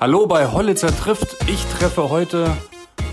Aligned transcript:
Hallo 0.00 0.26
bei 0.26 0.50
Hollitzer 0.50 0.96
trifft. 0.96 1.36
Ich 1.46 1.62
treffe 1.66 2.08
heute 2.08 2.56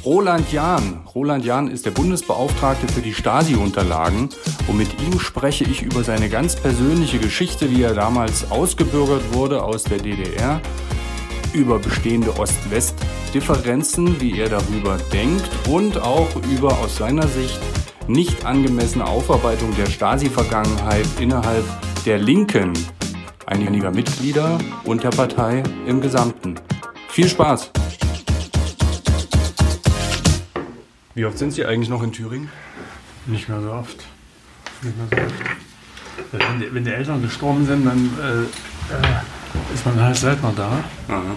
Roland 0.06 0.54
Jahn. 0.54 1.02
Roland 1.14 1.44
Jahn 1.44 1.68
ist 1.68 1.86
der 1.86 1.92
Bundesbeauftragte 1.92 2.88
für 2.88 3.02
die 3.02 3.14
Stasi-Unterlagen 3.14 4.30
und 4.70 4.78
mit 4.78 4.88
ihm 5.02 5.20
spreche 5.20 5.66
ich 5.66 5.82
über 5.82 6.06
seine 6.06 6.30
ganz 6.30 6.56
persönliche 6.56 7.20
Geschichte, 7.20 7.70
wie 7.72 7.84
er 7.84 7.94
damals 7.94 8.50
ausgebürgert 8.52 9.34
wurde 9.34 9.64
aus 9.64 9.84
der 9.84 9.98
DDR, 9.98 10.62
über 11.52 11.78
bestehende 11.78 12.40
Ost-West-Differenzen, 12.40 14.22
wie 14.22 14.40
er 14.40 14.48
darüber 14.48 14.98
denkt 15.12 15.50
und 15.68 16.00
auch 16.00 16.30
über 16.50 16.70
aus 16.80 16.96
seiner 16.96 17.28
Sicht 17.28 17.60
nicht 18.08 18.46
angemessene 18.46 19.06
Aufarbeitung 19.06 19.76
der 19.76 19.88
Stasi-Vergangenheit 19.88 21.06
innerhalb 21.20 21.66
der 22.06 22.18
Linken, 22.18 22.72
einiger 23.46 23.92
Mitglieder 23.92 24.58
und 24.86 25.04
der 25.04 25.10
Partei 25.10 25.64
im 25.86 26.00
Gesamten. 26.00 26.56
Viel 27.18 27.30
Spaß! 27.30 27.72
Wie 31.16 31.26
oft 31.26 31.36
sind 31.36 31.50
Sie 31.50 31.66
eigentlich 31.66 31.90
noch 31.90 32.04
in 32.04 32.12
Thüringen? 32.12 32.52
Nicht 33.26 33.50
mehr 33.50 33.60
so 33.60 33.72
oft. 33.72 34.06
Nicht 34.84 34.96
mehr 34.96 35.08
so 35.10 35.26
oft. 35.26 35.34
Wenn 36.32 36.60
die, 36.60 36.72
wenn 36.76 36.86
die 36.86 36.92
Eltern 36.92 37.24
gestorben 37.24 37.66
sind, 37.66 37.88
dann 37.88 38.12
äh, 38.22 38.42
äh, 38.44 39.74
ist 39.74 39.84
man 39.84 40.00
halt 40.00 40.16
seltener 40.16 40.54
da. 40.56 40.70
Aha. 41.08 41.36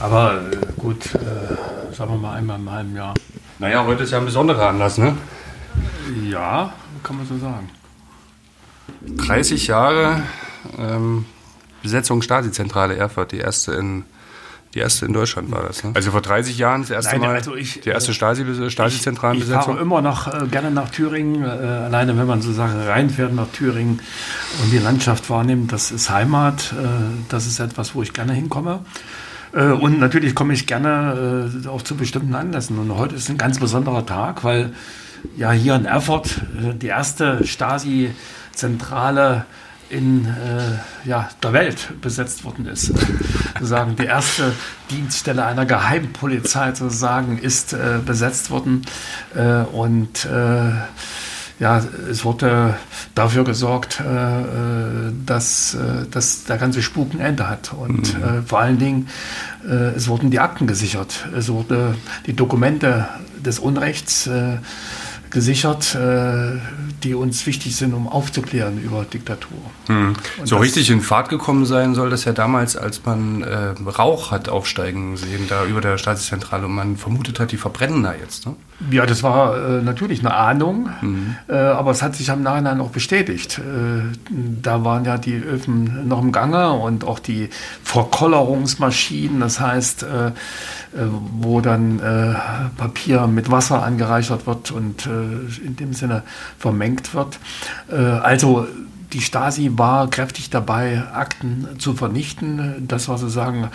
Aber 0.00 0.50
äh, 0.50 0.56
gut, 0.78 1.14
äh, 1.16 1.94
sagen 1.94 2.12
wir 2.12 2.16
mal 2.16 2.32
einmal 2.32 2.58
im 2.58 2.70
halben 2.70 2.96
Jahr. 2.96 3.12
Naja, 3.58 3.84
heute 3.84 4.04
ist 4.04 4.12
ja 4.12 4.20
ein 4.20 4.24
besonderer 4.24 4.70
Anlass, 4.70 4.96
ne? 4.96 5.14
Ja, 6.24 6.72
kann 7.02 7.18
man 7.18 7.26
so 7.26 7.36
sagen. 7.36 7.68
30 9.02 9.66
Jahre 9.66 10.22
ähm, 10.78 11.26
Besetzung 11.82 12.22
Stasi-Zentrale 12.22 12.96
Erfurt, 12.96 13.32
die 13.32 13.40
erste 13.40 13.72
in 13.72 14.06
die 14.74 14.80
erste 14.80 15.06
in 15.06 15.12
Deutschland 15.12 15.50
war 15.50 15.62
das. 15.62 15.82
Ne? 15.82 15.92
Also 15.94 16.10
vor 16.10 16.20
30 16.20 16.58
Jahren 16.58 16.82
das 16.82 16.90
erste 16.90 17.12
Nein, 17.12 17.20
Mal 17.22 17.34
also 17.36 17.54
ich, 17.54 17.80
die 17.80 17.88
erste 17.88 18.10
äh, 18.10 18.14
Stasi 18.14 18.44
Ich 19.34 19.44
fahre 19.44 19.80
immer 19.80 20.02
noch 20.02 20.26
äh, 20.26 20.46
gerne 20.46 20.70
nach 20.70 20.90
Thüringen, 20.90 21.42
äh, 21.42 21.46
alleine 21.46 22.16
wenn 22.18 22.26
man 22.26 22.42
so 22.42 22.52
Sachen 22.52 22.80
reinfährt 22.80 23.34
nach 23.34 23.48
Thüringen 23.52 24.00
und 24.62 24.70
die 24.70 24.78
Landschaft 24.78 25.30
wahrnimmt, 25.30 25.72
das 25.72 25.90
ist 25.90 26.10
Heimat, 26.10 26.74
äh, 26.78 26.86
das 27.28 27.46
ist 27.46 27.60
etwas, 27.60 27.94
wo 27.94 28.02
ich 28.02 28.12
gerne 28.12 28.34
hinkomme. 28.34 28.80
Äh, 29.52 29.68
und 29.68 29.98
natürlich 29.98 30.34
komme 30.34 30.52
ich 30.52 30.66
gerne 30.66 31.50
äh, 31.64 31.68
auch 31.68 31.80
zu 31.82 31.96
bestimmten 31.96 32.34
Anlässen. 32.34 32.78
Und 32.78 32.94
heute 32.96 33.14
ist 33.14 33.30
ein 33.30 33.38
ganz 33.38 33.58
besonderer 33.58 34.04
Tag, 34.04 34.44
weil 34.44 34.74
ja 35.36 35.52
hier 35.52 35.74
in 35.74 35.86
Erfurt 35.86 36.42
äh, 36.62 36.74
die 36.74 36.88
erste 36.88 37.46
Stasi-Zentrale 37.46 39.46
in 39.90 40.26
äh, 40.26 41.08
ja, 41.08 41.28
der 41.42 41.52
Welt 41.52 42.00
besetzt 42.00 42.44
worden 42.44 42.66
ist. 42.66 42.86
sozusagen 43.54 43.96
die 43.96 44.04
erste 44.04 44.52
Dienststelle 44.90 45.44
einer 45.44 45.66
Geheimpolizei 45.66 46.74
sozusagen 46.74 47.38
ist 47.38 47.72
äh, 47.72 47.98
besetzt 48.04 48.50
worden. 48.50 48.82
Äh, 49.34 49.62
und 49.72 50.24
äh, 50.26 50.72
ja, 51.60 51.82
es 52.08 52.24
wurde 52.24 52.76
dafür 53.16 53.42
gesorgt, 53.42 54.00
äh, 54.00 54.04
äh, 54.04 55.12
dass, 55.26 55.76
dass 56.10 56.44
der 56.44 56.56
ganze 56.56 56.82
Spuk 56.82 57.14
ein 57.14 57.20
Ende 57.20 57.48
hat. 57.48 57.72
Und 57.72 58.14
äh, 58.14 58.42
vor 58.46 58.60
allen 58.60 58.78
Dingen, 58.78 59.08
es 59.96 60.06
wurden 60.08 60.30
die 60.30 60.38
Akten 60.38 60.66
gesichert. 60.68 61.26
Es 61.36 61.48
wurden 61.48 61.96
die 62.26 62.32
Dokumente 62.32 63.08
des 63.44 63.58
Unrechts 63.58 64.26
äh, 64.28 64.58
gesichert, 65.30 65.94
äh, 65.94 66.58
die 67.02 67.14
uns 67.14 67.46
wichtig 67.46 67.76
sind, 67.76 67.94
um 67.94 68.08
aufzuklären 68.08 68.82
über 68.82 69.04
Diktatur. 69.04 69.58
Hm. 69.86 70.14
So 70.44 70.56
richtig 70.56 70.90
in 70.90 71.00
Fahrt 71.00 71.28
gekommen 71.28 71.66
sein 71.66 71.94
soll 71.94 72.10
das 72.10 72.24
ja 72.24 72.32
damals, 72.32 72.76
als 72.76 73.04
man 73.04 73.42
äh, 73.42 73.74
Rauch 73.86 74.30
hat 74.30 74.48
aufsteigen 74.48 75.16
sehen, 75.16 75.46
da 75.48 75.64
über 75.64 75.80
der 75.80 75.98
Stasi-Zentrale 75.98 76.66
und 76.66 76.74
man 76.74 76.96
vermutet 76.96 77.40
hat, 77.40 77.52
die 77.52 77.56
verbrennen 77.56 78.02
da 78.02 78.14
jetzt. 78.14 78.46
Ne? 78.46 78.56
Ja, 78.92 79.06
das 79.06 79.24
war 79.24 79.56
äh, 79.56 79.82
natürlich 79.82 80.20
eine 80.20 80.34
Ahnung, 80.34 80.88
äh, 81.48 81.56
aber 81.56 81.90
es 81.90 82.00
hat 82.00 82.14
sich 82.14 82.30
am 82.30 82.42
Nachhinein 82.42 82.80
auch 82.80 82.90
bestätigt. 82.90 83.58
Äh, 83.58 84.16
da 84.62 84.84
waren 84.84 85.04
ja 85.04 85.18
die 85.18 85.34
Öfen 85.34 86.06
noch 86.06 86.22
im 86.22 86.30
Gange 86.30 86.70
und 86.72 87.02
auch 87.02 87.18
die 87.18 87.50
Verkollerungsmaschinen, 87.82 89.40
das 89.40 89.58
heißt, 89.58 90.04
äh, 90.04 90.26
äh, 90.28 90.30
wo 91.40 91.60
dann 91.60 91.98
äh, 91.98 92.34
Papier 92.76 93.26
mit 93.26 93.50
Wasser 93.50 93.82
angereichert 93.82 94.46
wird 94.46 94.70
und 94.70 95.06
in 95.06 95.74
dem 95.76 95.92
Sinne 95.92 96.22
vermengt 96.58 97.14
wird. 97.14 97.38
Also 98.22 98.66
die 99.12 99.20
Stasi 99.20 99.70
war 99.74 100.10
kräftig 100.10 100.50
dabei, 100.50 101.02
Akten 101.12 101.66
zu 101.78 101.94
vernichten. 101.94 102.86
Das 102.86 103.08
war 103.08 103.16
sozusagen 103.16 103.68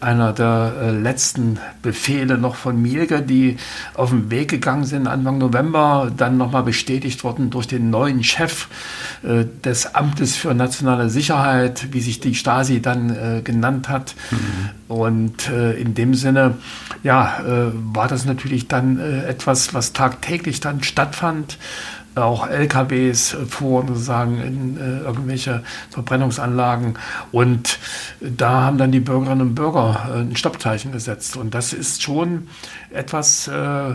einer 0.00 0.32
der 0.32 0.72
äh, 0.80 0.90
letzten 0.92 1.58
Befehle 1.82 2.38
noch 2.38 2.54
von 2.54 2.80
Mielke, 2.80 3.20
die 3.20 3.58
auf 3.94 4.10
den 4.10 4.30
Weg 4.30 4.48
gegangen 4.48 4.84
sind 4.84 5.06
Anfang 5.06 5.38
November, 5.38 6.10
dann 6.16 6.38
nochmal 6.38 6.62
bestätigt 6.62 7.22
worden 7.22 7.50
durch 7.50 7.66
den 7.66 7.90
neuen 7.90 8.24
Chef 8.24 8.68
äh, 9.22 9.44
des 9.64 9.94
Amtes 9.94 10.36
für 10.36 10.54
nationale 10.54 11.10
Sicherheit, 11.10 11.88
wie 11.92 12.00
sich 12.00 12.20
die 12.20 12.34
Stasi 12.34 12.80
dann 12.80 13.10
äh, 13.10 13.42
genannt 13.42 13.88
hat. 13.88 14.14
Und 14.88 15.50
äh, 15.50 15.74
in 15.74 15.94
dem 15.94 16.14
Sinne, 16.14 16.54
ja, 17.02 17.40
war 17.92 18.08
das 18.08 18.24
natürlich 18.24 18.68
dann 18.68 18.98
etwas, 18.98 19.72
was 19.74 19.92
tagtäglich 19.92 20.60
dann 20.60 20.82
stattfand 20.82 21.58
auch 22.24 22.46
LKWs 22.46 23.36
fuhren 23.48 23.88
sozusagen 23.88 24.40
in 24.40 24.76
äh, 24.76 25.00
irgendwelche 25.00 25.62
Verbrennungsanlagen 25.90 26.98
und 27.32 27.78
da 28.20 28.62
haben 28.62 28.78
dann 28.78 28.92
die 28.92 29.00
Bürgerinnen 29.00 29.40
und 29.42 29.54
Bürger 29.54 30.08
äh, 30.10 30.20
ein 30.20 30.36
Stoppzeichen 30.36 30.92
gesetzt 30.92 31.36
und 31.36 31.54
das 31.54 31.72
ist 31.72 32.02
schon 32.02 32.48
etwas, 32.90 33.48
äh, 33.48 33.94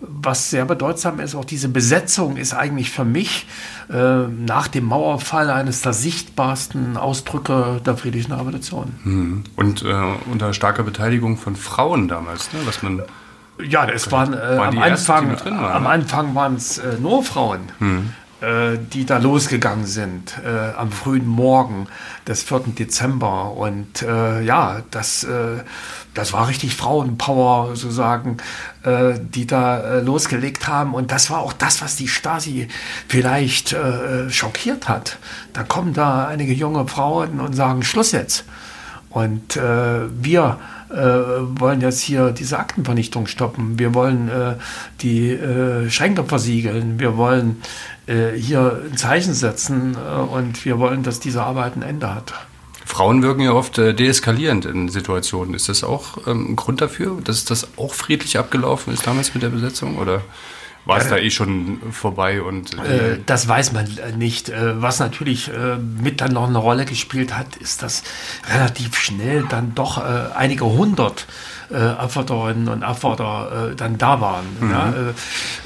was 0.00 0.50
sehr 0.50 0.64
bedeutsam 0.64 1.20
ist. 1.20 1.34
Auch 1.34 1.44
diese 1.44 1.68
Besetzung 1.68 2.36
ist 2.36 2.54
eigentlich 2.54 2.90
für 2.90 3.04
mich 3.04 3.46
äh, 3.90 4.26
nach 4.26 4.68
dem 4.68 4.86
Mauerfall 4.86 5.50
eines 5.50 5.82
der 5.82 5.92
sichtbarsten 5.92 6.96
Ausdrücke 6.96 7.80
der 7.84 7.96
friedlichen 7.96 8.32
Revolution. 8.32 8.94
Mhm. 9.04 9.44
Und 9.56 9.82
äh, 9.82 9.94
unter 10.30 10.54
starker 10.54 10.82
Beteiligung 10.82 11.36
von 11.36 11.56
Frauen 11.56 12.08
damals, 12.08 12.52
ne? 12.52 12.60
was 12.64 12.82
man 12.82 13.02
Ja, 13.68 13.88
es 13.88 14.10
waren, 14.10 14.34
äh, 14.34 14.58
Waren 14.58 14.76
am, 14.76 14.82
Anfang, 14.82 15.36
drin 15.36 15.58
waren, 15.58 15.72
am? 15.72 15.86
Anfang 15.86 16.34
waren 16.34 16.56
es 16.56 16.78
äh, 16.78 16.96
nur 17.00 17.22
Frauen, 17.24 17.60
äh, 18.40 18.78
die 18.92 19.04
da 19.04 19.18
losgegangen 19.18 19.84
sind 19.84 20.38
äh, 20.42 20.74
am 20.74 20.92
frühen 20.92 21.26
Morgen 21.26 21.88
des 22.26 22.42
4. 22.42 22.60
Dezember. 22.78 23.52
Und 23.52 24.02
äh, 24.02 24.40
ja, 24.40 24.80
das, 24.90 25.24
äh, 25.24 25.58
das 26.14 26.32
war 26.32 26.48
richtig 26.48 26.74
Frauenpower 26.74 27.76
sozusagen, 27.76 28.38
die 28.84 29.46
da 29.46 29.98
losgelegt 29.98 30.66
haben. 30.66 30.94
Und 30.94 31.12
das 31.12 31.30
war 31.30 31.40
auch 31.40 31.52
das, 31.52 31.82
was 31.82 31.96
die 31.96 32.08
Stasi 32.08 32.66
vielleicht 33.06 33.76
schockiert 34.28 34.88
hat. 34.88 35.18
Da 35.52 35.62
kommen 35.62 35.92
da 35.92 36.26
einige 36.26 36.52
junge 36.52 36.88
Frauen 36.88 37.38
und 37.40 37.52
sagen, 37.52 37.82
Schluss 37.82 38.12
jetzt. 38.12 38.44
Und 39.10 39.54
wir 39.54 40.58
äh, 40.90 41.60
wollen 41.60 41.80
jetzt 41.80 42.00
hier 42.00 42.30
diese 42.32 42.58
Aktenvernichtung 42.58 43.26
stoppen. 43.26 43.78
Wir 43.78 43.94
wollen 43.94 44.28
äh, 44.28 44.54
die 45.00 45.30
äh, 45.30 45.90
Schränke 45.90 46.24
versiegeln. 46.24 46.98
Wir 46.98 47.16
wollen 47.16 47.62
äh, 48.06 48.30
hier 48.36 48.82
ein 48.90 48.96
Zeichen 48.96 49.34
setzen 49.34 49.96
äh, 49.96 50.20
und 50.20 50.64
wir 50.64 50.78
wollen, 50.78 51.02
dass 51.02 51.20
diese 51.20 51.42
Arbeit 51.42 51.76
ein 51.76 51.82
Ende 51.82 52.14
hat. 52.14 52.34
Frauen 52.84 53.22
wirken 53.22 53.42
ja 53.42 53.52
oft 53.52 53.78
äh, 53.78 53.94
deeskalierend 53.94 54.64
in 54.66 54.88
Situationen. 54.88 55.54
Ist 55.54 55.68
das 55.68 55.84
auch 55.84 56.26
ähm, 56.26 56.52
ein 56.52 56.56
Grund 56.56 56.80
dafür, 56.80 57.20
dass 57.22 57.44
das 57.44 57.68
auch 57.76 57.94
friedlich 57.94 58.36
abgelaufen 58.36 58.92
ist 58.92 59.06
damals 59.06 59.32
mit 59.32 59.44
der 59.44 59.50
Besetzung? 59.50 59.96
Oder 59.96 60.22
war 60.90 60.98
es 60.98 61.08
da 61.08 61.16
eh 61.16 61.30
schon 61.30 61.80
vorbei 61.92 62.42
und 62.42 62.74
Äh, 62.74 63.18
das 63.24 63.48
weiß 63.48 63.72
man 63.72 63.86
äh, 63.86 64.12
nicht. 64.16 64.48
Äh, 64.48 64.82
was 64.82 64.98
natürlich 64.98 65.48
äh, 65.48 65.76
mit 65.76 66.20
dann 66.20 66.32
noch 66.32 66.48
eine 66.48 66.58
Rolle 66.58 66.84
gespielt 66.84 67.36
hat, 67.38 67.56
ist, 67.56 67.82
dass 67.82 68.02
relativ 68.52 68.98
schnell 68.98 69.44
dann 69.48 69.74
doch 69.74 69.96
einige 70.34 70.64
hundert 70.64 71.26
Abforderinnen 71.72 72.68
und 72.68 72.82
Abforder 72.82 73.70
äh, 73.70 73.76
dann 73.76 73.96
da 73.96 74.20
waren. 74.20 74.44
Ja? 74.60 74.90
Äh, 74.90 75.10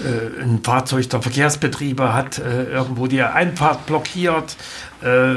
äh, 0.07 0.43
ein 0.43 0.61
Fahrzeug 0.63 1.09
der 1.09 1.23
Verkehrsbetriebe 1.23 2.13
hat 2.13 2.39
irgendwo 2.39 3.07
die 3.07 3.23
Einfahrt 3.23 3.87
blockiert. 3.87 4.57
Äh, 5.05 5.35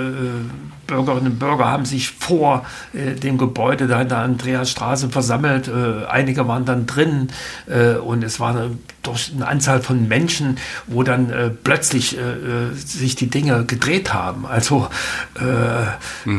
Bürgerinnen 0.87 1.33
und 1.33 1.39
Bürger 1.39 1.67
haben 1.67 1.85
sich 1.85 2.09
vor 2.09 2.65
äh, 2.93 3.13
dem 3.13 3.37
Gebäude 3.37 3.87
da 3.87 4.01
in 4.01 4.09
der 4.09 4.19
Andreasstraße 4.19 5.09
versammelt. 5.09 5.67
Äh, 5.67 6.05
einige 6.07 6.47
waren 6.47 6.65
dann 6.65 6.87
drin 6.87 7.27
äh, 7.67 7.95
und 7.95 8.23
es 8.23 8.39
war 8.39 8.51
eine, 8.51 8.77
durch 9.03 9.31
eine 9.35 9.47
Anzahl 9.47 9.81
von 9.81 10.07
Menschen, 10.07 10.57
wo 10.87 11.03
dann 11.03 11.29
äh, 11.29 11.49
plötzlich 11.49 12.17
äh, 12.17 12.73
sich 12.73 13.15
die 13.15 13.29
Dinge 13.29 13.65
gedreht 13.65 14.13
haben. 14.13 14.45
Also 14.45 14.87
äh, 15.35 16.29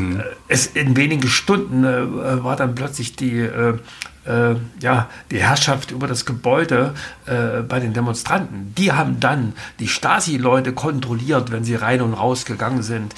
es 0.48 0.66
in 0.66 0.96
wenigen 0.96 1.28
Stunden 1.28 1.84
war 1.84 2.56
dann 2.56 2.74
plötzlich 2.74 3.16
die 3.16 3.48
äh, 4.28 4.38
äh, 4.38 4.56
ja, 4.80 5.08
die 5.30 5.38
Herrschaft 5.38 5.90
über 5.90 6.06
das 6.06 6.24
Gebäude 6.24 6.94
äh, 7.26 7.62
bei 7.62 7.80
den 7.80 7.92
Demonstranten. 7.92 8.74
Die 8.76 8.92
haben 8.92 9.20
dann 9.20 9.54
die 9.78 9.88
Stasi-Leute 9.88 10.72
kontrolliert, 10.72 11.50
wenn 11.50 11.64
sie 11.64 11.74
rein 11.74 12.00
und 12.02 12.14
raus 12.14 12.44
gegangen 12.44 12.82
sind. 12.82 13.14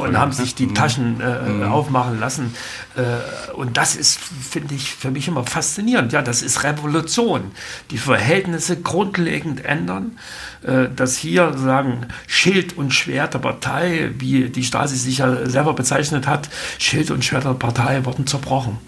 Und 0.00 0.18
haben 0.18 0.32
sich 0.32 0.54
die 0.54 0.66
mhm. 0.66 0.74
Taschen 0.74 1.20
äh, 1.20 1.48
mhm. 1.48 1.62
aufmachen 1.64 2.18
lassen. 2.18 2.54
Äh, 2.96 3.52
und 3.52 3.76
das 3.76 3.96
ist, 3.96 4.18
finde 4.18 4.74
ich, 4.74 4.94
für 4.94 5.10
mich 5.10 5.28
immer 5.28 5.44
faszinierend. 5.44 6.12
Ja, 6.12 6.22
das 6.22 6.42
ist 6.42 6.64
Revolution. 6.64 7.52
Die 7.90 7.98
Verhältnisse 7.98 8.80
grundlegend 8.80 9.64
ändern. 9.64 10.18
Äh, 10.62 10.88
dass 10.94 11.16
hier 11.16 11.56
sagen 11.56 12.06
Schild 12.26 12.76
und 12.76 12.92
Schwert 12.92 13.34
der 13.34 13.38
Partei, 13.38 14.10
wie 14.18 14.50
die 14.50 14.64
Stasi 14.64 14.96
sich 14.96 15.18
ja 15.18 15.48
selber 15.48 15.72
bezeichnet 15.72 16.26
hat, 16.26 16.50
Schild 16.78 17.10
und 17.10 17.24
Schwert 17.24 17.44
der 17.44 17.54
Partei 17.54 18.04
wurden 18.04 18.26
zerbrochen 18.26 18.78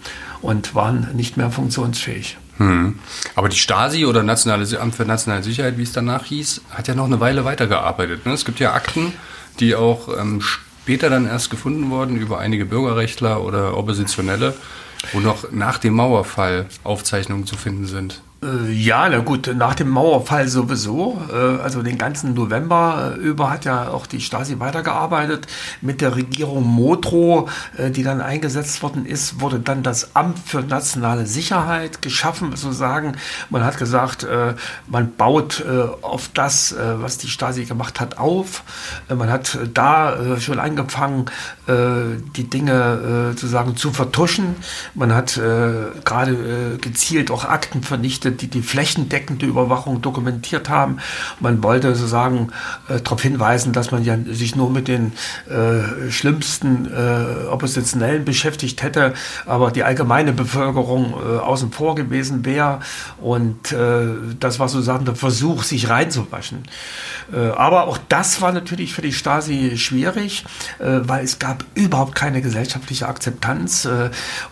und 0.43 0.75
waren 0.75 1.07
nicht 1.15 1.37
mehr 1.37 1.49
funktionsfähig. 1.49 2.37
Hm. 2.57 2.99
Aber 3.35 3.49
die 3.49 3.57
Stasi 3.57 4.05
oder 4.05 4.21
Nationale 4.21 4.79
Amt 4.79 4.95
für 4.95 5.05
nationale 5.05 5.41
Sicherheit, 5.41 5.77
wie 5.77 5.83
es 5.83 5.91
danach 5.91 6.25
hieß, 6.25 6.61
hat 6.69 6.87
ja 6.87 6.93
noch 6.93 7.05
eine 7.05 7.19
Weile 7.19 7.45
weitergearbeitet. 7.45 8.25
Ne? 8.25 8.33
Es 8.33 8.45
gibt 8.45 8.59
ja 8.59 8.73
Akten, 8.73 9.13
die 9.59 9.75
auch 9.75 10.07
ähm, 10.19 10.41
später 10.41 11.09
dann 11.09 11.25
erst 11.25 11.49
gefunden 11.49 11.89
wurden 11.89 12.17
über 12.17 12.39
einige 12.39 12.65
Bürgerrechtler 12.65 13.43
oder 13.43 13.75
Oppositionelle, 13.75 14.53
wo 15.13 15.19
noch 15.19 15.51
nach 15.51 15.79
dem 15.79 15.93
Mauerfall 15.93 16.67
Aufzeichnungen 16.83 17.47
zu 17.47 17.55
finden 17.55 17.87
sind. 17.87 18.21
Äh, 18.43 18.71
ja, 18.71 19.07
na 19.09 19.19
gut, 19.19 19.53
nach 19.55 19.75
dem 19.75 19.89
Mauerfall 19.89 20.47
sowieso. 20.47 21.21
Äh, 21.31 21.61
also 21.61 21.81
den 21.81 21.97
ganzen 21.97 22.33
November 22.33 23.13
äh, 23.15 23.19
über 23.19 23.49
hat 23.49 23.65
ja 23.65 23.89
auch 23.89 24.05
die 24.05 24.21
Stasi 24.21 24.59
weitergearbeitet. 24.59 25.47
Mit 25.81 26.01
der 26.01 26.15
Regierung 26.15 26.63
Motro, 26.63 27.49
die 27.77 28.03
dann 28.03 28.21
eingesetzt 28.21 28.81
worden 28.83 29.05
ist, 29.05 29.41
wurde 29.41 29.59
dann 29.59 29.83
das 29.83 30.15
Amt 30.15 30.39
für 30.39 30.61
nationale 30.61 31.25
Sicherheit 31.25 32.01
geschaffen, 32.01 32.55
sozusagen. 32.55 33.15
Man 33.49 33.63
hat 33.63 33.77
gesagt, 33.77 34.25
man 34.87 35.15
baut 35.15 35.63
auf 36.01 36.29
das, 36.33 36.75
was 36.77 37.17
die 37.17 37.27
Stasi 37.27 37.65
gemacht 37.65 37.99
hat, 37.99 38.17
auf. 38.17 38.63
Man 39.09 39.29
hat 39.29 39.57
da 39.73 40.39
schon 40.39 40.59
angefangen, 40.59 41.25
die 41.67 42.49
Dinge 42.49 43.31
sozusagen 43.31 43.75
zu 43.75 43.91
vertuschen. 43.91 44.55
Man 44.93 45.13
hat 45.13 45.35
gerade 45.35 46.77
gezielt 46.81 47.31
auch 47.31 47.45
Akten 47.45 47.83
vernichtet 47.83 48.32
die 48.33 48.47
die 48.47 48.61
flächendeckende 48.61 49.45
Überwachung 49.45 50.01
dokumentiert 50.01 50.69
haben. 50.69 50.97
Man 51.39 51.63
wollte 51.63 51.95
sozusagen 51.95 52.49
äh, 52.89 53.01
darauf 53.01 53.21
hinweisen, 53.21 53.73
dass 53.73 53.91
man 53.91 54.03
ja 54.03 54.17
sich 54.29 54.55
nur 54.55 54.69
mit 54.69 54.87
den 54.87 55.13
äh, 55.49 56.11
schlimmsten 56.11 56.85
äh, 56.85 57.47
Oppositionellen 57.47 58.25
beschäftigt 58.25 58.83
hätte, 58.83 59.13
aber 59.45 59.71
die 59.71 59.83
allgemeine 59.83 60.33
Bevölkerung 60.33 61.13
äh, 61.13 61.37
außen 61.39 61.71
vor 61.71 61.95
gewesen 61.95 62.45
wäre. 62.45 62.79
Und 63.21 63.71
äh, 63.71 64.07
das 64.39 64.59
war 64.59 64.69
sozusagen 64.69 65.05
der 65.05 65.15
Versuch, 65.15 65.63
sich 65.63 65.89
reinzuwaschen. 65.89 66.63
Äh, 67.31 67.49
aber 67.49 67.87
auch 67.87 67.97
das 68.09 68.41
war 68.41 68.51
natürlich 68.51 68.93
für 68.93 69.01
die 69.01 69.13
Stasi 69.13 69.77
schwierig, 69.77 70.43
weil 70.79 71.23
es 71.23 71.39
gab 71.39 71.65
überhaupt 71.75 72.15
keine 72.15 72.41
gesellschaftliche 72.41 73.07
Akzeptanz 73.07 73.87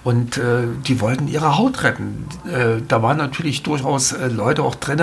und 0.03 0.39
die 0.87 1.01
wollten 1.01 1.27
ihre 1.27 1.57
Haut 1.57 1.83
retten. 1.83 2.25
da 2.87 3.01
war 3.01 3.13
natürlich 3.13 3.63
durchaus 3.71 4.11
äh, 4.11 4.27
Leute 4.27 4.63
auch 4.63 4.75
drin, 4.75 5.01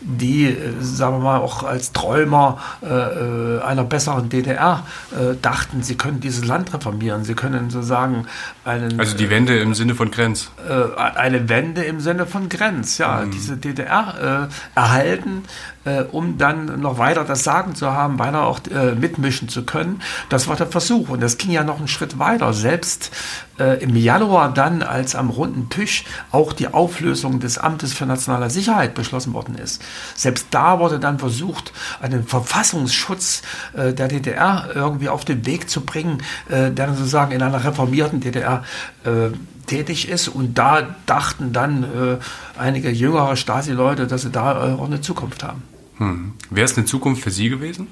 die, 0.00 0.46
äh, 0.46 0.72
sagen 0.80 1.16
wir 1.16 1.24
mal, 1.24 1.38
auch 1.38 1.64
als 1.64 1.92
Träumer 1.92 2.58
äh, 2.80 2.86
äh 2.86 3.60
einer 3.62 3.82
besseren 3.82 4.28
DDR 4.28 4.84
äh, 5.10 5.34
dachten, 5.42 5.82
sie 5.82 5.96
können 5.96 6.20
dieses 6.20 6.44
Land 6.44 6.72
reformieren, 6.72 7.24
sie 7.24 7.34
können 7.34 7.70
sozusagen 7.70 8.26
einen... 8.64 9.00
Also 9.00 9.16
die 9.16 9.30
Wende 9.30 9.58
im 9.58 9.74
Sinne 9.74 9.94
von 9.96 10.10
Grenz. 10.10 10.50
eine 10.96 11.48
Wende 11.48 11.82
im 11.82 12.00
Sinne 12.00 12.26
von 12.26 12.48
Grenz, 12.48 12.98
ja, 12.98 13.22
mhm. 13.24 13.30
diese 13.32 13.56
DDR 13.56 14.48
erhalten, 14.74 15.42
äh, 15.88 16.02
um 16.02 16.38
dann 16.38 16.80
noch 16.80 16.98
weiter 16.98 17.24
das 17.24 17.44
Sagen 17.44 17.74
zu 17.74 17.92
haben, 17.92 18.18
weiter 18.18 18.44
auch 18.44 18.60
äh, 18.70 18.94
mitmischen 18.94 19.48
zu 19.48 19.64
können. 19.64 20.02
Das 20.28 20.48
war 20.48 20.56
der 20.56 20.66
Versuch. 20.66 21.08
Und 21.08 21.22
das 21.22 21.38
ging 21.38 21.50
ja 21.50 21.64
noch 21.64 21.78
einen 21.78 21.88
Schritt 21.88 22.18
weiter. 22.18 22.52
Selbst 22.52 23.10
äh, 23.58 23.82
im 23.82 23.96
Januar 23.96 24.52
dann, 24.52 24.82
als 24.82 25.14
am 25.14 25.30
runden 25.30 25.68
Tisch 25.68 26.04
auch 26.30 26.52
die 26.52 26.68
Auflösung 26.68 27.40
des 27.40 27.58
Amtes 27.58 27.92
für 27.92 28.06
nationale 28.06 28.50
Sicherheit 28.50 28.94
beschlossen 28.94 29.32
worden 29.32 29.56
ist. 29.56 29.82
Selbst 30.14 30.48
da 30.50 30.78
wurde 30.78 30.98
dann 30.98 31.18
versucht, 31.18 31.72
einen 32.00 32.26
Verfassungsschutz 32.26 33.42
äh, 33.74 33.92
der 33.92 34.08
DDR 34.08 34.70
irgendwie 34.74 35.08
auf 35.08 35.24
den 35.24 35.46
Weg 35.46 35.70
zu 35.70 35.82
bringen, 35.82 36.22
äh, 36.48 36.70
der 36.70 36.94
sozusagen 36.94 37.32
in 37.32 37.42
einer 37.42 37.64
reformierten 37.64 38.20
DDR 38.20 38.64
äh, 39.04 39.30
tätig 39.66 40.08
ist. 40.08 40.28
Und 40.28 40.58
da 40.58 40.96
dachten 41.06 41.52
dann 41.52 41.84
äh, 41.84 42.16
einige 42.58 42.90
jüngere 42.90 43.36
Stasi-Leute, 43.36 44.06
dass 44.06 44.22
sie 44.22 44.30
da 44.30 44.52
äh, 44.52 44.72
auch 44.72 44.86
eine 44.86 45.00
Zukunft 45.00 45.44
haben. 45.44 45.62
Hm. 45.98 46.32
Wäre 46.50 46.64
es 46.64 46.76
eine 46.76 46.86
Zukunft 46.86 47.22
für 47.22 47.30
Sie 47.30 47.48
gewesen? 47.48 47.88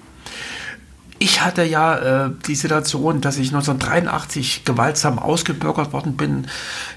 Ich 1.27 1.43
hatte 1.43 1.65
ja 1.65 2.27
äh, 2.27 2.31
die 2.47 2.55
Situation, 2.55 3.21
dass 3.21 3.37
ich 3.37 3.49
1983 3.49 4.65
gewaltsam 4.65 5.19
ausgebürgert 5.19 5.93
worden 5.93 6.17
bin, 6.17 6.47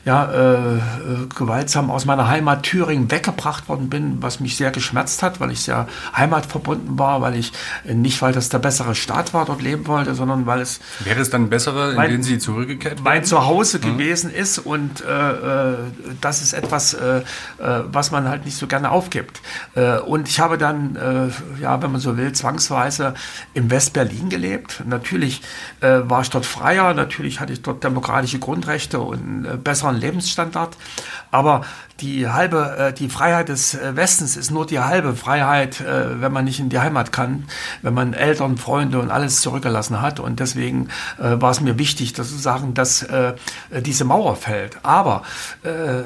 ja, 0.06 0.26
äh, 0.26 0.76
äh, 0.76 0.80
gewaltsam 1.36 1.90
aus 1.90 2.06
meiner 2.06 2.28
Heimat 2.28 2.62
Thüringen 2.62 3.10
weggebracht 3.10 3.68
worden 3.68 3.90
bin, 3.90 4.22
was 4.22 4.40
mich 4.40 4.56
sehr 4.56 4.70
geschmerzt 4.70 5.24
hat, 5.24 5.40
weil 5.40 5.50
ich 5.50 5.62
sehr 5.62 5.88
heimatverbunden 6.16 7.00
war, 7.00 7.22
weil 7.22 7.38
ich 7.38 7.54
äh, 7.88 7.96
nicht, 7.96 8.22
weil 8.22 8.32
das 8.32 8.50
der 8.50 8.60
bessere 8.60 8.94
Staat 8.94 9.34
war, 9.34 9.46
dort 9.46 9.64
leben 9.64 9.88
wollte, 9.88 10.14
sondern 10.14 10.46
weil 10.46 10.62
es... 10.62 10.80
Wäre 11.00 11.22
es 11.22 11.32
dann 11.32 11.50
besser, 11.50 11.94
in 11.94 12.12
den 12.12 12.22
Sie 12.22 12.38
zurückgekehrt 12.38 12.98
wären? 12.98 13.04
Mein 13.04 13.26
Zuhause 13.26 13.80
mhm. 13.80 13.98
gewesen 13.98 14.30
ist 14.30 14.60
und 14.60 15.04
äh, 15.04 15.72
äh, 15.72 15.78
das 16.22 16.44
ist 16.44 16.54
etwas, 16.54 16.96
was 17.58 18.12
man 18.12 18.30
halt 18.30 18.46
nicht 18.46 18.58
so 18.58 18.68
gerne 18.68 18.92
aufgibt. 18.92 19.42
und 20.06 20.28
ich 20.28 20.40
habe 20.40 20.58
dann, 20.58 21.32
ja, 21.60 21.82
wenn 21.82 21.92
man 21.92 22.02
so 22.02 22.18
will, 22.18 22.32
zwangsweise 22.34 23.14
im 23.54 23.72
Westberlin 23.72 24.19
Berlin 24.20 24.30
gelebt. 24.30 24.84
Natürlich 24.86 25.42
äh, 25.82 26.00
war 26.04 26.22
ich 26.22 26.30
dort 26.30 26.46
freier, 26.46 26.94
natürlich 26.94 27.40
hatte 27.40 27.54
ich 27.54 27.62
dort 27.62 27.84
demokratische 27.84 28.40
Grundrechte 28.40 29.00
und 29.00 29.20
einen 29.20 29.46
äh, 29.46 29.58
besseren 29.58 29.96
Lebensstandard. 29.96 30.76
Aber 31.32 31.64
die 32.02 32.28
halbe, 32.28 32.76
äh, 32.78 32.94
die 32.94 33.10
Freiheit 33.10 33.50
des 33.50 33.76
äh, 33.76 33.96
Westens 33.96 34.36
ist 34.36 34.52
nur 34.52 34.66
die 34.66 34.80
halbe 34.80 35.16
Freiheit, 35.16 35.82
äh, 35.82 36.22
wenn 36.22 36.32
man 36.32 36.46
nicht 36.46 36.60
in 36.60 36.70
die 36.70 36.80
Heimat 36.80 37.12
kann, 37.12 37.46
wenn 37.82 37.94
man 37.94 38.14
Eltern, 38.14 38.58
Freunde 38.58 39.00
und 39.00 39.12
alles 39.12 39.42
zurückgelassen 39.42 40.02
hat. 40.02 40.20
Und 40.20 40.40
deswegen 40.40 40.90
äh, 41.18 41.42
war 41.42 41.52
es 41.52 41.62
mir 41.62 41.78
wichtig, 41.78 42.14
dass 42.14 42.30
sagen, 42.30 42.74
dass 42.74 43.04
äh, 43.04 43.34
diese 43.82 44.06
Mauer 44.06 44.36
fällt. 44.36 44.80
Aber 44.84 45.24
äh, 45.64 46.04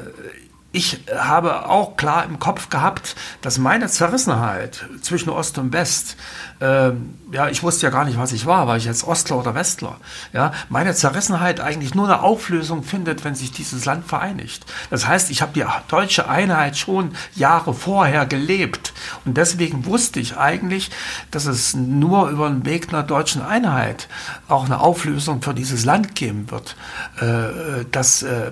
ich 0.73 1.01
habe 1.15 1.69
auch 1.69 1.97
klar 1.97 2.25
im 2.25 2.39
Kopf 2.39 2.69
gehabt, 2.69 3.15
dass 3.41 3.59
meine 3.59 3.87
Zerrissenheit 3.87 4.83
zwischen 5.01 5.29
Ost 5.29 5.59
und 5.59 5.71
West 5.71 6.17
ähm, 6.63 7.15
ja, 7.33 7.49
ich 7.49 7.61
wusste 7.61 7.87
ja 7.87 7.89
gar 7.89 8.05
nicht, 8.05 8.17
was 8.17 8.31
ich 8.31 8.45
war, 8.45 8.67
war 8.67 8.77
ich 8.77 8.85
jetzt 8.85 9.03
Ostler 9.03 9.39
oder 9.39 9.53
Westler. 9.53 9.97
Ja, 10.31 10.53
meine 10.69 10.93
Zerrissenheit 10.93 11.59
eigentlich 11.59 11.93
nur 11.93 12.05
eine 12.05 12.21
Auflösung 12.21 12.83
findet, 12.83 13.25
wenn 13.25 13.35
sich 13.35 13.51
dieses 13.51 13.83
Land 13.83 14.05
vereinigt. 14.05 14.65
Das 14.89 15.05
heißt, 15.05 15.29
ich 15.29 15.41
habe 15.41 15.51
die 15.53 15.65
deutsche 15.89 16.29
Einheit 16.29 16.77
schon 16.77 17.15
Jahre 17.35 17.73
vorher 17.73 18.25
gelebt 18.25 18.93
und 19.25 19.35
deswegen 19.35 19.85
wusste 19.85 20.21
ich 20.21 20.37
eigentlich, 20.37 20.89
dass 21.31 21.45
es 21.45 21.73
nur 21.73 22.29
über 22.29 22.47
den 22.47 22.65
Weg 22.65 22.89
einer 22.89 23.03
deutschen 23.03 23.41
Einheit 23.41 24.07
auch 24.47 24.65
eine 24.65 24.79
Auflösung 24.79 25.41
für 25.41 25.53
dieses 25.53 25.83
Land 25.83 26.15
geben 26.15 26.49
wird. 26.49 26.77
Äh, 27.19 27.83
das 27.91 28.23
äh, 28.23 28.51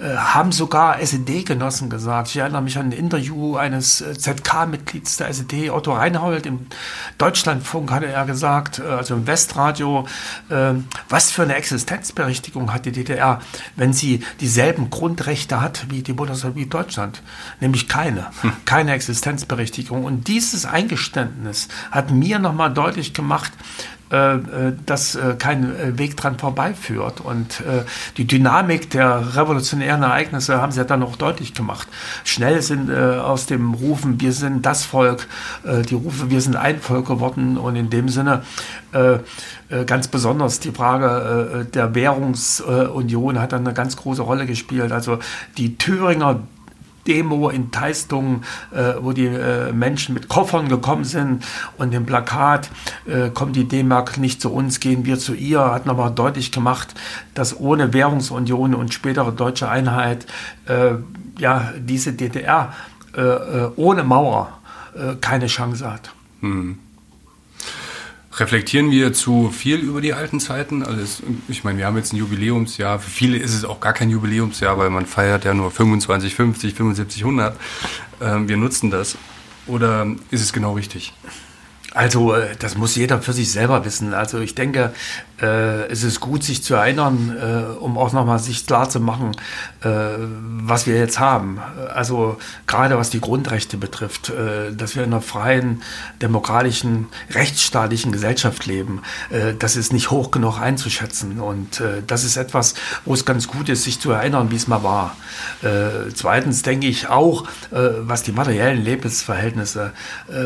äh, 0.00 0.16
haben 0.16 0.52
sogar 0.52 1.00
SED-Genossen 1.50 1.90
gesagt. 1.90 2.28
Ich 2.28 2.36
erinnere 2.36 2.62
mich 2.62 2.78
an 2.78 2.86
ein 2.86 2.92
Interview 2.92 3.56
eines 3.56 3.98
ZK-Mitglieds 3.98 5.16
der 5.16 5.28
SED, 5.28 5.70
Otto 5.70 5.92
Reinhold, 5.92 6.46
im 6.46 6.66
Deutschlandfunk 7.18 7.90
hatte 7.90 8.06
er 8.06 8.24
gesagt, 8.24 8.78
äh, 8.78 8.82
also 8.82 9.14
im 9.14 9.26
Westradio, 9.26 10.06
äh, 10.48 10.74
was 11.08 11.30
für 11.30 11.42
eine 11.42 11.56
Existenzberechtigung 11.56 12.72
hat 12.72 12.86
die 12.86 12.92
DDR, 12.92 13.40
wenn 13.76 13.92
sie 13.92 14.22
dieselben 14.40 14.90
Grundrechte 14.90 15.60
hat 15.60 15.90
wie 15.90 16.02
die 16.02 16.12
Bundesrepublik 16.12 16.70
Deutschland, 16.70 17.22
nämlich 17.60 17.88
keine, 17.88 18.26
hm. 18.42 18.52
keine 18.64 18.92
Existenzberechtigung. 18.92 20.04
Und 20.04 20.28
dieses 20.28 20.64
Eingeständnis 20.64 21.68
hat 21.90 22.10
mir 22.10 22.38
nochmal 22.38 22.72
deutlich 22.72 23.12
gemacht, 23.12 23.52
äh, 23.52 23.90
äh, 23.99 23.99
dass 24.10 25.14
äh, 25.14 25.36
kein 25.38 25.96
Weg 25.98 26.16
dran 26.16 26.38
vorbeiführt. 26.38 27.20
Und 27.20 27.62
die 28.16 28.26
Dynamik 28.26 28.90
der 28.90 29.36
revolutionären 29.36 30.02
Ereignisse 30.02 30.60
haben 30.60 30.72
sie 30.72 30.78
ja 30.78 30.84
dann 30.84 31.02
auch 31.02 31.16
deutlich 31.16 31.54
gemacht. 31.54 31.86
Schnell 32.24 32.60
sind 32.62 32.92
aus 32.92 33.46
dem 33.46 33.74
Rufen, 33.74 34.20
wir 34.20 34.32
sind 34.32 34.66
das 34.66 34.84
Volk, 34.84 35.28
die 35.64 35.94
Rufe, 35.94 36.30
wir 36.30 36.40
sind 36.40 36.56
ein 36.56 36.80
Volk 36.80 37.06
geworden. 37.06 37.56
Und 37.56 37.76
in 37.76 37.90
dem 37.90 38.08
Sinne 38.08 38.42
ganz 39.86 40.08
besonders 40.08 40.58
die 40.60 40.72
Frage 40.72 41.66
der 41.72 41.94
Währungsunion 41.94 43.38
hat 43.38 43.52
dann 43.52 43.66
eine 43.66 43.74
ganz 43.74 43.96
große 43.96 44.22
Rolle 44.22 44.46
gespielt. 44.46 44.90
Also 44.92 45.20
die 45.56 45.78
Thüringer 45.78 46.40
Demo 47.06 47.48
in 47.48 47.70
Teistung, 47.70 48.42
äh, 48.72 48.94
wo 49.00 49.12
die 49.12 49.26
äh, 49.26 49.72
Menschen 49.72 50.14
mit 50.14 50.28
Koffern 50.28 50.68
gekommen 50.68 51.04
sind 51.04 51.44
und 51.78 51.92
dem 51.92 52.06
Plakat, 52.06 52.70
äh, 53.06 53.30
kommt 53.30 53.56
die 53.56 53.66
D-Mark 53.66 54.18
nicht 54.18 54.40
zu 54.40 54.52
uns, 54.52 54.80
gehen 54.80 55.04
wir 55.04 55.18
zu 55.18 55.34
ihr, 55.34 55.60
hat 55.60 55.86
nochmal 55.86 56.10
deutlich 56.10 56.52
gemacht, 56.52 56.94
dass 57.34 57.58
ohne 57.58 57.92
Währungsunion 57.92 58.74
und 58.74 58.92
spätere 58.92 59.32
deutsche 59.32 59.68
Einheit 59.68 60.26
äh, 60.66 60.92
ja 61.38 61.72
diese 61.78 62.12
DDR 62.12 62.72
äh, 63.16 63.20
äh, 63.20 63.70
ohne 63.76 64.04
Mauer 64.04 64.56
keine 65.20 65.46
Chance 65.46 65.88
hat. 65.88 66.12
Hm. 66.40 66.76
Reflektieren 68.40 68.90
wir 68.90 69.12
zu 69.12 69.50
viel 69.50 69.76
über 69.80 70.00
die 70.00 70.14
alten 70.14 70.40
Zeiten? 70.40 70.82
Also 70.82 71.22
ich 71.48 71.62
meine, 71.62 71.76
wir 71.76 71.86
haben 71.86 71.98
jetzt 71.98 72.14
ein 72.14 72.16
Jubiläumsjahr. 72.16 72.98
Für 72.98 73.10
viele 73.10 73.36
ist 73.36 73.54
es 73.54 73.66
auch 73.66 73.80
gar 73.80 73.92
kein 73.92 74.08
Jubiläumsjahr, 74.08 74.78
weil 74.78 74.88
man 74.88 75.04
feiert 75.04 75.44
ja 75.44 75.52
nur 75.52 75.70
25, 75.70 76.34
50, 76.34 76.74
75, 76.74 77.22
100. 77.22 77.60
Ähm, 78.22 78.48
wir 78.48 78.56
nutzen 78.56 78.90
das. 78.90 79.18
Oder 79.66 80.06
ist 80.30 80.40
es 80.40 80.54
genau 80.54 80.72
richtig? 80.72 81.12
Also, 81.92 82.34
äh, 82.34 82.56
das 82.58 82.76
muss 82.76 82.96
jeder 82.96 83.20
für 83.20 83.34
sich 83.34 83.52
selber 83.52 83.84
wissen. 83.84 84.14
Also, 84.14 84.40
ich 84.40 84.54
denke, 84.54 84.94
äh, 85.40 85.86
es 85.88 86.02
ist 86.02 86.20
gut, 86.20 86.42
sich 86.42 86.62
zu 86.62 86.74
erinnern, 86.74 87.36
äh, 87.36 87.78
um 87.78 87.98
auch 87.98 88.12
nochmal 88.12 88.38
sich 88.38 88.66
klar 88.66 88.88
zu 88.88 89.00
machen, 89.00 89.32
äh, 89.82 89.88
was 89.88 90.86
wir 90.86 90.96
jetzt 90.96 91.18
haben. 91.18 91.60
Also, 91.94 92.38
gerade 92.66 92.98
was 92.98 93.10
die 93.10 93.20
Grundrechte 93.20 93.76
betrifft, 93.76 94.30
äh, 94.30 94.72
dass 94.72 94.96
wir 94.96 95.04
in 95.04 95.12
einer 95.12 95.22
freien, 95.22 95.82
demokratischen, 96.20 97.06
rechtsstaatlichen 97.30 98.12
Gesellschaft 98.12 98.66
leben, 98.66 99.02
äh, 99.30 99.54
das 99.58 99.76
ist 99.76 99.92
nicht 99.92 100.10
hoch 100.10 100.30
genug 100.30 100.60
einzuschätzen. 100.60 101.40
Und 101.40 101.82
das 102.06 102.24
ist 102.24 102.36
etwas, 102.36 102.74
wo 103.04 103.14
es 103.14 103.24
ganz 103.24 103.48
gut 103.48 103.68
ist, 103.68 103.84
sich 103.84 104.00
zu 104.00 104.10
erinnern, 104.10 104.50
wie 104.50 104.56
es 104.56 104.66
mal 104.66 104.82
war. 104.82 105.16
zweitens 106.14 106.62
denke 106.62 106.86
ich 106.86 107.08
auch, 107.08 107.44
was 107.70 108.22
die 108.22 108.32
materiellen 108.32 108.82
Lebensverhältnisse 108.82 109.92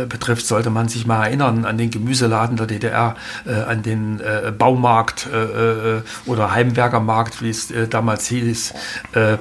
betrifft, 0.08 0.46
sollte 0.46 0.70
man 0.70 0.88
sich 0.88 1.06
mal 1.06 1.24
erinnern, 1.26 1.64
an 1.64 1.78
den 1.78 1.90
Gemüseladen 1.90 2.56
der 2.56 2.66
DDR, 2.66 3.16
äh, 3.46 3.52
an 3.52 3.82
den 3.82 4.20
äh, 4.20 4.52
Baumarkt 4.84 5.26
äh, 5.32 5.96
äh 5.96 6.02
oder 6.26 6.52
Heimwerkermarkt, 6.52 7.40
wie 7.40 7.48
es 7.48 7.70
äh, 7.70 7.88
damals 7.88 8.26
hieß, 8.26 8.74
äh, 9.14 9.38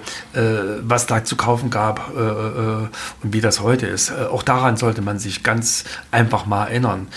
was 0.81 1.05
da 1.05 1.23
zu 1.23 1.35
kaufen 1.35 1.69
gab 1.69 2.09
und 2.13 3.33
wie 3.33 3.41
das 3.41 3.59
heute 3.59 3.87
ist. 3.87 4.11
auch 4.11 4.43
daran 4.43 4.77
sollte 4.77 5.01
man 5.01 5.19
sich 5.19 5.43
ganz 5.43 5.83
einfach 6.11 6.45
mal 6.45 6.67
erinnern. 6.67 7.07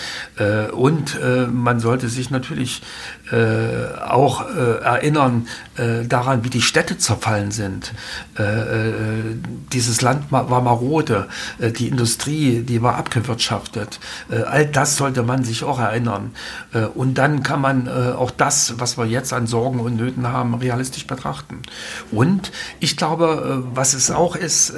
und 0.71 1.19
man 1.51 1.79
sollte 1.79 2.09
sich 2.09 2.29
natürlich 2.29 2.81
auch 3.31 4.45
erinnern 4.49 5.47
daran, 6.07 6.43
wie 6.43 6.49
die 6.49 6.61
Städte 6.61 6.97
zerfallen 6.97 7.51
sind. 7.51 7.93
dieses 9.73 10.01
Land 10.01 10.31
war 10.31 10.61
marode, 10.61 11.27
die 11.59 11.87
Industrie, 11.87 12.61
die 12.61 12.81
war 12.81 12.95
abgewirtschaftet. 12.95 13.99
all 14.29 14.65
das 14.65 14.97
sollte 14.97 15.23
man 15.23 15.43
sich 15.43 15.63
auch 15.63 15.79
erinnern. 15.79 16.31
Äh, 16.73 16.85
und 16.85 17.15
dann 17.15 17.43
kann 17.43 17.61
man 17.61 17.87
äh, 17.87 18.11
auch 18.11 18.31
das, 18.31 18.75
was 18.79 18.97
wir 18.97 19.05
jetzt 19.05 19.33
an 19.33 19.47
Sorgen 19.47 19.79
und 19.79 19.95
Nöten 19.95 20.27
haben, 20.27 20.55
realistisch 20.55 21.07
betrachten. 21.07 21.61
Und 22.11 22.51
ich 22.79 22.97
glaube, 22.97 23.63
äh, 23.65 23.75
was 23.75 23.93
es 23.93 24.11
auch 24.11 24.35
ist, 24.35 24.73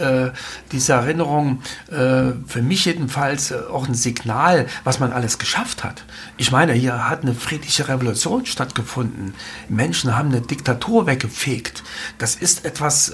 diese 0.71 0.93
Erinnerung, 0.93 1.61
für 1.89 2.61
mich 2.61 2.85
jedenfalls 2.85 3.53
auch 3.53 3.87
ein 3.87 3.93
Signal, 3.93 4.67
was 4.83 4.99
man 4.99 5.11
alles 5.11 5.37
geschafft 5.37 5.83
hat. 5.83 6.03
Ich 6.37 6.51
meine, 6.51 6.73
hier 6.73 7.09
hat 7.09 7.23
eine 7.23 7.33
friedliche 7.33 7.87
Revolution 7.87 8.38
stattgefunden. 8.47 9.33
Menschen 9.67 10.15
haben 10.15 10.29
eine 10.29 10.41
Diktatur 10.41 11.05
weggefegt. 11.05 11.83
Das 12.17 12.35
ist 12.35 12.65
etwas, 12.65 13.13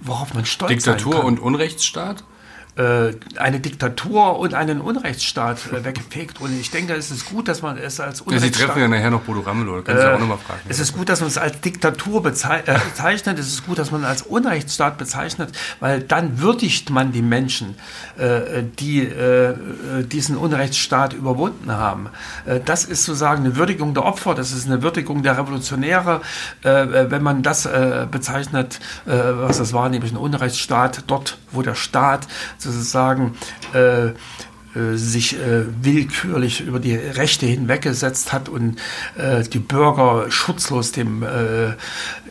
worauf 0.00 0.34
man 0.34 0.44
stolz 0.44 0.70
Diktatur 0.70 0.94
sein 0.94 0.96
kann. 0.96 1.10
Diktatur 1.10 1.24
und 1.24 1.40
Unrechtsstaat? 1.40 2.24
Äh, 2.76 3.14
eine 3.38 3.58
Diktatur 3.58 4.38
und 4.38 4.52
einen 4.52 4.82
Unrechtsstaat 4.82 5.72
äh, 5.72 5.82
weggefegt. 5.82 6.42
Und 6.42 6.60
ich 6.60 6.70
denke, 6.70 6.92
es 6.92 7.10
ist 7.10 7.30
gut, 7.30 7.48
dass 7.48 7.62
man 7.62 7.78
es 7.78 8.00
als 8.00 8.20
Unrechtsstaat... 8.20 8.50
Ja, 8.50 8.58
Sie 8.58 8.66
treffen 8.66 8.82
ja 8.82 8.88
nachher 8.88 9.10
noch 9.10 9.22
Bodo 9.22 9.40
Ramelow, 9.40 9.80
können 9.80 9.98
Sie 9.98 10.04
äh, 10.04 10.12
auch 10.12 10.18
nochmal 10.18 10.36
fragen. 10.36 10.60
Es 10.68 10.78
ist 10.78 10.92
gut, 10.92 11.08
dass 11.08 11.20
man 11.20 11.28
es 11.28 11.38
als 11.38 11.58
Diktatur 11.62 12.18
äh, 12.18 12.20
bezeichnet, 12.20 13.38
es 13.38 13.46
ist 13.46 13.64
gut, 13.64 13.78
dass 13.78 13.92
man 13.92 14.02
es 14.02 14.08
als 14.08 14.22
Unrechtsstaat 14.22 14.98
bezeichnet, 14.98 15.52
weil 15.80 16.02
dann 16.02 16.38
würdigt 16.42 16.90
man 16.90 17.12
die 17.12 17.22
Menschen, 17.22 17.76
die 18.78 19.08
diesen 20.04 20.36
Unrechtsstaat 20.36 21.12
überwunden 21.12 21.72
haben. 21.72 22.08
das 22.64 22.84
ist 22.84 23.04
sozusagen 23.04 23.44
eine 23.44 23.56
Würdigung 23.56 23.94
der 23.94 24.04
Opfer, 24.04 24.34
das 24.34 24.52
ist 24.52 24.66
eine 24.66 24.82
Würdigung 24.82 25.22
der 25.22 25.38
Revolutionäre, 25.38 26.20
wenn 26.62 27.22
man 27.22 27.42
das 27.42 27.68
bezeichnet, 28.10 28.80
was 29.04 29.58
das 29.58 29.72
war, 29.72 29.88
nämlich 29.88 30.12
ein 30.12 30.16
Unrechtsstaat, 30.16 31.04
dort, 31.06 31.38
wo 31.52 31.62
der 31.62 31.74
Staat 31.74 32.26
sozusagen 32.58 32.65
äh, 33.74 34.12
äh, 34.76 34.96
sich 34.96 35.38
äh, 35.38 35.64
willkürlich 35.82 36.60
über 36.60 36.80
die 36.80 36.94
Rechte 36.94 37.46
hinweggesetzt 37.46 38.32
hat 38.32 38.48
und 38.48 38.76
äh, 39.16 39.42
die 39.42 39.58
Bürger 39.58 40.30
schutzlos 40.30 40.92
dem 40.92 41.22
äh, 41.22 41.72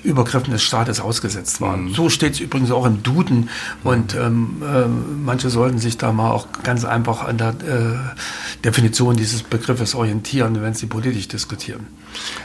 Übergriffen 0.04 0.52
des 0.52 0.62
Staates 0.62 1.00
ausgesetzt 1.00 1.60
waren. 1.60 1.86
Mhm. 1.86 1.94
So 1.94 2.10
steht 2.10 2.34
es 2.34 2.40
übrigens 2.40 2.70
auch 2.72 2.86
im 2.86 3.02
Duden 3.02 3.50
und 3.84 4.16
ähm, 4.16 4.62
äh, 4.62 4.86
manche 4.88 5.50
sollten 5.50 5.80
sich 5.80 5.98
da 5.98 6.12
mal 6.12 6.32
auch 6.32 6.48
ganz 6.64 6.86
einfach 6.86 7.24
an 7.24 7.38
der 7.38 7.50
äh, 7.50 8.64
Definition 8.64 9.16
dieses 9.16 9.42
Begriffes 9.42 9.96
orientieren, 9.96 10.62
wenn 10.62 10.76
sie 10.76 10.86
politisch 10.86 11.28
diskutieren. 11.28 11.88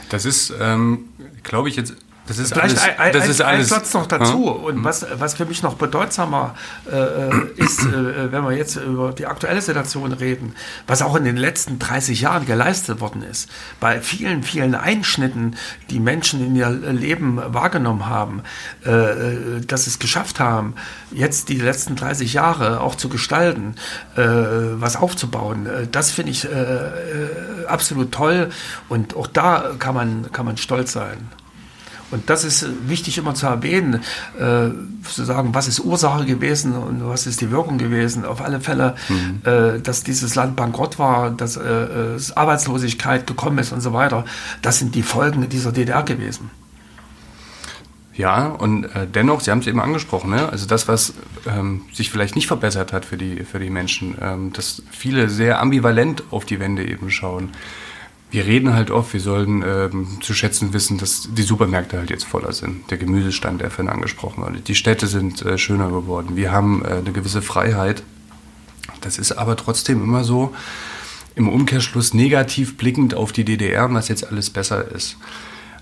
Das 0.09 0.25
ist, 0.25 0.53
ähm, 0.59 1.05
glaube 1.43 1.69
ich, 1.69 1.75
jetzt 1.75 1.93
das 2.27 2.37
ist 2.37 2.53
Vielleicht 2.53 2.77
alles, 2.77 2.99
ein, 2.99 3.13
das 3.13 3.23
ein, 3.23 3.29
ist 3.29 3.41
alles. 3.41 3.69
Satz 3.69 3.93
noch 3.93 4.05
dazu. 4.05 4.45
Ja? 4.45 4.51
Und 4.51 4.83
was, 4.83 5.05
was 5.15 5.33
für 5.33 5.45
mich 5.45 5.63
noch 5.63 5.73
bedeutsamer 5.73 6.55
äh, 6.89 6.95
äh 6.95 7.31
ist, 7.55 7.83
äh, 7.83 8.31
wenn 8.31 8.43
wir 8.43 8.51
jetzt 8.51 8.75
über 8.75 9.11
die 9.11 9.25
aktuelle 9.25 9.61
Situation 9.61 10.13
reden, 10.13 10.55
was 10.85 11.01
auch 11.01 11.15
in 11.15 11.25
den 11.25 11.35
letzten 11.35 11.79
30 11.79 12.21
Jahren 12.21 12.45
geleistet 12.45 13.01
worden 13.01 13.23
ist, 13.23 13.49
bei 13.79 14.01
vielen, 14.01 14.43
vielen 14.43 14.75
Einschnitten, 14.75 15.55
die 15.89 15.99
Menschen 15.99 16.45
in 16.45 16.55
ihr 16.55 16.69
Leben 16.69 17.41
wahrgenommen 17.43 18.05
haben, 18.05 18.43
äh, 18.85 18.91
äh 18.91 19.61
dass 19.65 19.87
es 19.87 19.99
geschafft 19.99 20.39
haben, 20.39 20.75
jetzt 21.11 21.49
die 21.49 21.57
letzten 21.57 21.95
30 21.95 22.33
Jahre 22.33 22.81
auch 22.81 22.95
zu 22.95 23.09
gestalten, 23.09 23.75
äh, 24.15 24.21
was 24.23 24.95
aufzubauen, 24.95 25.67
das 25.91 26.11
finde 26.11 26.31
ich 26.31 26.47
absolut 27.67 28.11
toll. 28.11 28.49
Und 28.89 29.15
auch 29.15 29.27
da 29.27 29.71
kann 29.79 29.95
man, 29.95 30.31
kann 30.31 30.45
man 30.45 30.57
stolz 30.57 30.93
sein. 30.93 31.29
Und 32.11 32.29
das 32.29 32.43
ist 32.43 32.67
wichtig 32.87 33.17
immer 33.17 33.33
zu 33.33 33.47
erwähnen, 33.47 34.01
äh, 34.37 34.69
zu 35.07 35.23
sagen, 35.23 35.53
was 35.53 35.67
ist 35.67 35.79
Ursache 35.79 36.25
gewesen 36.25 36.73
und 36.73 37.07
was 37.07 37.25
ist 37.25 37.41
die 37.41 37.51
Wirkung 37.51 37.77
gewesen. 37.77 38.25
Auf 38.25 38.41
alle 38.41 38.59
Fälle, 38.59 38.95
mhm. 39.09 39.41
äh, 39.43 39.79
dass 39.79 40.03
dieses 40.03 40.35
Land 40.35 40.55
bankrott 40.55 40.99
war, 40.99 41.31
dass 41.31 41.57
äh, 41.57 42.17
Arbeitslosigkeit 42.35 43.25
gekommen 43.25 43.57
ist 43.57 43.71
und 43.71 43.81
so 43.81 43.93
weiter, 43.93 44.25
das 44.61 44.79
sind 44.79 44.95
die 44.95 45.03
Folgen 45.03 45.47
dieser 45.49 45.71
DDR 45.71 46.03
gewesen. 46.03 46.51
Ja, 48.13 48.47
und 48.47 48.83
äh, 48.83 49.07
dennoch, 49.07 49.39
Sie 49.39 49.51
haben 49.51 49.59
es 49.59 49.67
eben 49.67 49.79
angesprochen, 49.79 50.31
ne? 50.31 50.49
also 50.49 50.67
das, 50.67 50.87
was 50.87 51.13
ähm, 51.47 51.83
sich 51.93 52.11
vielleicht 52.11 52.35
nicht 52.35 52.47
verbessert 52.47 52.91
hat 52.91 53.05
für 53.05 53.17
die, 53.17 53.45
für 53.45 53.59
die 53.59 53.69
Menschen, 53.69 54.17
ähm, 54.21 54.53
dass 54.53 54.83
viele 54.91 55.29
sehr 55.29 55.61
ambivalent 55.61 56.23
auf 56.29 56.43
die 56.43 56.59
Wende 56.59 56.85
eben 56.85 57.09
schauen 57.09 57.51
wir 58.31 58.45
reden 58.45 58.73
halt 58.73 58.91
oft, 58.91 59.11
wir 59.11 59.19
sollen 59.19 59.61
ähm, 59.61 60.07
zu 60.21 60.33
schätzen 60.33 60.71
wissen, 60.71 60.97
dass 60.97 61.27
die 61.33 61.41
Supermärkte 61.41 61.97
halt 61.97 62.09
jetzt 62.09 62.23
voller 62.23 62.53
sind. 62.53 62.89
Der 62.89 62.97
Gemüsestand, 62.97 63.59
der 63.59 63.69
vorhin 63.69 63.93
angesprochen 63.93 64.41
wurde. 64.41 64.61
Die 64.61 64.75
Städte 64.75 65.07
sind 65.07 65.45
äh, 65.45 65.57
schöner 65.57 65.89
geworden. 65.89 66.37
Wir 66.37 66.53
haben 66.53 66.83
äh, 66.83 66.93
eine 66.93 67.11
gewisse 67.11 67.41
Freiheit. 67.41 68.03
Das 69.01 69.17
ist 69.17 69.33
aber 69.33 69.57
trotzdem 69.57 70.01
immer 70.01 70.23
so 70.23 70.53
im 71.35 71.49
Umkehrschluss 71.49 72.13
negativ 72.13 72.77
blickend 72.77 73.15
auf 73.15 73.33
die 73.33 73.43
DDR, 73.43 73.93
was 73.93 74.07
jetzt 74.07 74.25
alles 74.25 74.49
besser 74.49 74.89
ist. 74.91 75.17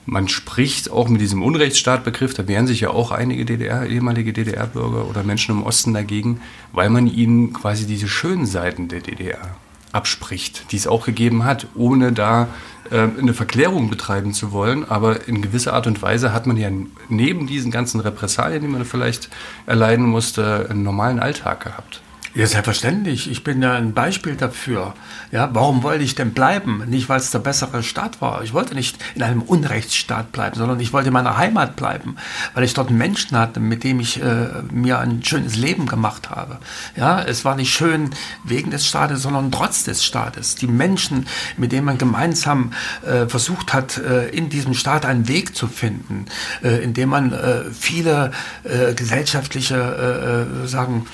Man 0.06 0.28
spricht 0.28 0.90
auch 0.90 1.08
mit 1.08 1.22
diesem 1.22 1.44
Unrechtsstaatbegriff, 1.44 2.34
da 2.34 2.48
wehren 2.48 2.66
sich 2.66 2.80
ja 2.80 2.90
auch 2.90 3.12
einige 3.12 3.46
DDR, 3.46 3.86
ehemalige 3.86 4.34
DDR-Bürger 4.34 5.08
oder 5.08 5.24
Menschen 5.24 5.56
im 5.56 5.64
Osten 5.64 5.94
dagegen, 5.94 6.42
weil 6.72 6.90
man 6.90 7.06
ihnen 7.06 7.54
quasi 7.54 7.86
diese 7.86 8.08
schönen 8.08 8.48
Seiten 8.48 8.88
der 8.88 9.02
DDR 9.02 9.56
abspricht, 9.92 10.72
die 10.72 10.78
es 10.78 10.88
auch 10.88 11.06
gegeben 11.06 11.44
hat, 11.44 11.68
ohne 11.76 12.12
da 12.12 12.48
äh, 12.92 13.08
eine 13.20 13.34
Verklärung 13.34 13.90
betreiben 13.90 14.34
zu 14.34 14.52
wollen. 14.52 14.90
Aber 14.90 15.28
in 15.28 15.42
gewisser 15.42 15.74
Art 15.74 15.88
und 15.88 16.02
Weise 16.02 16.34
hat 16.34 16.48
man 16.48 16.58
ja 16.58 16.70
neben 17.10 17.48
diesen 17.48 17.72
ganzen 17.72 18.00
Repressalien, 18.00 18.62
die 18.62 18.68
man 18.68 18.86
vielleicht 18.86 19.30
erleiden 19.66 20.06
musste, 20.06 20.68
einen 20.70 20.84
normalen 20.84 21.20
Alltag 21.20 21.64
gehabt. 21.64 22.02
Ja, 22.36 22.46
selbstverständlich. 22.46 23.30
Ich 23.30 23.44
bin 23.44 23.60
ja 23.64 23.74
ein 23.74 23.94
Beispiel 23.94 24.36
dafür. 24.36 24.94
Ja, 25.32 25.50
warum 25.54 25.82
wollte 25.82 26.04
ich 26.04 26.14
denn 26.14 26.32
bleiben? 26.34 26.84
Nicht, 26.88 27.10
weil 27.10 27.20
es 27.20 27.32
der 27.32 27.40
bessere 27.40 27.82
Staat 27.82 28.22
war. 28.22 28.44
Ich 28.44 28.54
wollte 28.54 28.76
nicht 28.76 28.98
in 29.16 29.24
einem 29.24 29.42
Unrechtsstaat 29.42 30.32
bleiben, 30.32 30.56
sondern 30.56 30.80
ich 30.80 30.94
wollte 30.94 31.08
in 31.08 31.14
meiner 31.14 31.38
Heimat 31.38 31.76
bleiben, 31.76 32.18
weil 32.54 32.64
ich 32.64 32.76
dort 32.76 32.92
Menschen 32.92 33.36
hatte, 33.36 33.60
mit 33.60 33.84
dem 33.84 34.00
ich 34.00 34.22
äh, 34.22 34.48
mir 34.72 35.00
ein 35.00 35.24
schönes 35.24 35.56
Leben 35.56 35.88
gemacht 35.88 36.30
habe. 36.30 36.60
Ja, 36.96 37.20
es 37.20 37.46
war 37.46 37.56
nicht 37.56 37.74
schön 37.74 38.12
wegen 38.44 38.70
des 38.70 38.86
Staates, 38.86 39.24
sondern 39.24 39.52
trotz 39.52 39.84
des 39.84 40.06
Staates. 40.06 40.54
Die 40.54 40.68
Menschen, 40.68 41.26
mit 41.58 41.72
denen 41.72 41.86
man 41.86 41.98
gemeinsam 41.98 42.74
äh, 43.06 43.28
versucht 43.28 43.74
hat, 43.74 43.98
äh, 43.98 44.30
in 44.30 44.50
diesem 44.50 44.76
Staat 44.76 45.04
einen 45.04 45.28
Weg 45.28 45.56
zu 45.56 45.68
finden, 45.68 46.26
äh, 46.64 46.84
indem 46.84 47.10
man 47.10 47.34
äh, 47.34 47.64
viele 47.72 48.32
äh, 48.64 48.94
gesellschaftliche, 48.94 49.80
sagen, 50.66 51.06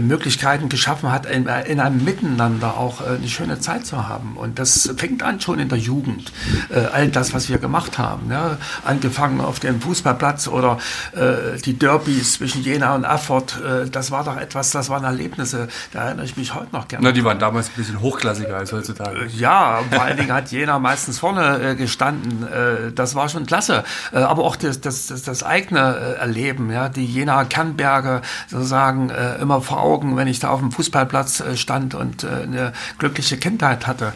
Möglichkeiten 0.00 0.68
geschaffen 0.68 1.10
hat, 1.10 1.26
in, 1.26 1.46
in, 1.46 1.80
einem 1.80 2.04
Miteinander 2.04 2.76
auch 2.76 3.00
äh, 3.00 3.16
eine 3.16 3.28
schöne 3.28 3.60
Zeit 3.60 3.86
zu 3.86 4.08
haben. 4.08 4.36
Und 4.36 4.58
das 4.58 4.92
fängt 4.96 5.22
an 5.22 5.40
schon 5.40 5.58
in 5.58 5.68
der 5.68 5.78
Jugend. 5.78 6.32
Äh, 6.70 6.86
all 6.92 7.08
das, 7.08 7.34
was 7.34 7.48
wir 7.48 7.58
gemacht 7.58 7.98
haben. 7.98 8.30
Ja? 8.30 8.58
Angefangen 8.84 9.40
auf 9.40 9.60
dem 9.60 9.80
Fußballplatz 9.80 10.48
oder 10.48 10.78
äh, 11.14 11.58
die 11.64 11.78
Derbys 11.78 12.34
zwischen 12.34 12.62
Jena 12.62 12.94
und 12.94 13.04
Erfurt. 13.04 13.60
Äh, 13.60 13.88
das 13.88 14.10
war 14.10 14.24
doch 14.24 14.36
etwas, 14.36 14.70
das 14.70 14.88
waren 14.88 15.04
Erlebnisse, 15.04 15.68
da 15.92 16.04
erinnere 16.04 16.26
ich 16.26 16.36
mich 16.36 16.54
heute 16.54 16.72
noch 16.72 16.88
gerne. 16.88 17.04
Na, 17.04 17.12
die 17.12 17.24
waren 17.24 17.38
damals 17.38 17.68
ein 17.68 17.74
bisschen 17.76 18.00
hochklassiger 18.00 18.56
als 18.56 18.72
heutzutage. 18.72 19.26
ja, 19.36 19.80
vor 19.90 20.02
allen 20.02 20.16
Dingen 20.16 20.32
hat 20.32 20.50
Jena 20.50 20.78
meistens 20.78 21.18
vorne 21.18 21.76
gestanden. 21.76 22.46
das 22.94 23.14
war 23.14 23.28
schon 23.28 23.46
klasse. 23.46 23.84
aber 24.12 24.44
auch 24.44 24.56
das, 24.56 24.80
das, 24.80 25.06
das, 25.06 25.22
das 25.22 25.42
eigene 25.42 25.80
Erleben, 26.18 26.70
ja? 26.70 26.88
die 26.88 27.04
Jena 27.04 27.44
Kernberge 27.44 28.22
sozusagen 28.48 29.10
immer 29.40 29.60
vor 29.60 29.71
Augen, 29.72 30.16
wenn 30.16 30.28
ich 30.28 30.38
da 30.38 30.50
auf 30.50 30.60
dem 30.60 30.72
Fußballplatz 30.72 31.40
äh, 31.40 31.56
stand 31.56 31.94
und 31.94 32.24
äh, 32.24 32.28
eine 32.42 32.72
glückliche 32.98 33.36
Kindheit 33.36 33.86
hatte. 33.86 34.12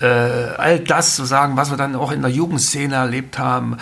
Äh, 0.00 0.06
all 0.06 0.80
das 0.80 1.16
sozusagen, 1.16 1.56
was 1.56 1.70
wir 1.70 1.76
dann 1.76 1.96
auch 1.96 2.12
in 2.12 2.22
der 2.22 2.30
Jugendszene 2.30 2.94
erlebt 2.94 3.38
haben, 3.38 3.76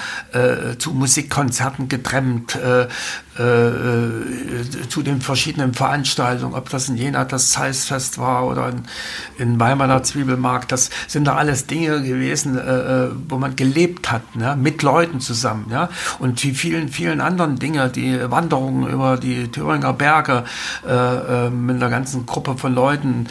zu 0.79 0.93
Musikkonzerten 0.93 1.89
getrennt, 1.89 2.59
äh, 3.39 3.43
äh, 3.43 4.89
zu 4.89 5.03
den 5.03 5.21
verschiedenen 5.21 5.73
Veranstaltungen, 5.73 6.55
ob 6.55 6.71
das 6.71 6.89
in 6.89 6.97
Jena 6.97 7.25
das 7.25 7.53
Zeissfest 7.53 8.19
war 8.19 8.47
oder 8.47 8.69
in, 8.69 8.83
in 9.39 9.61
Weimarer 9.61 10.03
Zwiebelmarkt, 10.03 10.73
das 10.73 10.91
sind 11.07 11.25
da 11.27 11.37
alles 11.37 11.67
Dinge 11.67 12.03
gewesen, 12.03 12.59
äh, 12.59 13.05
äh, 13.05 13.11
wo 13.29 13.39
man 13.39 13.55
gelebt 13.55 14.11
hat, 14.11 14.35
ne? 14.35 14.57
mit 14.57 14.83
Leuten 14.83 15.21
zusammen. 15.21 15.67
Ja? 15.71 15.89
Und 16.19 16.43
die 16.43 16.53
vielen, 16.53 16.89
vielen 16.89 17.21
anderen 17.21 17.61
Dinge, 17.61 17.89
die 17.91 18.19
Wanderungen 18.29 18.89
über 18.89 19.17
die 19.17 19.49
Thüringer 19.49 19.93
Berge 19.93 20.43
äh, 20.85 21.47
äh, 21.47 21.51
mit 21.51 21.77
einer 21.77 21.91
ganzen 21.91 22.27
Gruppe 22.27 22.57
von 22.57 22.75
Leuten, 22.75 23.29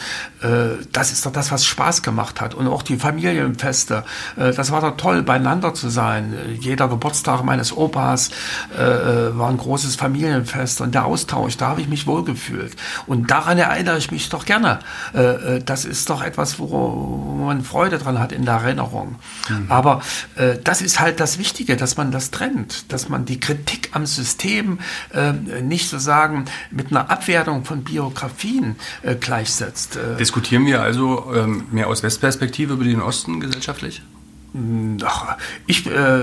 das 0.92 1.10
ist 1.10 1.26
doch 1.26 1.32
das, 1.32 1.50
was 1.50 1.64
Spaß 1.64 2.02
gemacht 2.02 2.40
hat. 2.40 2.54
Und 2.54 2.68
auch 2.68 2.84
die 2.84 2.96
Familienfeste, 2.96 4.04
das 4.36 4.70
war 4.70 4.80
doch 4.80 4.96
toll, 4.96 5.22
beieinander 5.22 5.74
zu 5.74 5.88
sein. 5.88 6.32
Jeder 6.60 6.86
Geburtstag 6.86 7.42
meines 7.42 7.76
Opas 7.76 8.30
war 8.76 9.48
ein 9.48 9.56
großes 9.56 9.97
Familienfest 9.98 10.80
und 10.80 10.94
der 10.94 11.04
Austausch, 11.04 11.56
da 11.56 11.68
habe 11.68 11.80
ich 11.80 11.88
mich 11.88 12.06
wohlgefühlt. 12.06 12.74
Und 13.06 13.30
daran 13.30 13.58
erinnere 13.58 13.98
ich 13.98 14.10
mich 14.10 14.28
doch 14.28 14.44
gerne. 14.44 14.78
Äh, 15.14 15.56
äh, 15.56 15.62
das 15.62 15.84
ist 15.84 16.08
doch 16.08 16.22
etwas, 16.22 16.58
wo 16.58 17.44
man 17.44 17.62
Freude 17.62 17.98
dran 17.98 18.18
hat 18.18 18.32
in 18.32 18.44
der 18.44 18.54
Erinnerung. 18.54 19.16
Mhm. 19.48 19.66
Aber 19.68 20.00
äh, 20.36 20.56
das 20.62 20.80
ist 20.80 21.00
halt 21.00 21.20
das 21.20 21.38
Wichtige, 21.38 21.76
dass 21.76 21.96
man 21.96 22.10
das 22.12 22.30
trennt, 22.30 22.92
dass 22.92 23.08
man 23.08 23.24
die 23.24 23.40
Kritik 23.40 23.90
am 23.92 24.06
System 24.06 24.78
nicht 25.62 25.88
sozusagen 25.88 26.44
mit 26.70 26.90
einer 26.90 27.10
Abwertung 27.10 27.64
von 27.64 27.82
Biografien 27.82 28.76
gleichsetzt. 29.20 29.98
Diskutieren 30.18 30.66
wir 30.66 30.82
also 30.82 31.32
ähm, 31.34 31.64
mehr 31.70 31.88
aus 31.88 32.02
Westperspektive 32.02 32.74
über 32.74 32.84
den 32.84 33.00
Osten 33.00 33.40
gesellschaftlich? 33.40 34.02
Hm, 34.52 34.96
ach, 35.04 35.36
ich, 35.66 35.86
äh, 35.86 36.22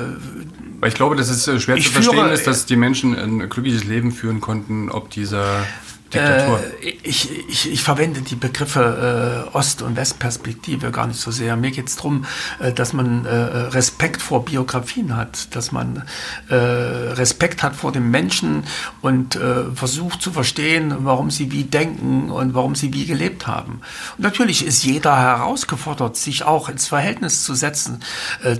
ich 0.86 0.94
glaube, 0.94 1.16
dass 1.16 1.30
es 1.30 1.48
äh, 1.48 1.60
schwer 1.60 1.78
zu 1.78 1.90
verstehen 1.90 2.30
ist, 2.30 2.48
dass 2.48 2.66
die 2.66 2.76
Menschen 2.76 3.16
ein 3.16 3.50
glückliches 3.50 3.84
Leben 3.84 4.12
führen 4.12 4.42
konnten, 4.42 4.90
ob 4.90 5.10
dieser 5.10 5.66
Äh, 6.14 6.90
ich, 7.04 7.30
ich, 7.50 7.72
ich, 7.72 7.84
verwende 7.84 8.22
die 8.22 8.36
Begriffe 8.36 9.48
äh, 9.52 9.56
Ost- 9.58 9.82
und 9.82 9.96
Westperspektive 9.96 10.92
gar 10.92 11.08
nicht 11.08 11.20
so 11.20 11.32
sehr. 11.32 11.56
Mir 11.56 11.72
geht 11.72 11.88
es 11.88 11.96
darum, 11.96 12.26
äh, 12.60 12.72
dass 12.72 12.94
man 12.94 13.26
äh, 13.26 13.34
Respekt 13.34 14.22
vor 14.22 14.46
Biografien 14.46 15.16
hat, 15.18 15.56
dass 15.56 15.72
man 15.72 16.04
äh, 16.50 16.56
Respekt 16.56 17.64
hat 17.64 17.76
vor 17.76 17.92
dem 17.92 18.12
Menschen 18.12 18.64
und 19.02 19.36
äh, 19.36 19.64
versucht 19.74 20.22
zu 20.22 20.32
verstehen, 20.32 20.94
warum 21.00 21.32
sie 21.32 21.52
wie 21.52 21.64
denken 21.64 22.30
und 22.30 22.54
warum 22.54 22.76
sie 22.76 22.94
wie 22.94 23.06
gelebt 23.06 23.48
haben. 23.48 23.82
Und 24.18 24.24
natürlich 24.24 24.66
ist 24.66 24.84
jeder 24.84 25.18
herausgefordert, 25.18 26.18
sich 26.18 26.44
auch 26.44 26.70
ins 26.70 26.88
Verhältnis 26.88 27.44
zu 27.44 27.56
setzen 27.56 28.00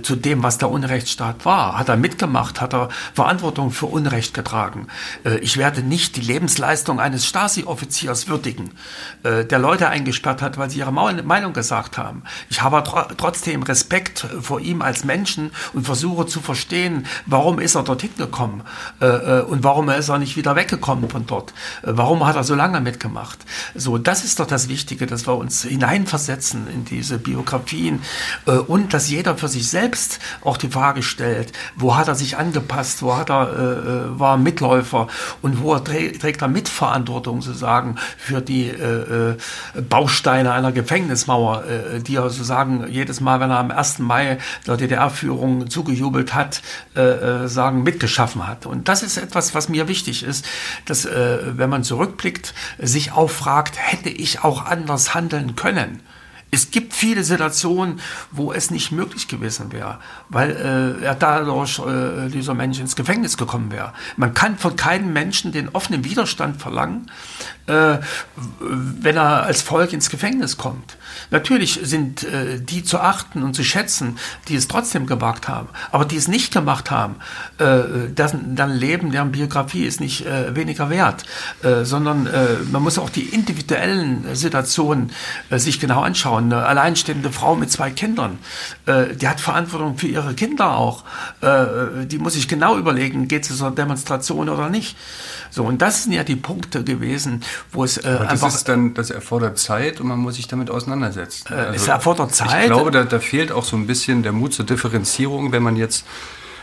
zu 0.02 0.16
dem, 0.16 0.42
was 0.42 0.58
der 0.58 0.70
Unrechtsstaat 0.70 1.44
war. 1.44 1.78
Hat 1.78 1.88
er 1.88 1.96
mitgemacht? 1.96 2.60
Hat 2.60 2.74
er 2.74 2.88
Verantwortung 3.14 3.70
für 3.70 3.86
Unrecht 3.86 4.34
getragen? 4.34 4.88
ich 5.40 5.56
werde 5.56 5.82
nicht 5.82 6.16
die 6.16 6.20
Lebensleistung 6.20 7.00
eines 7.00 7.26
Staates 7.26 7.35
Stasi-Offiziers 7.36 8.28
würdigen, 8.28 8.70
äh, 9.22 9.44
der 9.44 9.58
Leute 9.58 9.90
eingesperrt 9.90 10.40
hat, 10.40 10.56
weil 10.56 10.70
sie 10.70 10.78
ihre 10.78 10.92
Meinung 10.92 11.52
gesagt 11.52 11.98
haben. 11.98 12.22
Ich 12.48 12.62
habe 12.62 12.82
tr 12.82 13.08
trotzdem 13.18 13.62
Respekt 13.62 14.26
vor 14.40 14.60
ihm 14.60 14.80
als 14.80 15.04
Menschen 15.04 15.50
und 15.74 15.84
versuche 15.84 16.24
zu 16.24 16.40
verstehen, 16.40 17.06
warum 17.26 17.58
ist 17.58 17.74
er 17.74 17.82
dorthin 17.82 18.16
gekommen 18.16 18.62
äh, 19.02 19.06
äh 19.06 19.42
und 19.42 19.64
warum 19.64 19.90
ist 19.90 20.08
er 20.08 20.18
nicht 20.18 20.36
wieder 20.36 20.56
weggekommen 20.56 21.10
von 21.10 21.26
dort. 21.26 21.50
Äh, 21.82 21.92
warum 21.92 22.26
hat 22.26 22.36
er 22.36 22.44
so 22.44 22.54
lange 22.54 22.80
mitgemacht? 22.80 23.38
So, 23.74 23.98
das 23.98 24.24
ist 24.24 24.40
doch 24.40 24.46
das 24.46 24.68
Wichtige, 24.68 25.06
dass 25.06 25.26
wir 25.26 25.36
uns 25.36 25.62
hineinversetzen 25.62 26.66
in 26.72 26.86
diese 26.86 27.18
Biografien 27.18 28.00
äh, 28.46 28.52
und 28.52 28.94
dass 28.94 29.10
jeder 29.10 29.36
für 29.36 29.48
sich 29.48 29.68
selbst 29.68 30.20
auch 30.42 30.56
die 30.56 30.70
Frage 30.70 31.02
stellt, 31.02 31.52
wo 31.74 31.96
hat 31.96 32.08
er 32.08 32.14
sich 32.14 32.38
angepasst, 32.38 33.02
wo 33.02 33.14
hat 33.14 33.28
er, 33.28 33.52
äh, 33.52 34.18
war 34.18 34.38
Mitläufer 34.38 35.08
und 35.42 35.62
wo 35.62 35.78
trägt 35.78 36.40
er 36.40 36.48
Mitverantwortung 36.48 37.25
Verantwortung 37.26 37.42
sozusagen 37.42 37.96
für 38.16 38.40
die 38.40 38.68
äh, 38.68 39.32
äh, 39.32 39.36
Bausteine 39.88 40.52
einer 40.52 40.72
Gefängnismauer, 40.72 41.64
äh, 41.64 42.00
die 42.00 42.16
er 42.16 42.30
sozusagen 42.30 42.86
jedes 42.88 43.20
Mal, 43.20 43.40
wenn 43.40 43.50
er 43.50 43.58
am 43.58 43.70
1. 43.70 43.98
Mai 44.00 44.38
der 44.66 44.76
DDR-Führung 44.76 45.68
zugejubelt 45.68 46.34
hat, 46.34 46.62
äh, 46.94 47.00
äh, 47.00 47.48
sagen, 47.48 47.82
mitgeschaffen 47.82 48.46
hat. 48.46 48.66
Und 48.66 48.88
das 48.88 49.02
ist 49.02 49.16
etwas, 49.16 49.54
was 49.54 49.68
mir 49.68 49.88
wichtig 49.88 50.22
ist, 50.22 50.46
dass, 50.86 51.04
äh, 51.04 51.38
wenn 51.56 51.70
man 51.70 51.82
zurückblickt, 51.82 52.54
sich 52.78 53.12
auch 53.12 53.30
fragt, 53.30 53.76
hätte 53.76 54.08
ich 54.08 54.44
auch 54.44 54.64
anders 54.64 55.14
handeln 55.14 55.56
können? 55.56 56.00
Es 56.56 56.70
gibt 56.70 56.94
viele 56.94 57.22
Situationen, 57.22 58.00
wo 58.30 58.50
es 58.50 58.70
nicht 58.70 58.90
möglich 58.90 59.28
gewesen 59.28 59.72
wäre, 59.72 59.98
weil 60.30 60.52
äh, 60.52 61.04
er 61.04 61.14
dadurch, 61.14 61.78
äh, 61.80 62.30
dieser 62.30 62.54
Mensch 62.54 62.80
ins 62.80 62.96
Gefängnis 62.96 63.36
gekommen 63.36 63.70
wäre. 63.70 63.92
Man 64.16 64.32
kann 64.32 64.56
von 64.56 64.74
keinem 64.74 65.12
Menschen 65.12 65.52
den 65.52 65.68
offenen 65.68 66.02
Widerstand 66.02 66.58
verlangen, 66.58 67.10
äh, 67.66 67.98
wenn 68.70 69.16
er 69.18 69.42
als 69.42 69.60
Volk 69.60 69.92
ins 69.92 70.08
Gefängnis 70.08 70.56
kommt. 70.56 70.95
Natürlich 71.30 71.80
sind 71.82 72.24
äh, 72.24 72.60
die 72.60 72.84
zu 72.84 73.00
achten 73.00 73.42
und 73.42 73.54
zu 73.54 73.64
schätzen, 73.64 74.18
die 74.48 74.56
es 74.56 74.68
trotzdem 74.68 75.06
gewagt 75.06 75.48
haben, 75.48 75.68
aber 75.92 76.04
die 76.04 76.16
es 76.16 76.28
nicht 76.28 76.52
gemacht 76.52 76.90
haben, 76.90 77.16
äh, 77.58 78.08
deren, 78.08 78.56
deren 78.56 78.72
Leben, 78.72 79.12
deren 79.12 79.32
Biografie 79.32 79.84
ist 79.84 80.00
nicht 80.00 80.26
äh, 80.26 80.54
weniger 80.54 80.90
wert, 80.90 81.24
äh, 81.62 81.84
sondern 81.84 82.26
äh, 82.26 82.56
man 82.70 82.82
muss 82.82 82.98
auch 82.98 83.10
die 83.10 83.22
individuellen 83.22 84.34
Situationen 84.34 85.12
äh, 85.50 85.58
sich 85.58 85.80
genau 85.80 86.02
anschauen. 86.02 86.52
Eine 86.52 86.66
alleinstehende 86.66 87.30
Frau 87.30 87.56
mit 87.56 87.70
zwei 87.70 87.90
Kindern, 87.90 88.38
äh, 88.86 89.14
die 89.14 89.28
hat 89.28 89.40
Verantwortung 89.40 89.98
für 89.98 90.06
ihre 90.06 90.34
Kinder 90.34 90.76
auch. 90.76 91.04
Die 91.42 92.18
muss 92.18 92.34
sich 92.34 92.48
genau 92.48 92.76
überlegen, 92.76 93.28
geht 93.28 93.48
es 93.48 93.56
zur 93.56 93.70
Demonstration 93.70 94.48
oder 94.48 94.68
nicht. 94.68 94.96
So, 95.50 95.64
und 95.64 95.80
das 95.82 96.04
sind 96.04 96.12
ja 96.12 96.24
die 96.24 96.36
Punkte 96.36 96.84
gewesen, 96.84 97.42
wo 97.72 97.84
es 97.84 97.98
äh, 97.98 98.08
Aber 98.08 98.24
das 98.24 98.30
einfach, 98.32 98.54
ist 98.54 98.68
dann, 98.68 98.94
das 98.94 99.10
erfordert 99.10 99.58
Zeit 99.58 100.00
und 100.00 100.08
man 100.08 100.18
muss 100.18 100.36
sich 100.36 100.48
damit 100.48 100.70
auseinandersetzen. 100.70 101.15
Äh, 101.50 101.54
also, 101.54 101.74
es 101.74 101.88
erfordert 101.88 102.34
Zeit. 102.34 102.62
Ich 102.62 102.66
glaube, 102.66 102.90
da, 102.90 103.04
da 103.04 103.18
fehlt 103.18 103.52
auch 103.52 103.64
so 103.64 103.76
ein 103.76 103.86
bisschen 103.86 104.22
der 104.22 104.32
Mut 104.32 104.52
zur 104.52 104.64
Differenzierung, 104.64 105.52
wenn 105.52 105.62
man 105.62 105.76
jetzt, 105.76 106.06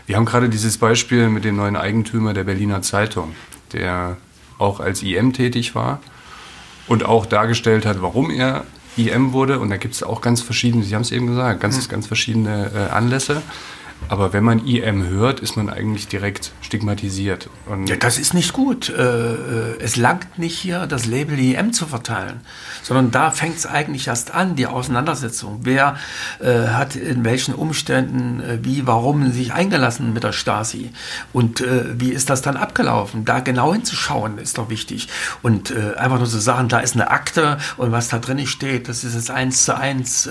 wir 0.06 0.16
haben 0.16 0.26
gerade 0.26 0.50
dieses 0.50 0.78
Beispiel 0.78 1.30
mit 1.30 1.44
dem 1.44 1.56
neuen 1.56 1.76
Eigentümer 1.76 2.34
der 2.34 2.44
Berliner 2.44 2.82
Zeitung, 2.82 3.36
der 3.74 4.18
auch 4.58 4.80
als 4.80 5.04
IM 5.04 5.34
tätig 5.34 5.76
war 5.76 6.00
und 6.88 7.06
auch 7.06 7.26
dargestellt 7.26 7.86
hat, 7.86 8.02
warum 8.02 8.30
er 8.30 8.66
IM 8.98 9.34
wurde. 9.34 9.60
Und 9.60 9.70
da 9.70 9.78
gibt 9.78 9.96
es 9.96 10.04
auch 10.04 10.22
ganz 10.22 10.42
verschiedene, 10.42 10.84
Sie 10.84 10.96
haben 10.96 11.02
es 11.02 11.12
eben 11.12 11.28
gesagt, 11.28 11.60
ganz, 11.60 11.86
mhm. 11.86 11.92
ganz 11.92 12.08
verschiedene 12.08 12.72
äh, 12.74 12.92
Anlässe. 12.92 13.42
Aber 14.10 14.34
wenn 14.34 14.44
man 14.44 14.66
IM 14.66 15.08
hört, 15.08 15.40
ist 15.40 15.56
man 15.56 15.70
eigentlich 15.70 16.08
direkt 16.08 16.52
stigmatisiert. 16.62 17.50
Und 17.66 17.88
ja, 17.88 17.96
das 17.96 18.18
ist 18.18 18.34
nicht 18.34 18.54
gut. 18.54 18.90
Äh, 18.90 19.02
äh, 19.02 19.80
es 19.80 19.96
langt 19.96 20.38
nicht 20.38 20.58
hier, 20.58 20.88
das 20.88 21.06
Label 21.06 21.40
IM 21.40 21.74
zu 21.74 21.86
verteilen, 21.86 22.42
sondern 22.84 23.12
da 23.12 23.32
fängt 23.32 23.58
es 23.58 23.66
eigentlich 23.66 24.08
erst 24.08 24.34
an, 24.34 24.56
die 24.56 24.68
Auseinandersetzung. 24.68 25.62
Wer 25.64 25.96
äh, 26.40 26.68
hat 26.70 26.96
in 26.96 27.24
welchen 27.24 27.54
Umständen, 27.56 28.42
wie, 28.62 28.86
warum 28.86 29.32
sich 29.32 29.54
eingelassen 29.54 30.14
mit 30.14 30.24
der 30.24 30.32
Stasi 30.32 30.92
und 31.32 31.64
wie 31.64 32.12
ist 32.12 32.30
das 32.30 32.42
dann 32.42 32.58
abgelaufen? 32.58 33.26
Da 33.26 33.40
genau 33.40 33.74
hinzuschauen 33.74 34.38
ist 34.38 34.58
doch 34.58 34.70
wichtig. 34.70 35.08
Und 35.42 35.76
einfach 35.98 36.18
nur 36.18 36.28
zu 36.28 36.40
sagen, 36.40 36.68
da 36.68 36.80
ist 36.80 36.96
eine 36.96 37.10
Akte 37.12 37.58
und 37.78 37.92
was 37.92 38.10
da 38.10 38.20
drin 38.20 38.46
steht, 38.48 38.90
das 38.90 39.04
ist 39.04 39.16
jetzt 39.16 39.32
eins 39.32 39.66
zu 39.66 39.78
eins 39.78 40.30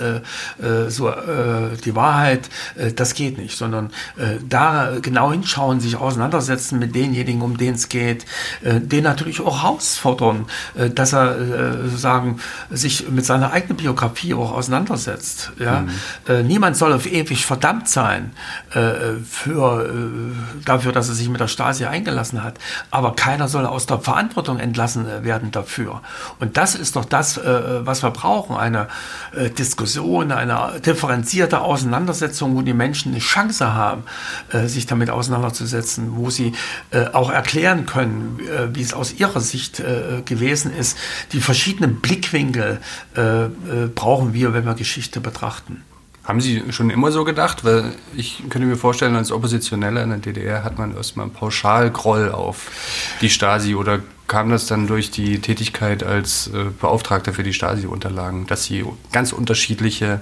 so 0.88 1.12
die 1.84 1.94
Wahrheit, 1.94 2.48
das 2.96 3.14
geht 3.14 3.38
nicht 3.38 3.56
sondern 3.62 3.90
äh, 4.16 4.38
da 4.48 4.94
genau 5.00 5.30
hinschauen, 5.30 5.78
sich 5.78 5.94
auseinandersetzen 5.94 6.80
mit 6.80 6.96
denjenigen, 6.96 7.42
um 7.42 7.56
denen 7.56 7.76
es 7.76 7.88
geht, 7.88 8.26
äh, 8.64 8.80
den 8.80 9.04
natürlich 9.04 9.40
auch 9.40 9.62
herausfordern, 9.62 10.46
äh, 10.74 10.90
dass 10.90 11.12
er 11.12 11.38
äh, 11.38 11.72
sozusagen 11.84 12.40
sich 12.70 13.08
mit 13.08 13.24
seiner 13.24 13.52
eigenen 13.52 13.76
Biografie 13.76 14.34
auch 14.34 14.50
auseinandersetzt. 14.50 15.52
Ja? 15.60 15.82
Mhm. 15.82 15.90
Äh, 16.28 16.42
niemand 16.42 16.76
soll 16.76 16.92
auf 16.92 17.06
ewig 17.06 17.46
verdammt 17.46 17.88
sein 17.88 18.32
äh, 18.74 19.20
für, 19.24 19.86
äh, 19.86 20.64
dafür, 20.64 20.90
dass 20.90 21.08
er 21.08 21.14
sich 21.14 21.28
mit 21.28 21.40
der 21.40 21.46
Stasi 21.46 21.84
eingelassen 21.84 22.42
hat, 22.42 22.58
aber 22.90 23.14
keiner 23.14 23.46
soll 23.46 23.64
aus 23.64 23.86
der 23.86 24.00
Verantwortung 24.00 24.58
entlassen 24.58 25.06
werden 25.22 25.52
dafür. 25.52 26.02
Und 26.40 26.56
das 26.56 26.74
ist 26.74 26.96
doch 26.96 27.04
das, 27.04 27.38
was 27.42 28.02
wir 28.02 28.10
brauchen, 28.10 28.56
eine 28.56 28.88
Diskussion, 29.58 30.32
eine 30.32 30.80
differenzierte 30.84 31.60
Auseinandersetzung, 31.60 32.56
wo 32.56 32.62
die 32.62 32.72
Menschen 32.72 33.12
eine 33.12 33.20
Chance 33.20 33.41
Chance 33.42 33.74
haben, 33.74 34.04
äh, 34.52 34.66
sich 34.66 34.86
damit 34.86 35.10
auseinanderzusetzen, 35.10 36.16
wo 36.16 36.30
sie 36.30 36.52
äh, 36.90 37.06
auch 37.12 37.30
erklären 37.30 37.86
können, 37.86 38.38
äh, 38.40 38.74
wie 38.74 38.82
es 38.82 38.94
aus 38.94 39.14
ihrer 39.14 39.40
Sicht 39.40 39.82
gewesen 40.26 40.72
ist. 40.74 40.96
Die 41.32 41.40
verschiedenen 41.40 41.96
Blickwinkel 41.96 42.80
brauchen 43.94 44.32
wir, 44.32 44.54
wenn 44.54 44.64
wir 44.64 44.74
Geschichte 44.74 45.20
betrachten. 45.20 45.82
Haben 46.24 46.40
Sie 46.40 46.62
schon 46.70 46.90
immer 46.90 47.10
so 47.10 47.24
gedacht? 47.24 47.64
Weil 47.64 47.92
ich 48.14 48.42
könnte 48.48 48.66
mir 48.66 48.76
vorstellen, 48.76 49.16
als 49.16 49.32
Oppositioneller 49.32 50.02
in 50.02 50.10
der 50.10 50.18
DDR 50.18 50.64
hat 50.64 50.78
man 50.78 50.94
erstmal 50.94 51.26
einen 51.26 51.34
Pauschalgroll 51.34 52.30
auf 52.30 52.70
die 53.20 53.30
Stasi 53.30 53.74
oder 53.74 54.00
kam 54.28 54.50
das 54.50 54.66
dann 54.66 54.86
durch 54.86 55.10
die 55.10 55.40
Tätigkeit 55.40 56.04
als 56.04 56.50
Beauftragter 56.80 57.32
für 57.32 57.42
die 57.42 57.52
Stasi-Unterlagen, 57.52 58.46
dass 58.46 58.64
Sie 58.64 58.84
ganz 59.12 59.32
unterschiedliche 59.32 60.20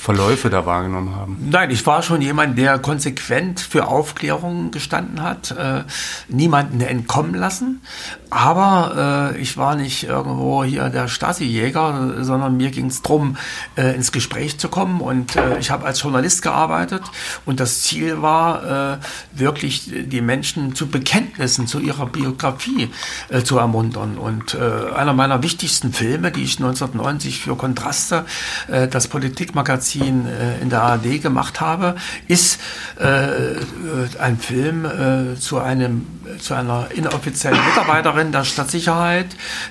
Verläufe 0.00 0.48
da 0.48 0.64
wahrgenommen 0.64 1.14
haben? 1.14 1.36
Nein, 1.50 1.70
ich 1.70 1.86
war 1.86 2.02
schon 2.02 2.22
jemand, 2.22 2.56
der 2.56 2.78
konsequent 2.78 3.60
für 3.60 3.86
Aufklärung 3.86 4.70
gestanden 4.70 5.22
hat, 5.22 5.50
äh, 5.50 5.82
niemanden 6.26 6.80
entkommen 6.80 7.34
lassen. 7.34 7.82
Aber 8.30 9.34
äh, 9.34 9.38
ich 9.38 9.58
war 9.58 9.74
nicht 9.74 10.04
irgendwo 10.04 10.64
hier 10.64 10.88
der 10.88 11.06
Stasi-Jäger, 11.06 12.24
sondern 12.24 12.56
mir 12.56 12.70
ging 12.70 12.86
es 12.86 13.02
darum, 13.02 13.36
äh, 13.76 13.94
ins 13.94 14.10
Gespräch 14.10 14.58
zu 14.58 14.70
kommen. 14.70 15.02
Und 15.02 15.36
äh, 15.36 15.58
ich 15.58 15.70
habe 15.70 15.84
als 15.84 16.00
Journalist 16.00 16.40
gearbeitet 16.40 17.02
und 17.44 17.60
das 17.60 17.82
Ziel 17.82 18.22
war, 18.22 18.94
äh, 18.94 18.98
wirklich 19.32 19.90
die 20.06 20.22
Menschen 20.22 20.74
zu 20.74 20.86
Bekenntnissen 20.86 21.66
zu 21.66 21.78
ihrer 21.78 22.06
Biografie 22.06 22.88
äh, 23.28 23.42
zu 23.42 23.58
ermuntern. 23.58 24.16
Und 24.16 24.56
einer 24.56 25.12
meiner 25.12 25.42
wichtigsten 25.42 25.92
Filme, 25.92 26.30
die 26.30 26.42
ich 26.42 26.58
1990 26.58 27.40
für 27.40 27.56
Kontraste, 27.56 28.24
das 28.68 29.08
Politikmagazin 29.08 29.89
Magazin 29.90 30.26
äh, 30.26 30.60
in 30.60 30.70
der 30.70 30.82
ARD 30.82 31.20
gemacht 31.22 31.60
habe, 31.60 31.96
ist 32.28 32.60
äh, 32.98 34.18
ein 34.18 34.38
Film 34.38 34.84
äh, 34.84 35.36
zu 35.36 35.58
einem 35.58 36.06
zu 36.38 36.54
einer 36.54 36.86
inoffiziellen 36.94 37.58
Mitarbeiterin 37.64 38.30
der 38.30 38.44
Stadtsicherheit, 38.44 39.26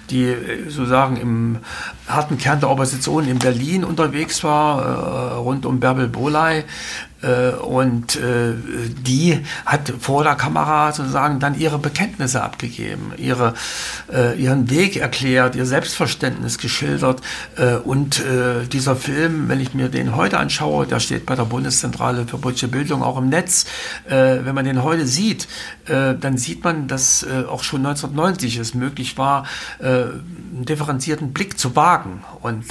die 0.09 0.25
äh, 0.25 0.69
sozusagen 0.69 1.17
im 1.17 1.59
harten 2.07 2.37
Kern 2.37 2.59
der 2.59 2.69
Opposition 2.69 3.27
in 3.27 3.39
Berlin 3.39 3.83
unterwegs 3.83 4.43
war, 4.43 4.81
äh, 4.81 5.33
rund 5.35 5.65
um 5.65 5.79
Bärbel 5.79 6.07
Boley, 6.07 6.59
äh, 6.59 6.63
und 7.21 8.15
äh, 8.15 8.53
die 9.05 9.43
hat 9.65 9.91
vor 9.99 10.23
der 10.23 10.35
Kamera 10.35 10.93
sozusagen 10.93 11.39
dann 11.39 11.59
ihre 11.59 11.77
Bekenntnisse 11.77 12.41
abgegeben, 12.41 13.11
ihre, 13.17 13.55
äh, 14.11 14.41
ihren 14.41 14.69
Weg 14.69 14.95
erklärt, 14.95 15.55
ihr 15.55 15.65
Selbstverständnis 15.65 16.57
geschildert. 16.57 17.21
und 17.83 18.23
dieser 18.71 18.95
Film, 18.95 19.49
wenn 19.49 19.59
ich 19.59 19.73
mir 19.73 19.89
den 19.89 20.15
heute 20.15 20.37
anschaue, 20.37 20.85
der 20.85 20.99
steht 20.99 21.25
bei 21.25 21.35
der 21.35 21.45
Bundeszentrale 21.45 22.25
für 22.25 22.37
politische 22.37 22.67
Bildung 22.67 23.03
auch 23.03 23.17
im 23.17 23.29
Netz, 23.29 23.65
wenn 24.07 24.53
man 24.55 24.65
den 24.65 24.83
heute 24.83 25.05
sieht, 25.05 25.47
dann 25.85 26.37
sieht 26.37 26.63
man, 26.63 26.87
dass 26.87 27.25
auch 27.49 27.63
schon 27.63 27.85
1990 27.85 28.57
es 28.57 28.73
möglich 28.73 29.17
war, 29.17 29.45
einen 29.79 30.65
differenzierten 30.65 31.33
Blick 31.33 31.59
zu 31.59 31.75
wagen. 31.75 32.23
Und 32.41 32.65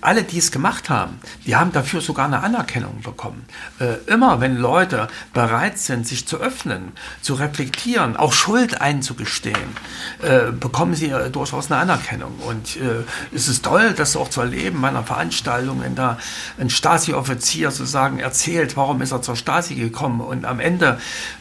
alle, 0.00 0.22
die 0.22 0.38
es 0.38 0.50
gemacht 0.50 0.90
haben, 0.90 1.20
die 1.46 1.56
haben 1.56 1.72
dafür 1.72 2.00
sogar 2.00 2.26
eine 2.26 2.40
Anerkennung 2.42 3.00
bekommen 3.02 3.27
kommen. 3.28 3.44
Äh, 3.78 4.10
immer 4.10 4.40
wenn 4.40 4.56
Leute 4.56 5.08
bereit 5.32 5.78
sind, 5.78 6.06
sich 6.06 6.26
zu 6.26 6.38
öffnen, 6.38 6.92
zu 7.20 7.34
reflektieren, 7.34 8.16
auch 8.16 8.32
Schuld 8.32 8.80
einzugestehen, 8.80 9.76
äh, 10.22 10.50
bekommen 10.52 10.94
sie 10.94 11.10
äh, 11.10 11.30
durchaus 11.30 11.70
eine 11.70 11.80
Anerkennung. 11.80 12.32
Und 12.46 12.76
äh, 12.76 13.04
es 13.34 13.48
ist 13.48 13.64
toll, 13.64 13.92
das 13.92 14.16
auch 14.16 14.30
zu 14.30 14.40
erleben 14.40 14.80
bei 14.80 14.88
einer 14.88 15.04
Veranstaltung, 15.04 15.82
wenn 15.82 15.94
da 15.94 16.18
ein 16.58 16.70
Stasi-Offizier 16.70 17.70
sozusagen 17.70 18.18
erzählt, 18.18 18.76
warum 18.76 19.02
ist 19.02 19.12
er 19.12 19.22
zur 19.22 19.36
Stasi 19.36 19.74
gekommen 19.74 20.20
und 20.20 20.44
am 20.44 20.60
Ende 20.60 20.98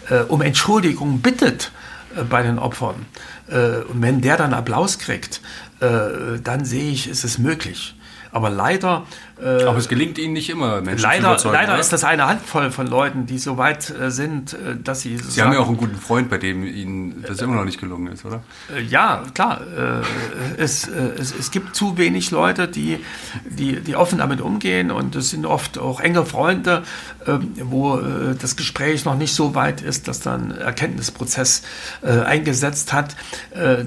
äh, 0.09 0.19
um 0.19 0.41
Entschuldigung 0.41 1.21
bittet 1.21 1.71
äh, 2.15 2.23
bei 2.23 2.43
den 2.43 2.59
Opfern. 2.59 3.05
und 3.49 4.01
wenn 4.01 4.19
der 4.19 4.35
dann 4.35 4.53
Applaus 4.53 4.99
kriegt, 4.99 5.39
dann 5.79 6.65
sehe 6.65 6.91
ich, 6.91 7.07
ist 7.07 7.23
es 7.23 7.37
möglich. 7.37 7.95
Aber 8.31 8.49
leider 8.49 9.05
äh, 9.41 9.63
Aber 9.63 9.77
es 9.77 9.87
gelingt 9.87 10.17
Ihnen 10.17 10.33
nicht 10.33 10.49
immer, 10.49 10.81
Menschen 10.81 11.03
leider, 11.03 11.37
zu 11.37 11.49
Leider 11.49 11.73
oder? 11.73 11.81
ist 11.81 11.93
das 11.93 12.03
eine 12.03 12.27
Handvoll 12.27 12.71
von 12.71 12.87
Leuten, 12.87 13.27
die 13.27 13.37
so 13.37 13.57
weit 13.57 13.89
äh, 13.89 14.09
sind, 14.09 14.53
äh, 14.53 14.75
dass 14.81 15.01
sie. 15.01 15.17
Sie 15.17 15.41
haben 15.41 15.53
ja 15.53 15.59
auch 15.59 15.67
einen 15.67 15.77
guten 15.77 15.97
Freund, 15.97 16.29
bei 16.29 16.39
dem 16.39 16.63
Ihnen 16.63 17.23
das 17.27 17.41
immer 17.41 17.55
noch 17.55 17.65
nicht 17.65 17.79
gelungen 17.79 18.07
ist, 18.07 18.25
oder? 18.25 18.41
Äh, 18.75 18.81
ja, 18.81 19.23
klar. 19.35 19.61
Äh, 19.61 20.61
es, 20.61 20.87
äh, 20.87 21.11
es, 21.19 21.35
es 21.37 21.51
gibt 21.51 21.75
zu 21.75 21.97
wenig 21.97 22.31
Leute, 22.31 22.67
die, 22.67 22.99
die, 23.45 23.79
die 23.79 23.95
offen 23.95 24.17
damit 24.19 24.41
umgehen 24.41 24.89
und 24.89 25.15
es 25.15 25.29
sind 25.29 25.45
oft 25.45 25.77
auch 25.77 25.99
enge 25.99 26.25
Freunde, 26.25 26.83
ähm, 27.27 27.53
wo 27.63 27.97
das 28.39 28.55
Gespräch 28.55 29.05
noch 29.05 29.17
nicht 29.17 29.33
so 29.33 29.55
weit 29.55 29.81
ist, 29.81 30.07
dass 30.07 30.19
dann 30.19 30.51
Erkenntnisprozess 30.51 31.63
eingesetzt 32.01 32.93
hat, 32.93 33.15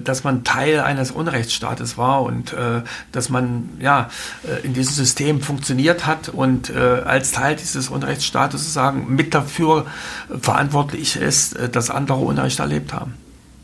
dass 0.03 0.25
man 0.25 0.45
Teil 0.45 0.81
eines 0.81 1.11
Unrechtsstaates 1.11 1.97
war 1.97 2.23
und 2.23 2.55
dass 3.13 3.29
man 3.29 3.69
ja 3.81 4.11
in 4.63 4.75
diesem 4.75 4.95
System 4.95 5.41
funktioniert 5.41 6.07
hat 6.07 6.29
und 6.29 6.71
äh, 6.71 6.79
als 6.79 7.33
Teil 7.33 7.57
dieses 7.57 7.89
Unrechtsstaates 7.89 8.61
sozusagen 8.61 9.15
mit 9.15 9.35
dafür 9.35 9.87
verantwortlich 10.41 11.17
ist, 11.17 11.57
äh, 11.57 11.69
dass 11.69 11.91
andere 11.91 12.19
Unrecht 12.19 12.59
erlebt 12.59 12.93
haben. 12.93 13.15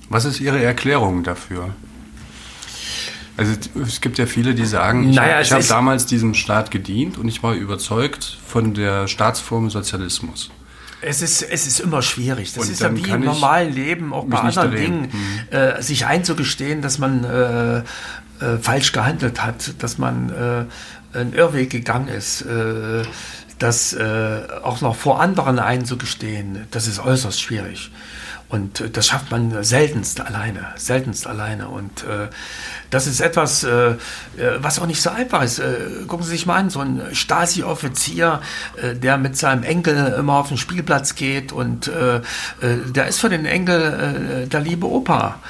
Was 0.08 0.24
ist 0.24 0.40
Ihre 0.40 0.62
Erklärung 0.62 1.24
dafür? 1.24 1.70
Also 3.36 3.52
es 3.82 4.00
gibt 4.00 4.18
ja 4.18 4.26
viele, 4.26 4.54
die 4.54 4.64
sagen, 4.64 5.10
ich 5.10 5.16
naja, 5.16 5.44
habe 5.44 5.62
hab 5.62 5.68
damals 5.68 6.06
diesem 6.06 6.32
Staat 6.32 6.70
gedient 6.70 7.18
und 7.18 7.28
ich 7.28 7.42
war 7.42 7.54
überzeugt 7.54 8.38
von 8.46 8.72
der 8.72 9.08
Staatsform 9.08 9.68
Sozialismus. 9.68 10.50
Es 11.02 11.20
ist, 11.20 11.42
es 11.42 11.66
ist 11.66 11.80
immer 11.80 12.00
schwierig. 12.00 12.54
Das 12.54 12.64
und 12.64 12.72
ist 12.72 12.80
ja 12.80 12.94
wie 12.96 13.02
im 13.02 13.20
normalen 13.20 13.74
Leben, 13.74 14.14
auch 14.14 14.24
bei 14.24 14.38
anderen 14.38 14.74
Dingen, 14.74 15.12
hm. 15.12 15.58
äh, 15.58 15.82
sich 15.82 16.06
einzugestehen, 16.06 16.80
dass 16.80 16.98
man 16.98 17.24
äh, 17.24 17.82
äh, 18.40 18.58
falsch 18.58 18.92
gehandelt 18.92 19.42
hat, 19.42 19.82
dass 19.82 19.98
man 19.98 20.30
äh, 20.30 21.18
einen 21.18 21.32
Irrweg 21.32 21.70
gegangen 21.70 22.08
ist, 22.08 22.42
äh, 22.42 23.02
das 23.58 23.92
äh, 23.94 24.42
auch 24.62 24.80
noch 24.80 24.96
vor 24.96 25.20
anderen 25.20 25.58
einzugestehen, 25.58 26.66
das 26.70 26.86
ist 26.86 26.98
äußerst 26.98 27.40
schwierig. 27.40 27.90
Und 28.48 28.80
äh, 28.80 28.90
das 28.90 29.08
schafft 29.08 29.30
man 29.30 29.64
seltenst 29.64 30.20
alleine, 30.20 30.66
seltenst 30.76 31.26
alleine. 31.26 31.68
Und 31.68 32.04
äh, 32.04 32.28
das 32.90 33.06
ist 33.06 33.20
etwas, 33.20 33.64
äh, 33.64 33.90
äh, 33.90 33.96
was 34.58 34.78
auch 34.78 34.86
nicht 34.86 35.02
so 35.02 35.10
einfach 35.10 35.42
ist. 35.42 35.58
Äh, 35.58 36.04
gucken 36.06 36.24
Sie 36.24 36.30
sich 36.30 36.46
mal 36.46 36.56
an, 36.56 36.70
so 36.70 36.80
ein 36.80 37.02
Stasi-Offizier, 37.12 38.40
der 38.82 39.18
mit 39.18 39.36
seinem 39.36 39.62
Enkel 39.62 40.14
immer 40.18 40.34
auf 40.34 40.48
den 40.48 40.58
Spielplatz 40.58 41.14
geht 41.14 41.52
und 41.52 41.90
der 41.90 43.06
ist 43.06 43.20
für 43.20 43.28
den 43.28 43.46
Enkel 43.46 44.46
der 44.50 44.60
liebe 44.60 44.86
Opa. 44.86 45.40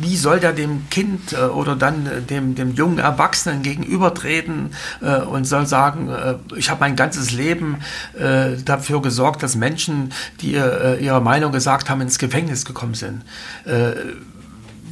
Wie 0.00 0.16
soll 0.16 0.40
der 0.40 0.52
dem 0.52 0.88
Kind 0.90 1.32
äh, 1.32 1.36
oder 1.36 1.76
dann 1.76 2.06
äh, 2.06 2.22
dem, 2.22 2.54
dem 2.54 2.74
jungen 2.74 2.98
Erwachsenen 2.98 3.62
gegenübertreten 3.62 4.74
äh, 5.02 5.20
und 5.20 5.44
soll 5.44 5.66
sagen, 5.66 6.10
ich 6.56 6.70
habe 6.70 6.80
mein 6.80 6.96
ganzes 6.96 7.32
Leben 7.32 7.78
dafür 8.64 9.02
gesorgt, 9.02 9.42
dass 9.42 9.56
Menschen, 9.56 10.12
die 10.40 10.52
ihre 10.52 11.20
Meinung 11.20 11.52
gesagt 11.52 11.90
haben, 11.90 12.00
ins 12.00 12.18
Gefängnis 12.18 12.64
gekommen 12.64 12.94
sind 12.94 13.22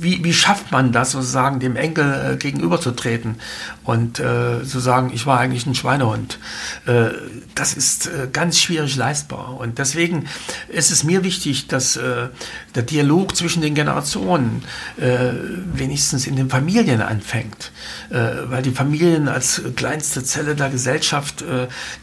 wie, 0.00 0.22
wie 0.24 0.32
schafft 0.32 0.72
man 0.72 0.92
das 0.92 1.12
sozusagen 1.12 1.60
dem 1.60 1.76
Enkel 1.76 2.32
äh, 2.32 2.36
gegenüberzutreten 2.36 3.36
und 3.84 4.20
äh, 4.20 4.64
zu 4.64 4.80
sagen, 4.80 5.10
ich 5.14 5.26
war 5.26 5.40
eigentlich 5.40 5.66
ein 5.66 5.74
Schweinehund. 5.74 6.38
Äh, 6.86 7.08
das 7.54 7.74
ist 7.74 8.06
äh, 8.06 8.28
ganz 8.32 8.60
schwierig 8.60 8.96
leistbar. 8.96 9.56
Und 9.58 9.78
deswegen 9.78 10.26
ist 10.68 10.90
es 10.90 11.04
mir 11.04 11.24
wichtig, 11.24 11.68
dass 11.68 11.96
äh, 11.96 12.28
der 12.74 12.82
Dialog 12.82 13.34
zwischen 13.34 13.62
den 13.62 13.74
Generationen 13.74 14.62
äh, 14.98 15.30
wenigstens 15.72 16.26
in 16.26 16.36
den 16.36 16.50
Familien 16.50 17.00
anfängt. 17.00 17.72
Weil 18.10 18.62
die 18.62 18.70
Familien 18.70 19.28
als 19.28 19.62
kleinste 19.76 20.24
Zelle 20.24 20.54
der 20.54 20.70
Gesellschaft, 20.70 21.44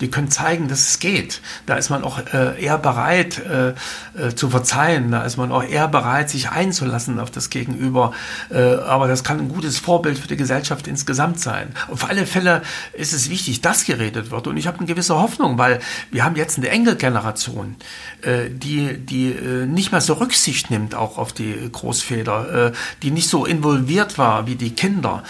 die 0.02 0.08
können 0.10 0.30
zeigen, 0.30 0.68
dass 0.68 0.88
es 0.88 1.00
geht. 1.00 1.42
Da 1.66 1.76
ist 1.76 1.90
man 1.90 2.04
auch 2.04 2.20
eher 2.32 2.78
bereit 2.78 3.42
zu 4.36 4.50
verzeihen, 4.50 5.12
da 5.12 5.24
ist 5.24 5.38
man 5.38 5.52
auch 5.52 5.64
eher 5.64 5.88
bereit, 5.88 6.30
sich 6.30 6.50
einzulassen 6.50 7.20
auf 7.20 7.32
das 7.32 7.50
Gegenüber. 7.50 7.85
Äh, 8.50 8.58
aber 8.58 9.08
das 9.08 9.24
kann 9.24 9.40
ein 9.40 9.50
gutes 9.50 9.78
Vorbild 9.78 10.18
für 10.18 10.28
die 10.28 10.38
Gesellschaft 10.38 10.88
insgesamt 10.88 11.40
sein. 11.40 11.74
Auf 11.92 12.10
alle 12.10 12.26
Fälle 12.26 12.62
ist 12.94 13.14
es 13.14 13.30
wichtig, 13.30 13.62
dass 13.62 13.86
geredet 13.86 14.32
wird. 14.32 14.48
Und 14.48 14.58
ich 14.58 14.68
habe 14.68 14.78
eine 14.78 14.88
gewisse 14.88 15.16
Hoffnung, 15.16 15.58
weil 15.58 15.80
wir 16.12 16.24
haben 16.24 16.36
jetzt 16.36 16.58
eine 16.58 16.70
Enkelgeneration, 16.70 17.76
äh, 18.22 18.50
die, 18.50 18.98
die 18.98 19.32
äh, 19.32 19.66
nicht 19.66 19.92
mehr 19.92 20.02
so 20.02 20.14
Rücksicht 20.14 20.70
nimmt 20.72 20.96
auch 20.96 21.18
auf 21.18 21.34
die 21.34 21.70
Großväter, 21.72 22.72
die 23.02 23.12
nicht 23.12 23.30
so 23.30 23.46
involviert 23.46 24.18
war 24.18 24.48
wie 24.48 24.56
die 24.56 24.72
Kinder. 24.72 25.24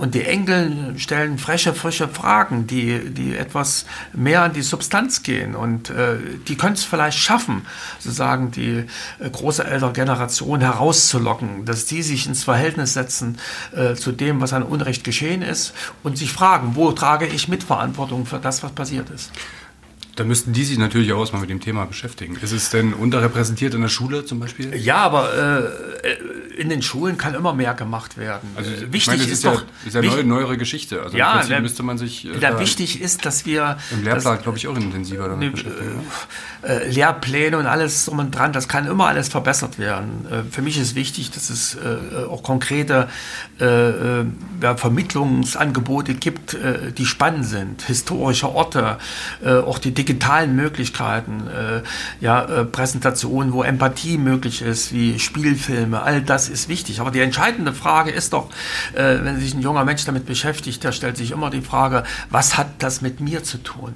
Und 0.00 0.14
die 0.14 0.24
Enkel 0.24 0.94
stellen 0.96 1.38
freche, 1.38 1.74
frische 1.74 2.08
Fragen, 2.08 2.66
die, 2.66 3.10
die 3.10 3.36
etwas 3.36 3.86
mehr 4.12 4.42
an 4.42 4.52
die 4.52 4.62
Substanz 4.62 5.22
gehen. 5.22 5.54
Und 5.54 5.92
die 6.48 6.56
können 6.56 6.74
es 6.74 6.84
vielleicht 6.84 7.18
schaffen, 7.18 7.66
sozusagen 7.98 8.50
die 8.50 8.84
große 9.20 9.64
Elterngeneration 9.64 10.60
herauszulocken, 10.60 11.64
dass 11.64 11.86
die 11.86 11.91
sich 12.00 12.26
ins 12.26 12.44
Verhältnis 12.44 12.94
setzen 12.94 13.38
äh, 13.76 13.94
zu 13.94 14.12
dem, 14.12 14.40
was 14.40 14.54
an 14.54 14.62
Unrecht 14.62 15.04
geschehen 15.04 15.42
ist 15.42 15.74
und 16.02 16.16
sich 16.16 16.32
fragen, 16.32 16.76
wo 16.76 16.92
trage 16.92 17.26
ich 17.26 17.48
Mitverantwortung 17.48 18.24
für 18.24 18.38
das, 18.38 18.62
was 18.62 18.72
passiert 18.72 19.10
ist. 19.10 19.30
Da 20.14 20.24
müssten 20.24 20.52
die 20.52 20.64
sich 20.64 20.78
natürlich 20.78 21.12
auch 21.12 21.20
erstmal 21.20 21.40
mit 21.40 21.50
dem 21.50 21.60
Thema 21.60 21.86
beschäftigen. 21.86 22.36
Ist 22.36 22.52
es 22.52 22.68
denn 22.70 22.92
unterrepräsentiert 22.92 23.72
in 23.74 23.80
der 23.80 23.88
Schule 23.88 24.26
zum 24.26 24.40
Beispiel? 24.40 24.76
Ja, 24.76 24.96
aber 24.96 25.32
äh, 26.04 26.60
in 26.60 26.68
den 26.68 26.82
Schulen 26.82 27.16
kann 27.16 27.34
immer 27.34 27.54
mehr 27.54 27.74
gemacht 27.74 28.18
werden. 28.18 28.50
Also 28.54 28.70
wichtig 28.92 29.06
meine, 29.06 29.22
ist, 29.22 29.30
ist, 29.30 29.44
doch, 29.44 29.62
ja, 29.62 29.86
ist 29.86 29.94
ja 29.94 30.02
neue, 30.02 30.24
neuere 30.24 30.58
Geschichte. 30.58 31.02
Also 31.02 31.16
ja, 31.16 31.38
Prinzip 31.38 31.60
müsste 31.60 31.82
man 31.82 31.98
sich. 31.98 32.26
Äh, 32.26 32.38
da 32.40 32.58
wichtig 32.60 33.00
ist, 33.00 33.24
dass 33.24 33.46
wir 33.46 33.78
im 33.90 34.04
Lehrplan, 34.04 34.42
glaube 34.42 34.58
ich, 34.58 34.68
auch 34.68 34.76
intensiver 34.76 35.28
damit 35.28 35.40
ne, 35.40 35.50
beschäftigen. 35.50 36.00
Äh, 36.62 36.88
Lehrpläne 36.90 37.58
und 37.58 37.66
alles 37.66 38.04
drum 38.04 38.18
und 38.18 38.32
dran, 38.32 38.52
das 38.52 38.68
kann 38.68 38.86
immer 38.86 39.06
alles 39.06 39.28
verbessert 39.28 39.78
werden. 39.78 40.26
Äh, 40.30 40.42
für 40.50 40.62
mich 40.62 40.78
ist 40.78 40.94
wichtig, 40.94 41.30
dass 41.30 41.50
es 41.50 41.76
äh, 41.76 42.26
auch 42.26 42.42
konkrete 42.42 43.08
äh, 43.60 43.64
äh, 43.64 44.24
ja, 44.60 44.76
Vermittlungsangebote 44.76 46.14
gibt, 46.14 46.56
die 46.96 47.06
spannend 47.06 47.46
sind, 47.46 47.82
historische 47.82 48.48
Orte, 48.48 48.98
auch 49.44 49.78
die 49.78 49.92
digitalen 50.02 50.56
Möglichkeiten, 50.56 51.44
ja, 52.20 52.64
Präsentationen, 52.64 53.52
wo 53.52 53.62
Empathie 53.62 54.18
möglich 54.18 54.62
ist, 54.62 54.92
wie 54.92 55.18
Spielfilme, 55.18 56.02
all 56.02 56.22
das 56.22 56.48
ist 56.48 56.68
wichtig. 56.68 57.00
Aber 57.00 57.10
die 57.10 57.20
entscheidende 57.20 57.72
Frage 57.72 58.10
ist 58.10 58.32
doch, 58.32 58.50
äh, 58.94 59.18
wenn 59.22 59.38
sich 59.40 59.54
ein 59.54 59.62
junger 59.62 59.84
Mensch 59.84 60.04
damit 60.04 60.26
beschäftigt, 60.26 60.82
der 60.84 60.92
stellt 60.92 61.16
sich 61.16 61.30
immer 61.30 61.50
die 61.50 61.60
Frage, 61.60 62.04
was 62.30 62.56
hat 62.56 62.68
das 62.78 63.00
mit 63.00 63.20
mir 63.20 63.44
zu 63.44 63.58
tun? 63.58 63.94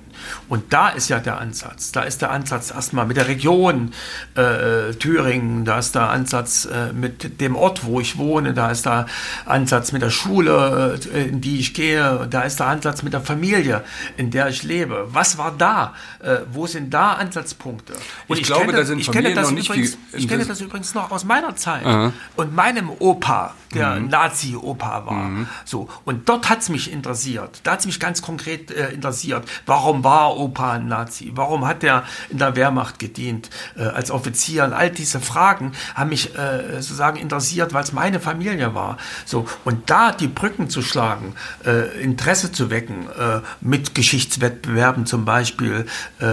Und 0.49 0.73
da 0.73 0.88
ist 0.88 1.09
ja 1.09 1.19
der 1.19 1.38
Ansatz. 1.38 1.92
Da 1.92 2.03
ist 2.03 2.23
der 2.23 2.31
Ansatz 2.31 2.71
erstmal 2.71 3.07
mit 3.07 3.16
der 3.16 3.29
Region 3.29 3.92
äh, 4.35 4.95
Thüringen, 4.95 5.64
da 5.64 5.79
ist 5.79 5.95
der 5.95 6.11
Ansatz 6.11 6.66
äh, 6.66 6.92
mit 6.92 7.40
dem 7.40 7.57
Ort, 7.57 7.85
wo 7.85 8.01
ich 8.01 8.19
wohne, 8.19 8.55
da 8.55 8.71
ist 8.71 8.87
der 8.87 9.07
Ansatz 9.45 9.92
mit 9.92 10.03
der 10.03 10.11
Schule, 10.11 10.99
äh, 11.12 11.25
in 11.29 11.40
die 11.40 11.59
ich 11.59 11.75
gehe, 11.75 12.27
da 12.31 12.42
ist 12.42 12.61
der 12.61 12.66
Ansatz 12.66 13.03
mit 13.03 13.12
der 13.12 13.21
Familie, 13.21 13.83
in 14.16 14.31
der 14.31 14.49
ich 14.49 14.62
lebe. 14.62 15.09
Was 15.09 15.38
war 15.38 15.55
da? 15.57 15.95
Äh, 16.21 16.39
wo 16.53 16.67
sind 16.67 16.93
da 16.93 17.15
Ansatzpunkte? 17.15 17.95
Und 18.29 18.37
ich, 18.37 18.43
ich 18.43 18.47
glaube, 18.47 18.67
kenne, 18.67 18.79
da 18.79 18.85
sind 18.85 18.99
ich 18.99 19.11
kenne 19.11 19.35
das 19.35 19.49
noch 19.49 19.57
nicht 19.57 19.69
übrigens, 19.69 19.99
Ich 20.13 20.29
kenne 20.29 20.45
das 20.45 20.61
übrigens 20.61 20.95
noch 20.95 21.11
aus 21.11 21.25
meiner 21.25 21.57
Zeit. 21.57 21.85
Aha. 21.85 22.13
Und 22.37 22.55
meinem 22.55 22.91
Opa, 22.91 23.55
der 23.75 23.97
mhm. 23.97 24.09
Nazi-Opa 24.09 25.07
war. 25.07 25.13
Mhm. 25.13 25.49
So. 25.65 25.89
Und 26.05 26.29
dort 26.29 26.49
hat 26.49 26.61
es 26.61 26.69
mich 26.69 26.91
interessiert. 26.91 27.61
Da 27.65 27.73
hat 27.73 27.81
es 27.81 27.87
mich 27.87 28.01
ganz 28.01 28.23
konkret 28.23 28.71
äh, 28.71 28.91
interessiert. 28.91 29.45
Warum 29.67 30.05
war 30.05 30.37
Opa 30.37 30.73
ein 30.73 30.89
Nazi? 30.89 31.33
Warum 31.35 31.67
hat 31.67 31.85
er 31.85 32.05
in 32.31 32.39
der 32.39 32.57
Wehrmacht 32.57 32.99
gedient 32.99 33.51
äh, 33.77 33.83
als 33.83 34.11
Offizier? 34.11 34.65
Und 34.65 34.73
all 34.73 34.91
diese 34.91 35.21
Fragen 35.21 35.73
haben 35.95 36.11
mich 36.11 36.37
äh, 36.37 36.75
sozusagen 36.81 37.19
interessiert, 37.19 37.73
weil 37.73 37.85
es 37.85 37.93
meine 37.93 38.21
Familie 38.21 38.75
war. 38.75 38.97
So. 39.25 39.47
Und 39.65 39.91
da 39.91 40.13
die 40.13 40.29
Brücken 40.29 40.69
zu 40.71 40.83
schlagen, 40.83 41.35
äh, 41.65 42.03
Interesse 42.03 42.53
zu 42.53 42.71
wecken, 42.71 43.07
äh, 43.19 43.41
mit 43.61 43.95
Geschichtswettbewerben 43.95 45.07
zum 45.07 45.25
Beispiel, 45.25 45.86
äh, 46.20 46.27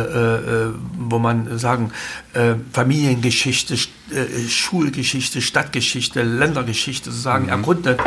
wo 0.97 1.19
man 1.19 1.57
sagen, 1.57 1.91
Familiengeschichte, 2.71 3.75
Schulgeschichte, 4.49 5.41
Stadtgeschichte, 5.41 6.23
Ländergeschichte 6.23 7.09
sozusagen 7.09 7.45
mhm. 7.45 7.49
erkundet, 7.49 7.99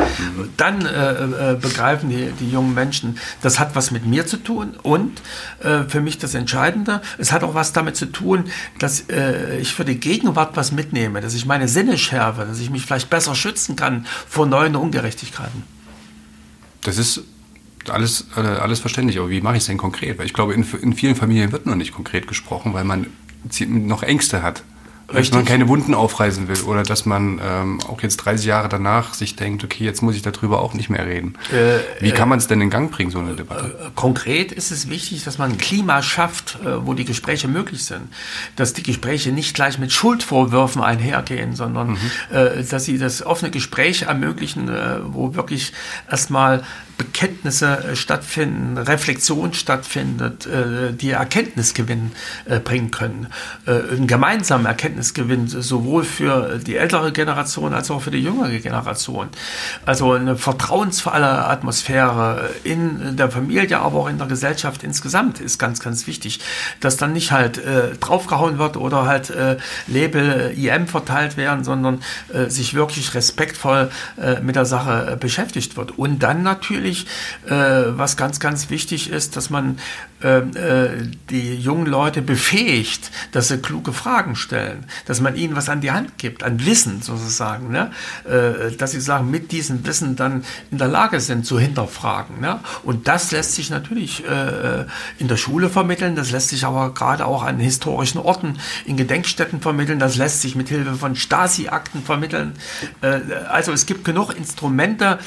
dann 0.57 0.85
äh, 0.85 1.53
äh, 1.53 1.57
begreifen 1.57 2.11
die, 2.11 2.33
die 2.39 2.51
jungen 2.51 2.75
Menschen, 2.75 3.19
das 3.43 3.59
hat 3.59 3.75
was 3.75 3.91
mit 3.91 4.07
mir 4.07 4.27
zu 4.27 4.37
tun 4.37 4.75
und 4.83 5.21
äh, 5.63 5.85
für 5.85 6.01
mich 6.01 6.19
das 6.19 6.35
Entscheidende, 6.35 7.01
es 7.19 7.33
hat 7.33 7.43
auch 7.43 7.55
was 7.55 7.73
damit 7.73 7.97
zu 7.97 8.07
tun, 8.07 8.45
dass 8.79 9.09
äh, 9.09 9.59
ich 9.59 9.75
für 9.75 9.85
die 9.85 9.99
Gegenwart 9.99 10.57
was 10.57 10.73
mitnehme, 10.73 11.21
dass 11.21 11.35
ich 11.35 11.47
meine 11.47 11.69
Sinne 11.69 11.99
schärfe, 11.99 12.45
dass 12.45 12.61
ich 12.61 12.71
mich 12.71 12.85
vielleicht 12.85 13.11
besser 13.11 13.35
schützen 13.35 13.77
kann 13.77 14.07
vor 14.29 14.47
neuen 14.47 14.77
Ungerechtigkeiten. 14.77 15.63
Das 16.83 16.99
ist 16.99 17.23
alles, 17.91 18.27
äh, 18.37 18.41
alles 18.41 18.81
verständlich, 18.81 19.19
aber 19.19 19.31
wie 19.31 19.41
mache 19.41 19.57
ich 19.57 19.63
es 19.63 19.67
denn 19.67 19.79
konkret? 19.79 20.19
Weil 20.19 20.27
ich 20.27 20.35
glaube, 20.35 20.55
in, 20.55 20.67
in 20.83 20.93
vielen 20.93 21.17
Familien 21.17 21.53
wird 21.53 21.67
noch 21.67 21.77
nicht 21.77 21.93
konkret 21.93 22.27
gesprochen, 22.27 22.75
weil 22.75 22.85
man 22.85 23.07
noch 23.69 24.03
Ängste 24.03 24.43
hat. 24.43 24.63
Richtig. 25.09 25.31
Dass 25.31 25.37
man 25.37 25.45
keine 25.45 25.69
Wunden 25.69 25.95
aufreißen 25.95 26.49
will 26.49 26.63
oder 26.63 26.83
dass 26.83 27.07
man 27.07 27.41
ähm, 27.41 27.79
auch 27.87 28.03
jetzt 28.03 28.17
30 28.17 28.45
Jahre 28.45 28.69
danach 28.69 29.15
sich 29.15 29.37
denkt, 29.37 29.63
okay, 29.63 29.85
jetzt 29.85 30.03
muss 30.03 30.17
ich 30.17 30.23
darüber 30.23 30.61
auch 30.61 30.75
nicht 30.75 30.91
mehr 30.91 31.07
reden. 31.07 31.35
Äh, 31.53 32.03
Wie 32.03 32.11
kann 32.11 32.29
man 32.29 32.41
es 32.41 32.49
denn 32.49 32.61
in 32.61 32.71
Gang 32.71 32.91
bringen, 32.91 33.13
so 33.13 33.21
eine 33.21 33.35
Debatte? 33.35 33.69
Äh, 33.69 33.91
konkret 33.95 34.51
ist 34.51 34.73
es 34.73 34.91
wichtig, 34.91 35.23
dass 35.23 35.39
man 35.39 35.53
ein 35.53 35.59
Klima 35.59 36.03
schafft, 36.03 36.59
äh, 36.65 36.85
wo 36.85 36.95
die 36.95 37.05
Gespräche 37.05 37.47
möglich 37.47 37.85
sind. 37.85 38.09
Dass 38.57 38.73
die 38.73 38.83
Gespräche 38.83 39.31
nicht 39.31 39.55
gleich 39.55 39.79
mit 39.79 39.93
Schuldvorwürfen 39.93 40.83
einhergehen, 40.83 41.55
sondern 41.55 41.91
mhm. 41.91 41.99
äh, 42.33 42.65
dass 42.65 42.85
sie 42.85 42.99
das 42.99 43.25
offene 43.25 43.53
Gespräch 43.53 44.03
ermöglichen, 44.03 44.69
äh, 44.69 44.99
wo 45.05 45.37
wirklich 45.37 45.73
erstmal 46.11 46.65
Bekenntnisse 46.99 47.85
äh, 47.85 47.97
stattfinden, 47.97 48.79
Reflexion 48.79 49.53
stattfindet, 49.53 50.47
äh, 50.47 50.93
die 50.93 51.11
Erkenntnisgewinn 51.11 52.13
äh, 52.47 52.59
bringen 52.61 52.91
können. 52.91 53.29
Ein 53.67 54.07
gemeinsamer 54.07 54.69
Erkenntnisgewinn 54.69 55.49
sowohl 55.49 56.05
für 56.05 56.59
die 56.59 56.77
ältere 56.77 57.13
Generation 57.13 57.75
als 57.75 57.91
auch 57.91 58.01
für 58.01 58.11
die 58.11 58.23
jüngere 58.23 58.59
Generation. 58.59 59.29
Also 59.85 60.13
eine 60.13 60.37
vertrauensvolle 60.37 61.47
Atmosphäre 61.47 62.51
in 62.65 63.17
der 63.17 63.31
Familie, 63.31 63.81
aber 63.81 63.99
auch 63.99 64.09
in 64.09 64.19
der 64.19 64.27
Gesellschaft 64.27 64.85
insgesamt 64.85 65.41
ist 65.41 65.59
ganz, 65.59 65.81
ganz 65.81 66.07
wichtig, 66.07 66.41
dass 66.81 66.97
dann 66.97 67.13
nicht 67.13 67.33
halt 67.33 67.61
draufgehauen 68.01 68.59
wird 68.59 68.77
oder 68.77 69.07
halt 69.07 69.33
Label 69.87 70.55
IM 70.57 70.87
verteilt 70.87 71.37
werden, 71.37 71.65
sondern 71.65 72.03
sich 72.49 72.75
wirklich 72.75 73.15
respektvoll 73.15 73.91
mit 74.43 74.57
der 74.57 74.67
Sache 74.67 75.17
beschäftigt 75.19 75.77
wird. 75.77 75.99
Und 75.99 76.21
dann 76.21 76.43
natürlich 76.43 76.86
natürlich, 76.87 77.07
äh, 77.47 77.99
was 77.99 78.17
ganz, 78.17 78.41
ganz 78.41 78.71
wichtig 78.71 79.11
ist, 79.11 79.37
dass 79.37 79.51
man 79.51 79.79
die 80.21 81.55
jungen 81.57 81.87
Leute 81.87 82.23
befähigt, 82.23 83.11
dass 83.33 83.49
sie 83.49 83.59
kluge 83.59 83.93
Fragen 83.93 84.37
stellen, 84.37 84.87
dass 85.07 85.21
man 85.21 85.37
ihnen 85.37 85.57
was 85.57 85.69
an 85.69 85.81
die 85.81 85.91
Hand 85.91 86.19
gibt, 86.19 86.43
an 86.43 86.65
Wissen 86.65 87.03
sozusagen, 87.03 87.71
ne? 87.71 87.91
Äh, 88.25 88.73
dass 88.77 88.93
sie 88.93 89.01
sagen, 89.01 89.31
mit 89.31 89.53
diesem 89.53 89.87
Wissen 89.87 90.17
dann 90.17 90.45
in 90.71 90.79
der 90.79 90.89
Lage 90.89 91.21
sind 91.21 91.47
zu 91.47 91.59
hinterfragen. 91.59 92.41
Ne? 92.41 92.61
Und 92.83 93.09
das 93.09 93.33
lässt 93.33 93.55
sich 93.55 93.71
natürlich 93.71 94.25
äh, 94.25 94.85
in 95.19 95.29
der 95.29 95.37
Schule 95.37 95.69
vermitteln, 95.69 96.17
das 96.17 96.31
lässt 96.31 96.49
sich 96.49 96.65
aber 96.65 96.93
gerade 96.95 97.27
auch 97.27 97.43
an 97.43 97.59
historischen 97.59 98.19
Orten, 98.19 98.59
in 98.85 98.97
Gedenkstätten 98.97 99.61
vermitteln, 99.61 99.99
das 99.99 100.17
lässt 100.17 100.43
sich 100.43 100.57
mit 100.57 100.69
Hilfe 100.69 100.95
von 100.95 101.17
Stasi-Akten 101.17 102.03
vermitteln. 102.03 102.55
Äh, 103.01 103.21
also 103.49 103.73
es 103.73 103.87
gibt 103.87 104.05
genug 104.05 104.37
Instrumente, 104.37 105.19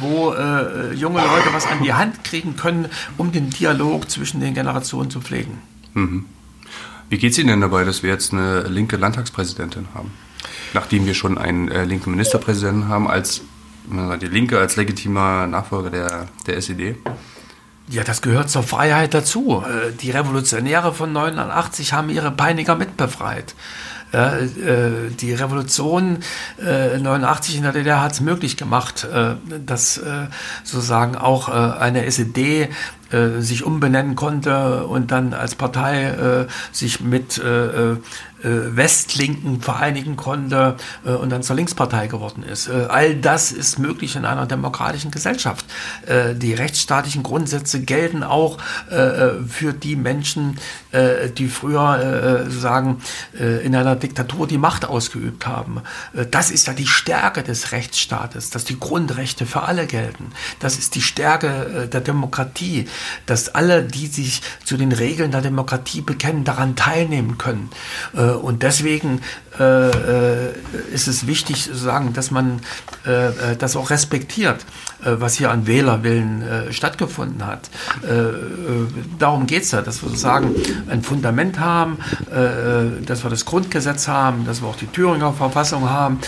wo 0.00 0.32
äh, 0.32 0.92
junge 0.94 1.20
Leute 1.20 1.52
was 1.52 1.66
an 1.66 1.82
die 1.82 1.92
Hand 1.92 2.24
kriegen 2.24 2.56
können, 2.56 2.88
um 3.16 3.32
den 3.32 3.50
Dialog 3.50 3.87
zwischen 4.08 4.40
den 4.40 4.54
Generationen 4.54 5.10
zu 5.10 5.20
pflegen. 5.20 5.58
Mhm. 5.94 6.26
Wie 7.08 7.16
geht 7.16 7.32
es 7.32 7.38
Ihnen 7.38 7.48
denn 7.48 7.60
dabei, 7.62 7.84
dass 7.84 8.02
wir 8.02 8.10
jetzt 8.10 8.32
eine 8.32 8.62
linke 8.62 8.96
Landtagspräsidentin 8.96 9.88
haben? 9.94 10.10
Nachdem 10.74 11.06
wir 11.06 11.14
schon 11.14 11.38
einen 11.38 11.68
äh, 11.68 11.84
linken 11.84 12.10
Ministerpräsidenten 12.10 12.88
haben, 12.88 13.08
als 13.08 13.42
die 13.90 14.26
Linke 14.26 14.58
als 14.58 14.76
legitimer 14.76 15.46
Nachfolger 15.46 15.88
der, 15.88 16.28
der 16.46 16.58
SED? 16.58 16.96
Ja, 17.88 18.04
das 18.04 18.20
gehört 18.20 18.50
zur 18.50 18.62
Freiheit 18.62 19.14
dazu. 19.14 19.64
Äh, 19.64 19.92
die 19.92 20.10
Revolutionäre 20.10 20.92
von 20.92 21.10
89 21.10 21.94
haben 21.94 22.10
ihre 22.10 22.30
Peiniger 22.30 22.74
mitbefreit. 22.74 23.54
Äh, 24.12 24.48
die 25.18 25.32
Revolution 25.32 26.18
89 26.58 27.56
in 27.56 27.62
der 27.62 27.72
DDR 27.72 28.02
hat 28.02 28.12
es 28.12 28.20
möglich 28.20 28.56
gemacht, 28.56 29.06
dass 29.66 30.00
sozusagen 30.64 31.14
auch 31.14 31.48
eine 31.48 32.06
SED 32.06 32.70
sich 33.38 33.64
umbenennen 33.64 34.16
konnte 34.16 34.86
und 34.86 35.10
dann 35.10 35.32
als 35.32 35.54
Partei 35.54 36.46
sich 36.72 37.00
mit 37.00 37.40
äh, 38.42 38.76
Westlinken 38.76 39.60
vereinigen 39.60 40.16
konnte 40.16 40.76
äh, 41.04 41.10
und 41.10 41.30
dann 41.30 41.42
zur 41.42 41.56
Linkspartei 41.56 42.06
geworden 42.06 42.44
ist. 42.44 42.68
Äh, 42.68 42.86
all 42.88 43.16
das 43.16 43.50
ist 43.50 43.78
möglich 43.78 44.14
in 44.14 44.24
einer 44.24 44.46
demokratischen 44.46 45.10
Gesellschaft. 45.10 45.64
Äh, 46.06 46.34
die 46.34 46.54
rechtsstaatlichen 46.54 47.24
Grundsätze 47.24 47.80
gelten 47.80 48.22
auch 48.22 48.58
äh, 48.90 48.94
äh, 48.94 49.42
für 49.48 49.72
die 49.72 49.96
Menschen, 49.96 50.58
die 51.36 51.48
früher 51.48 52.46
sagen 52.48 53.02
in 53.38 53.76
einer 53.76 53.94
Diktatur 53.94 54.46
die 54.46 54.56
Macht 54.56 54.86
ausgeübt 54.86 55.46
haben. 55.46 55.82
das 56.30 56.50
ist 56.50 56.66
ja 56.66 56.72
die 56.72 56.86
Stärke 56.86 57.42
des 57.42 57.72
Rechtsstaates, 57.72 58.48
dass 58.48 58.64
die 58.64 58.80
Grundrechte 58.80 59.44
für 59.44 59.62
alle 59.62 59.86
gelten. 59.86 60.32
Das 60.60 60.78
ist 60.78 60.94
die 60.94 61.02
Stärke 61.02 61.88
der 61.92 62.00
Demokratie, 62.00 62.88
dass 63.26 63.54
alle, 63.54 63.82
die 63.84 64.06
sich 64.06 64.42
zu 64.64 64.76
den 64.76 64.92
Regeln 64.92 65.30
der 65.30 65.42
Demokratie 65.42 66.00
bekennen, 66.00 66.44
daran 66.44 66.76
teilnehmen 66.76 67.38
können. 67.38 67.70
Äh, 68.14 68.22
und 68.22 68.62
deswegen 68.62 69.20
äh, 69.58 69.88
äh, 69.88 70.52
ist 70.92 71.08
es 71.08 71.26
wichtig 71.26 71.64
zu 71.64 71.74
sagen, 71.74 72.12
dass 72.12 72.30
man 72.30 72.60
das 73.58 73.76
auch 73.76 73.90
respektiert, 73.90 74.66
was 75.02 75.34
hier 75.34 75.50
an 75.50 75.66
Wählerwillen 75.66 76.42
stattgefunden 76.70 77.46
hat. 77.46 77.70
darum 79.18 79.46
geht 79.46 79.62
es 79.62 79.70
ja, 79.70 79.80
dass 79.80 80.02
wir 80.02 80.10
sozusagen 80.10 80.54
ein 80.90 81.02
Fundament 81.02 81.58
haben, 81.58 81.98
dass 83.06 83.24
wir 83.24 83.30
das 83.30 83.44
Grundgesetz 83.44 84.08
haben, 84.08 84.44
dass 84.44 84.60
wir 84.60 84.68
auch 84.68 84.76
die 84.76 84.88
Thüringer 84.88 85.32
Verfassung 85.32 85.88
haben, 85.88 86.18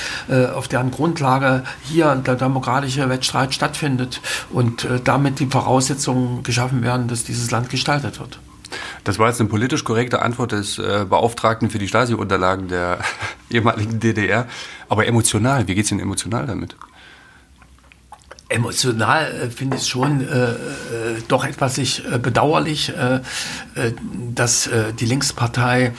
auf 0.55 0.69
deren 0.69 0.91
Grundlage 0.91 1.65
hier 1.83 2.15
der 2.15 2.37
demokratische 2.37 3.09
Wettstreit 3.09 3.55
stattfindet 3.55 4.23
und 4.51 4.87
damit 5.05 5.41
die 5.41 5.47
Voraussetzungen 5.47 6.43
geschaffen 6.43 6.60
werden, 6.83 7.09
dass 7.09 7.25
dieses 7.25 7.51
Land 7.51 7.71
gestaltet 7.71 8.21
wird. 8.21 8.39
Das 9.05 9.19
war 9.19 9.29
jetzt 9.29 9.41
eine 9.41 9.49
politisch 9.49 9.85
korrekte 9.85 10.23
Antwort 10.23 10.53
des 10.53 10.79
äh, 10.79 11.05
Beauftragten 11.09 11.71
für 11.71 11.79
die 11.79 11.89
Stasi-Unterlagen 11.89 12.69
der 12.69 12.99
ehemaligen 13.51 13.99
DDR. 13.99 14.47
Aber 14.89 15.07
emotional, 15.07 15.67
wie 15.67 15.75
geht 15.75 15.87
es 15.87 15.91
Ihnen 15.91 16.01
emotional 16.01 16.47
damit? 16.47 16.77
Emotional 18.51 19.33
äh, 19.33 19.51
finde 19.51 19.77
ich 19.77 19.83
es 19.83 19.89
schon 19.89 20.21
äh, 20.21 20.51
äh, 20.51 20.57
doch 21.29 21.45
etwas 21.45 21.77
sich, 21.77 22.05
äh, 22.05 22.19
bedauerlich, 22.19 22.93
dass 24.35 24.69
die 24.99 25.05
Linkspartei, 25.05 25.93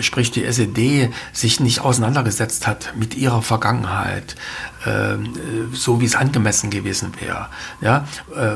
sprich 0.00 0.30
die 0.30 0.44
SED, 0.44 1.10
sich 1.32 1.60
nicht 1.60 1.80
auseinandergesetzt 1.80 2.66
hat 2.66 2.92
mit 2.96 3.14
ihrer 3.16 3.42
Vergangenheit, 3.42 4.36
so 5.72 6.00
wie 6.00 6.04
es 6.04 6.14
angemessen 6.14 6.70
gewesen 6.70 7.12
wäre. 7.20 7.48
Ja? 7.80 8.04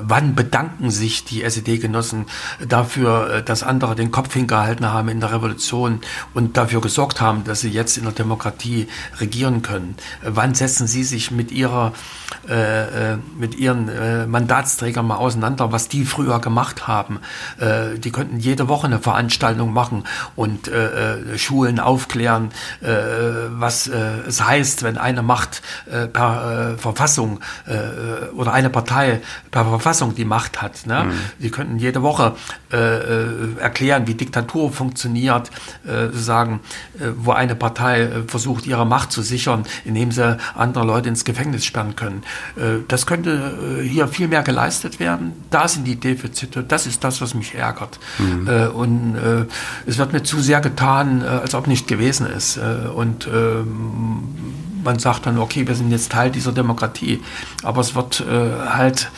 wann 0.03 0.35
bedanken 0.35 0.91
sich 0.91 1.25
die 1.25 1.43
SED-Genossen 1.43 2.27
dafür, 2.67 3.43
dass 3.43 3.63
andere 3.63 3.95
den 3.95 4.11
Kopf 4.11 4.35
hingehalten 4.35 4.87
haben 4.87 5.09
in 5.09 5.21
der 5.21 5.33
Revolution 5.33 6.01
und 6.35 6.57
dafür 6.57 6.81
gesorgt 6.81 7.21
haben, 7.21 7.45
dass 7.45 7.61
sie 7.61 7.71
jetzt 7.71 7.97
in 7.97 8.05
der 8.05 8.13
Demokratie 8.13 8.89
regieren 9.21 9.63
können? 9.63 9.97
wann 10.23 10.55
setzen 10.55 10.87
sie 10.87 11.05
sich 11.05 11.31
mit 11.31 11.51
ihrer 11.53 11.93
mit 13.39 13.55
ihren 13.57 13.89
äh, 13.89 14.27
Mandatsträgern 14.27 15.07
mal 15.07 15.17
auseinander, 15.17 15.73
was 15.73 15.89
die 15.89 16.05
früher 16.05 16.41
gemacht 16.41 16.87
haben. 16.87 17.21
Äh, 17.59 17.99
die 17.99 18.11
könnten 18.11 18.39
jede 18.39 18.69
Woche 18.69 18.87
eine 18.87 18.99
Veranstaltung 18.99 19.73
machen 19.73 20.05
und 20.37 20.69
äh, 20.69 21.35
äh 21.35 21.39
Schulen 21.39 21.79
aufklären, 21.79 22.51
äh, 22.81 22.89
was 23.51 23.87
äh, 23.89 23.99
es 24.27 24.45
heißt, 24.45 24.83
wenn 24.83 24.99
eine 24.99 25.23
Macht 25.23 25.63
per 26.19 26.77
Verfassung 26.79 27.41
oder 28.37 28.53
eine 28.53 28.71
Partei 28.71 29.21
per 29.51 29.65
Verfassung 29.65 30.15
die 30.15 30.25
Macht 30.25 30.63
hat. 30.63 30.87
Ne? 30.87 31.05
Mhm. 31.05 31.43
Die 31.43 31.51
könnten 31.51 31.79
jede 31.79 32.03
Woche 32.03 32.35
erklären, 32.71 34.07
wie 34.07 34.15
Diktatur 34.15 34.73
funktioniert, 34.73 35.51
sagen, 36.13 36.61
wo 37.17 37.33
eine 37.33 37.55
Partei 37.55 38.09
versucht, 38.27 38.67
ihre 38.67 38.87
Macht 38.87 39.13
zu 39.13 39.23
sichern, 39.23 39.65
indem 39.85 40.13
sie 40.13 40.37
andere 40.55 40.85
Leute 40.85 41.09
ins 41.09 41.25
Gefängnis 41.25 41.65
sperren 41.65 41.97
können. 41.97 42.23
das 42.89 43.07
könnte 43.07 43.79
äh, 43.81 43.83
hier 43.83 44.09
viel 44.09 44.29
mehr 44.29 44.43
geleistet 44.43 45.01
werden. 45.01 45.33
Da 45.51 45.69
sind 45.69 45.85
die 45.85 45.97
Defizite. 45.97 46.63
Das 46.63 46.87
ist 46.87 47.03
das, 47.05 47.21
was 47.21 47.35
mich 47.35 47.55
ärgert. 47.55 47.99
Mhm. 48.19 48.49
Äh, 48.49 48.67
und 48.67 49.17
äh, 49.17 49.45
es 49.87 49.99
wird 49.99 50.13
mir 50.13 50.23
zu 50.23 50.41
sehr 50.41 50.61
getan, 50.61 51.23
als 51.23 51.55
ob 51.55 51.67
nicht 51.67 51.89
gewesen 51.89 52.27
ist. 52.27 52.59
und 52.95 53.27
ähm, 53.27 54.29
man 54.89 54.99
sagt 54.99 55.27
dann, 55.27 55.39
okay, 55.39 55.69
wir 55.69 55.75
sind 55.75 55.91
jetzt 55.91 56.13
Teil 56.13 56.31
dieser 56.31 56.53
Demokratie. 56.53 57.21
Aber 57.63 57.83
es 57.83 57.95
wird 57.95 58.25
halt 58.27 59.11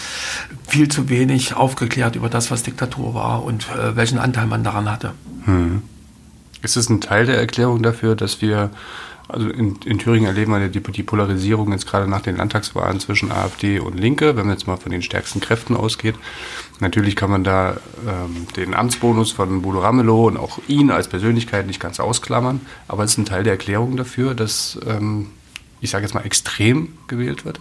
viel 0.67 0.89
zu 0.89 1.09
wenig 1.09 1.55
aufgeklärt 1.55 2.17
über 2.17 2.29
das, 2.29 2.51
was 2.51 2.65
Diktatur 2.65 3.15
war 3.15 3.45
und 3.45 3.69
welchen 3.95 4.19
Anteil 4.19 4.47
man 4.47 4.65
daran 4.65 4.91
hatte. 4.91 5.13
Mhm. 5.47 5.83
Ist 6.63 6.77
es 6.77 6.91
ein 6.91 7.01
Teil 7.01 7.25
der 7.25 7.39
Erklärung 7.39 7.83
dafür, 7.83 8.17
dass 8.17 8.43
wir 8.43 8.71
also 9.33 9.49
in, 9.49 9.77
in 9.85 9.99
Thüringen 9.99 10.27
erleben 10.27 10.53
wir 10.53 10.69
die, 10.69 10.81
die, 10.81 11.03
Polarisierung 11.03 11.71
jetzt 11.71 11.87
gerade 11.87 12.09
nach 12.09 12.21
den 12.21 12.37
Landtagswahlen 12.37 12.99
zwischen 12.99 13.31
AfD 13.31 13.79
und 13.79 13.99
Linke, 13.99 14.37
wenn 14.37 14.47
man 14.47 14.57
jetzt 14.57 14.67
mal 14.67 14.77
von 14.77 14.91
den 14.91 15.03
stärksten 15.03 15.41
Kräften 15.41 15.77
ausgeht. 15.77 16.17
Natürlich 16.81 17.15
kann 17.17 17.31
man 17.31 17.45
da 17.45 17.77
ähm, 18.07 18.49
den 18.57 18.75
Amtsbonus 18.75 19.31
von 19.31 19.63
Bodo 19.63 19.81
Ramelow 19.81 20.27
und 20.27 20.37
auch 20.37 20.59
ihn 20.67 20.91
als 20.91 21.07
Persönlichkeit 21.07 21.67
nicht 21.67 21.81
ganz 21.81 22.01
ausklammern, 22.01 22.61
aber 22.89 23.05
es 23.05 23.13
ist 23.13 23.19
ein 23.19 23.25
Teil 23.25 23.45
der 23.45 23.53
Erklärung 23.53 23.97
dafür, 23.97 24.35
dass, 24.35 24.79
ähm, 24.87 25.29
ich 25.81 25.91
sage 25.91 26.05
jetzt 26.05 26.15
mal, 26.15 26.25
extrem 26.25 26.99
gewählt 27.07 27.45
wird. 27.45 27.61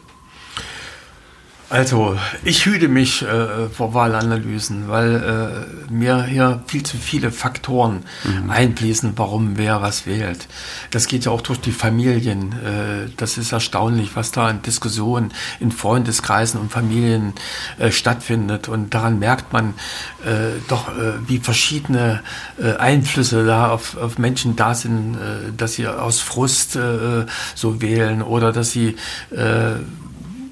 Also, 1.69 2.17
ich 2.43 2.65
hüte 2.65 2.87
mich 2.87 3.21
äh, 3.21 3.69
vor 3.69 3.93
Wahlanalysen, 3.93 4.87
weil 4.87 5.67
äh, 5.87 5.91
mir 5.91 6.23
hier 6.23 6.63
viel 6.65 6.81
zu 6.81 6.97
viele 6.97 7.31
Faktoren 7.31 8.05
mhm. 8.23 8.49
einfließen, 8.49 9.13
warum 9.17 9.55
wer 9.55 9.79
was 9.79 10.07
wählt. 10.07 10.47
Das 10.89 11.05
geht 11.05 11.25
ja 11.25 11.31
auch 11.31 11.41
durch 11.41 11.61
die 11.61 11.71
Familien. 11.71 12.53
Äh, 12.53 13.11
das 13.17 13.37
ist 13.37 13.51
erstaunlich, 13.51 14.15
was 14.15 14.31
da 14.31 14.49
in 14.49 14.63
Diskussionen 14.63 15.31
in 15.59 15.71
Freundeskreisen 15.71 16.59
und 16.59 16.71
Familien 16.71 17.33
äh, 17.77 17.91
stattfindet. 17.91 18.67
Und 18.67 18.95
daran 18.95 19.19
merkt 19.19 19.53
man 19.53 19.75
äh, 20.25 20.59
doch, 20.69 20.89
äh, 20.89 21.13
wie 21.27 21.37
verschiedene 21.37 22.21
Einflüsse 22.79 23.45
da 23.45 23.69
auf, 23.69 23.95
auf 23.95 24.17
Menschen 24.17 24.55
da 24.55 24.73
sind, 24.73 25.17
dass 25.55 25.73
sie 25.73 25.87
aus 25.87 26.19
Frust 26.19 26.77
so 27.55 27.81
wählen 27.81 28.21
oder 28.21 28.51
dass 28.51 28.71
sie 28.71 28.95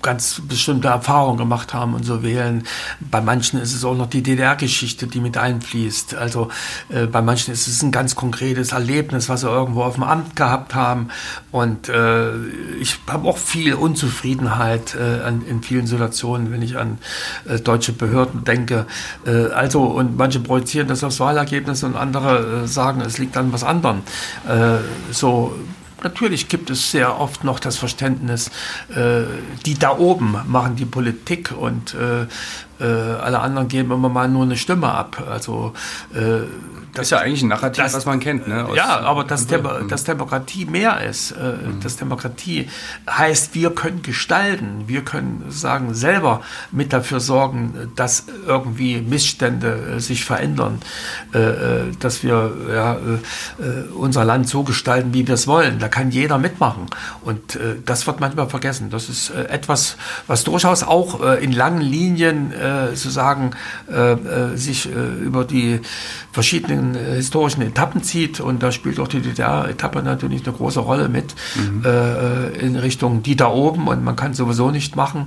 ganz 0.08 0.42
bestimmte 0.48 0.88
Erfahrungen 0.88 1.38
gemacht 1.38 1.74
haben 1.74 1.94
und 1.94 2.06
so 2.06 2.24
wählen. 2.24 2.64
Bei 3.02 3.20
manchen 3.20 3.60
ist 3.60 3.74
es 3.74 3.84
auch 3.84 3.98
noch 3.98 4.08
die 4.08 4.24
DDR-Geschichte, 4.24 5.06
die 5.06 5.20
mit 5.20 5.38
einfließt. 5.38 6.16
Also 6.16 6.48
äh, 6.88 7.08
bei 7.08 7.22
manchen 7.22 7.54
ist 7.54 7.68
es 7.68 7.84
ein 7.84 7.92
ganz 7.92 8.16
konkretes 8.16 8.72
Erlebnis, 8.72 9.28
was 9.28 9.42
sie 9.42 9.50
irgendwo 9.50 9.84
auf 9.84 9.96
dem 9.96 10.04
Amt 10.04 10.38
gehabt 10.38 10.76
haben. 10.76 11.10
Und 11.52 11.90
äh, 11.90 12.38
ich 12.80 13.00
habe 13.08 13.28
auch 13.28 13.38
viel 13.38 13.74
Unzufriedenheit 13.74 14.96
äh, 14.96 15.26
an, 15.26 15.44
in 15.46 15.62
vielen 15.62 15.88
Situationen, 15.88 16.54
wenn 16.54 16.62
ich 16.62 16.78
an 16.78 17.00
äh, 17.46 17.60
deutsche 17.60 17.92
Behörden 17.92 18.46
denke. 18.46 18.86
Äh, 19.26 19.48
also 19.48 19.84
und 19.84 20.16
manche 20.16 20.40
projizieren 20.40 20.88
das 20.88 21.04
aufs 21.04 21.20
Wahlergebnis 21.20 21.84
und 21.84 21.98
andere 21.98 22.64
äh, 22.64 22.68
sagen, 22.68 23.02
es 23.02 23.18
liegt 23.18 23.36
an 23.36 23.52
was 23.52 23.66
anderem. 23.66 24.04
so 25.12 25.54
Natürlich 26.04 26.48
gibt 26.48 26.70
es 26.70 26.92
sehr 26.92 27.20
oft 27.20 27.44
noch 27.44 27.60
das 27.60 27.78
Verständnis, 27.78 28.52
äh, 28.90 29.24
die 29.66 29.74
da 29.74 29.98
oben 29.98 30.36
machen 30.46 30.76
die 30.76 30.86
Politik 30.86 31.52
und 31.58 31.96
äh, 31.96 32.28
äh, 32.80 32.86
alle 32.86 33.40
anderen 33.40 33.68
geben 33.68 33.92
immer 33.92 34.10
mal 34.10 34.28
nur 34.28 34.44
eine 34.44 34.58
Stimme 34.58 34.92
ab. 34.92 35.24
Also 35.30 35.74
äh, 36.14 36.46
das 36.94 37.08
ist 37.08 37.12
ja 37.12 37.20
eigentlich 37.20 37.44
ein 37.44 37.50
Narrativ, 37.50 37.84
das, 37.84 37.94
was 37.94 38.06
man 38.06 38.20
kennt. 38.20 38.48
Ne? 38.48 38.68
ja, 38.76 39.00
aber 39.02 39.24
dass, 39.24 39.48
Demo 39.48 39.70
dass 39.88 40.04
Demokratie 40.04 40.66
mehr 40.66 41.02
ist, 41.02 41.32
äh, 41.32 41.36
mhm. 41.36 41.80
dass 41.82 41.98
Demokratie 41.98 42.70
heißt, 43.10 43.54
wir 43.56 43.72
können 43.72 44.02
gestalten, 44.02 44.84
wir 44.88 45.02
können 45.02 45.46
sagen, 45.50 45.94
selber 45.94 46.42
mit 46.72 46.94
dafür 46.94 47.20
sorgen, 47.20 47.92
dass 47.96 48.26
irgendwie 48.46 49.02
Missstände 49.02 49.96
äh, 49.98 50.00
sich 50.00 50.26
verändern, 50.26 50.80
äh, 51.34 51.40
äh 51.40 51.92
dass 52.00 52.24
wir 52.24 52.52
ja, 52.74 52.94
äh, 52.94 52.98
äh, 53.64 53.88
unser 53.94 54.26
Land 54.26 54.50
so 54.50 54.64
gestalten, 54.64 55.14
wie 55.14 55.28
wir 55.28 55.36
es 55.36 55.48
wollen. 55.48 55.80
Da 55.80 55.90
kann 55.90 56.12
jeder 56.12 56.38
mitmachen. 56.38 56.88
Und 57.24 57.60
das 57.86 58.08
wird 58.08 58.20
manchmal 58.20 58.50
vergessen. 58.50 58.90
Das 58.90 59.10
ist 59.10 59.30
etwas, 59.30 59.98
was 60.28 60.44
durchaus 60.44 60.84
auch 60.84 61.22
in 61.38 61.52
langen 61.52 61.82
Linien 61.82 62.54
sozusagen 62.94 63.52
sich 64.56 64.90
über 64.90 65.44
die 65.44 65.82
verschiedenen 66.32 66.87
äh, 66.96 67.16
historischen 67.16 67.62
Etappen 67.62 68.04
zieht 68.04 68.40
und 68.40 68.64
da 68.64 68.72
spielt 68.72 69.00
auch 69.00 69.08
die 69.08 69.22
DDR-Etappe 69.22 70.04
natürlich 70.04 70.46
eine 70.46 70.56
große 70.56 70.80
Rolle 70.80 71.10
mit 71.10 71.36
mhm. 71.56 71.84
äh, 71.86 72.48
in 72.60 72.76
Richtung 72.76 73.24
die 73.24 73.36
da 73.36 73.50
oben 73.50 73.88
und 73.88 74.04
man 74.04 74.16
kann 74.16 74.34
sowieso 74.34 74.72
nicht 74.72 74.96
machen, 74.96 75.26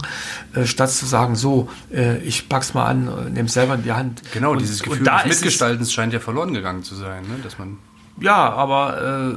äh, 0.55 0.67
statt 0.67 0.91
zu 0.91 1.07
sagen, 1.07 1.37
so, 1.37 1.69
äh, 1.93 2.19
ich 2.19 2.49
pack's 2.49 2.75
mal 2.75 2.87
an, 2.87 3.33
nehme 3.33 3.47
es 3.47 3.55
selber 3.55 3.75
in 3.75 3.83
die 3.83 3.93
Hand. 3.93 4.23
Genau, 4.33 4.53
und, 4.53 4.61
dieses 4.61 4.83
Gefühl 4.83 5.05
des 5.05 5.27
Mitgestaltens 5.27 5.93
scheint 5.93 6.13
ja 6.13 6.21
verloren 6.21 6.53
gegangen 6.55 6.83
zu 6.83 6.95
sein, 6.95 7.23
ne? 7.23 7.37
dass 7.43 7.59
man 7.59 7.79
ja, 8.21 8.53
aber 8.53 9.33
äh, 9.33 9.35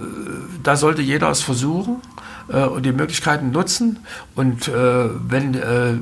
da 0.62 0.76
sollte 0.76 1.02
jeder 1.02 1.30
es 1.30 1.42
versuchen 1.42 2.02
äh, 2.50 2.64
und 2.64 2.86
die 2.86 2.92
Möglichkeiten 2.92 3.52
nutzen. 3.52 4.00
Und 4.36 4.68
äh, 4.68 5.10
wenn 5.30 5.54
äh, 5.54 5.94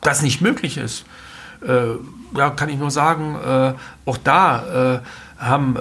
das 0.00 0.22
nicht 0.22 0.40
möglich 0.40 0.78
ist, 0.78 1.02
äh, 1.02 1.04
ja, 1.66 2.50
kann 2.50 2.68
ich 2.68 2.78
nur 2.78 2.90
sagen, 2.90 3.36
äh, 3.36 3.72
auch 4.04 4.16
da 4.18 5.00
haben 5.38 5.76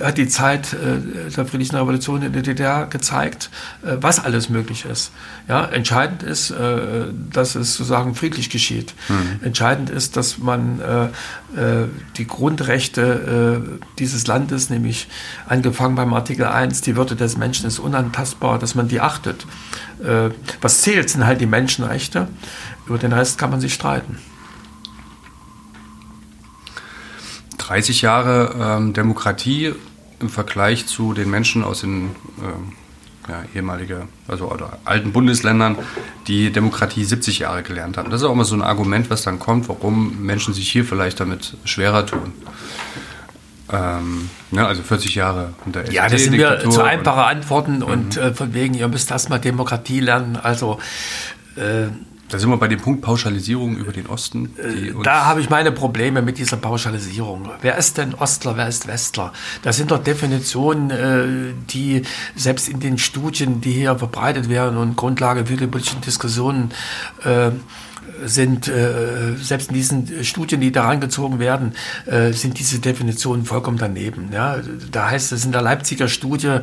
hat 0.00 0.18
die 0.18 0.28
Zeit 0.28 0.72
äh, 0.72 1.30
der 1.30 1.46
friedlichen 1.46 1.76
Revolution 1.76 2.22
in 2.22 2.32
der 2.32 2.42
DDR 2.42 2.86
gezeigt, 2.86 3.50
äh, 3.82 3.96
was 4.00 4.24
alles 4.24 4.48
möglich 4.48 4.84
ist. 4.84 5.12
Ja, 5.48 5.64
entscheidend 5.66 6.22
ist, 6.22 6.50
äh, 6.50 7.06
dass 7.30 7.54
es 7.54 7.74
sozusagen 7.74 8.14
friedlich 8.14 8.50
geschieht. 8.50 8.94
Mhm. 9.08 9.40
Entscheidend 9.42 9.90
ist, 9.90 10.16
dass 10.16 10.38
man 10.38 10.80
äh, 10.80 11.04
äh, 11.04 11.88
die 12.16 12.26
Grundrechte 12.26 13.62
äh, 13.62 13.80
dieses 13.98 14.26
Landes, 14.26 14.70
nämlich 14.70 15.08
angefangen 15.46 15.94
beim 15.94 16.14
Artikel 16.14 16.46
1, 16.46 16.80
die 16.80 16.96
Würde 16.96 17.16
des 17.16 17.36
Menschen 17.36 17.66
ist 17.66 17.78
unantastbar, 17.78 18.58
dass 18.58 18.74
man 18.74 18.88
die 18.88 19.00
achtet. 19.00 19.46
was 20.60 20.80
zählt, 20.80 21.10
sind 21.10 21.24
halt 21.26 21.40
die 21.40 21.46
Menschenrechte. 21.46 22.26
Über 22.86 22.98
den 22.98 23.12
Rest 23.12 23.38
kann 23.38 23.50
man 23.50 23.60
sich 23.60 23.72
streiten. 23.72 24.18
30 27.62 28.02
Jahre 28.02 28.54
ähm, 28.60 28.92
Demokratie 28.92 29.72
im 30.20 30.28
Vergleich 30.28 30.86
zu 30.86 31.14
den 31.14 31.30
Menschen 31.30 31.62
aus 31.62 31.80
den 31.80 32.10
ähm, 32.40 32.72
ja, 33.28 33.44
ehemalige, 33.54 34.08
also 34.26 34.56
alten 34.84 35.12
Bundesländern, 35.12 35.76
die 36.26 36.50
Demokratie 36.50 37.04
70 37.04 37.40
Jahre 37.40 37.62
gelernt 37.62 37.96
haben. 37.96 38.10
Das 38.10 38.20
ist 38.20 38.26
auch 38.26 38.32
immer 38.32 38.44
so 38.44 38.56
ein 38.56 38.62
Argument, 38.62 39.10
was 39.10 39.22
dann 39.22 39.38
kommt, 39.38 39.68
warum 39.68 40.22
Menschen 40.22 40.54
sich 40.54 40.70
hier 40.70 40.84
vielleicht 40.84 41.20
damit 41.20 41.56
schwerer 41.64 42.04
tun. 42.04 42.32
Ähm, 43.72 44.28
ne, 44.50 44.66
also 44.66 44.82
40 44.82 45.14
Jahre 45.14 45.54
unter 45.64 45.88
Ja, 45.90 46.08
das 46.08 46.24
sind 46.24 46.36
mir 46.36 46.68
zu 46.68 46.82
einfache 46.82 47.24
Antworten 47.24 47.82
und 47.82 48.16
mhm. 48.16 48.22
äh, 48.22 48.34
von 48.34 48.52
wegen, 48.54 48.74
ihr 48.74 48.88
müsst 48.88 49.10
erstmal 49.10 49.38
Demokratie 49.38 50.00
lernen. 50.00 50.36
Also 50.36 50.78
äh, 51.56 51.86
da 52.32 52.38
sind 52.38 52.48
wir 52.48 52.56
bei 52.56 52.68
dem 52.68 52.80
Punkt 52.80 53.02
Pauschalisierung 53.02 53.76
über 53.76 53.92
den 53.92 54.06
Osten. 54.06 54.54
Äh, 54.56 54.94
da 55.04 55.26
habe 55.26 55.42
ich 55.42 55.50
meine 55.50 55.70
Probleme 55.70 56.22
mit 56.22 56.38
dieser 56.38 56.56
Pauschalisierung. 56.56 57.50
Wer 57.60 57.76
ist 57.76 57.98
denn 57.98 58.14
Ostler, 58.14 58.56
wer 58.56 58.68
ist 58.68 58.88
Westler? 58.88 59.34
Das 59.60 59.76
sind 59.76 59.90
doch 59.90 60.02
Definitionen, 60.02 60.90
äh, 60.90 61.52
die 61.68 62.02
selbst 62.34 62.70
in 62.70 62.80
den 62.80 62.96
Studien, 62.96 63.60
die 63.60 63.72
hier 63.72 63.96
verbreitet 63.96 64.48
werden 64.48 64.78
und 64.78 64.96
Grundlage 64.96 65.44
für 65.44 65.58
die 65.58 65.66
politischen 65.66 66.00
Diskussionen 66.00 66.70
äh, 67.22 67.50
sind, 68.24 68.68
äh, 68.68 69.34
selbst 69.36 69.68
in 69.68 69.74
diesen 69.74 70.24
Studien, 70.24 70.60
die 70.60 70.72
da 70.72 70.84
rangezogen 70.84 71.38
werden, 71.38 71.74
äh, 72.06 72.32
sind 72.32 72.58
diese 72.58 72.78
Definitionen 72.78 73.44
vollkommen 73.44 73.78
daneben. 73.78 74.30
Ja? 74.32 74.56
Da 74.90 75.10
heißt 75.10 75.32
es 75.32 75.44
in 75.44 75.52
der 75.52 75.62
Leipziger 75.62 76.08
Studie 76.08 76.58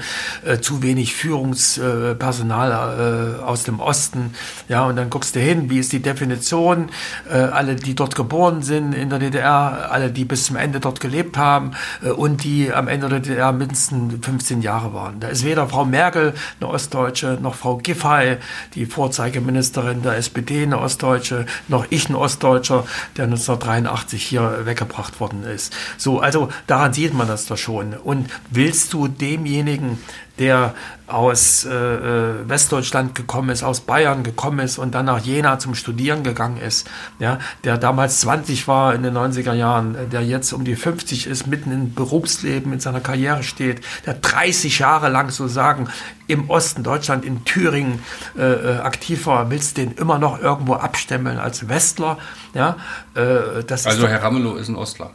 äh, 0.45 0.59
zu 0.59 0.81
wenig 0.81 1.15
Führungspersonal 1.15 3.39
äh, 3.39 3.43
aus 3.43 3.63
dem 3.63 3.79
Osten. 3.79 4.33
Ja, 4.67 4.85
und 4.85 4.95
dann 4.95 5.09
guckst 5.09 5.35
du 5.35 5.39
hin, 5.39 5.69
wie 5.69 5.79
ist 5.79 5.91
die 5.91 6.01
Definition? 6.01 6.89
Äh, 7.29 7.37
alle, 7.37 7.75
die 7.75 7.95
dort 7.95 8.15
geboren 8.15 8.61
sind 8.61 8.93
in 8.93 9.09
der 9.09 9.19
DDR, 9.19 9.89
alle, 9.91 10.11
die 10.11 10.25
bis 10.25 10.45
zum 10.45 10.55
Ende 10.55 10.79
dort 10.79 10.99
gelebt 10.99 11.37
haben 11.37 11.71
äh, 12.03 12.09
und 12.09 12.43
die 12.43 12.73
am 12.73 12.87
Ende 12.87 13.09
der 13.09 13.19
DDR 13.19 13.51
mindestens 13.51 14.13
15 14.23 14.61
Jahre 14.61 14.93
waren. 14.93 15.19
Da 15.19 15.27
ist 15.27 15.45
weder 15.45 15.67
Frau 15.67 15.85
Merkel 15.85 16.33
eine 16.59 16.69
Ostdeutsche, 16.69 17.37
noch 17.41 17.55
Frau 17.55 17.77
Giffey, 17.77 18.37
die 18.75 18.85
Vorzeigeministerin 18.85 20.01
der 20.01 20.17
SPD, 20.17 20.63
eine 20.63 20.79
Ostdeutsche, 20.79 21.28
noch 21.67 21.85
ich 21.89 22.09
ein 22.09 22.15
Ostdeutscher, 22.15 22.85
der 23.17 23.25
1983 23.25 24.23
hier 24.23 24.65
weggebracht 24.65 25.19
worden 25.19 25.43
ist. 25.43 25.73
So, 25.97 26.19
also 26.19 26.49
daran 26.67 26.93
sieht 26.93 27.13
man 27.13 27.27
das 27.27 27.45
doch 27.45 27.57
schon. 27.57 27.93
Und 27.93 28.29
willst 28.49 28.93
du 28.93 29.07
demjenigen, 29.07 29.97
der 30.39 30.73
aus 31.07 31.65
äh, 31.65 31.69
äh, 31.71 32.49
Westdeutschland 32.49 33.15
gekommen 33.15 33.49
ist, 33.49 33.63
aus 33.63 33.81
Bayern 33.81 34.23
gekommen 34.23 34.59
ist 34.59 34.77
und 34.77 34.93
dann 34.95 35.05
nach 35.05 35.19
Jena 35.19 35.59
zum 35.59 35.75
Studieren 35.75 36.23
gegangen 36.23 36.57
ist, 36.57 36.87
ja, 37.19 37.39
der 37.63 37.77
damals 37.77 38.21
20 38.21 38.67
war 38.67 38.93
in 38.93 39.03
den 39.03 39.17
90er 39.17 39.53
Jahren, 39.53 39.97
der 40.11 40.23
jetzt 40.23 40.53
um 40.53 40.63
die 40.63 40.75
50 40.75 41.27
ist, 41.27 41.47
mitten 41.47 41.71
im 41.71 41.93
Berufsleben, 41.93 42.73
in 42.73 42.79
seiner 42.79 43.01
Karriere 43.01 43.43
steht, 43.43 43.81
der 44.05 44.15
30 44.15 44.79
Jahre 44.79 45.09
lang 45.09 45.29
sozusagen 45.29 45.89
im 46.27 46.49
Osten 46.49 46.83
Deutschland, 46.83 47.25
in 47.25 47.43
Thüringen 47.43 48.03
äh, 48.37 48.43
äh 48.43 48.77
aktiv 48.79 49.25
war, 49.25 49.49
willst 49.49 49.77
du 49.77 49.81
den 49.81 49.93
immer 49.93 50.19
noch 50.19 50.39
irgendwo 50.39 50.75
abstemmeln 50.75 51.39
als 51.39 51.67
Westler? 51.67 52.17
Ja, 52.53 52.77
äh, 53.15 53.63
das 53.65 53.87
also 53.87 54.07
Herr 54.07 54.23
Ramelow 54.23 54.55
ist 54.55 54.69
ein 54.69 54.75
Ostler 54.75 55.11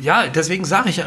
ja, 0.00 0.26
deswegen 0.26 0.64
sage 0.64 0.90
ich, 0.90 0.98
äh, 0.98 1.04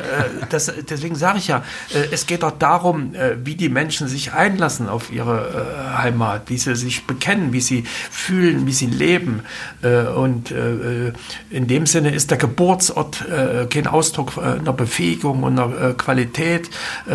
das, 0.50 0.72
deswegen 0.90 1.16
sage 1.16 1.40
ich 1.40 1.48
ja, 1.48 1.64
äh, 1.94 2.08
es 2.12 2.26
geht 2.26 2.44
doch 2.44 2.52
darum, 2.52 3.16
äh, 3.16 3.38
wie 3.44 3.56
die 3.56 3.70
Menschen 3.70 4.08
sich 4.08 4.34
einlassen 4.34 4.90
auf 4.90 5.12
ihre 5.12 5.94
äh, 5.94 5.98
Heimat, 5.98 6.44
wie 6.48 6.58
sie 6.58 6.76
sich 6.76 7.06
bekennen, 7.06 7.54
wie 7.54 7.62
sie 7.62 7.84
fühlen, 7.84 8.66
wie 8.66 8.74
sie 8.74 8.88
leben. 8.88 9.44
Äh, 9.82 10.08
und 10.08 10.52
äh, 10.52 11.14
in 11.50 11.68
dem 11.68 11.86
Sinne 11.86 12.12
ist 12.12 12.32
der 12.32 12.38
Geburtsort 12.38 13.26
kein 13.70 13.88
Ausdruck 13.88 14.38
einer 14.38 14.74
Befähigung 14.74 15.44
und 15.44 15.60
einer 15.60 15.94
Qualität, 15.94 16.70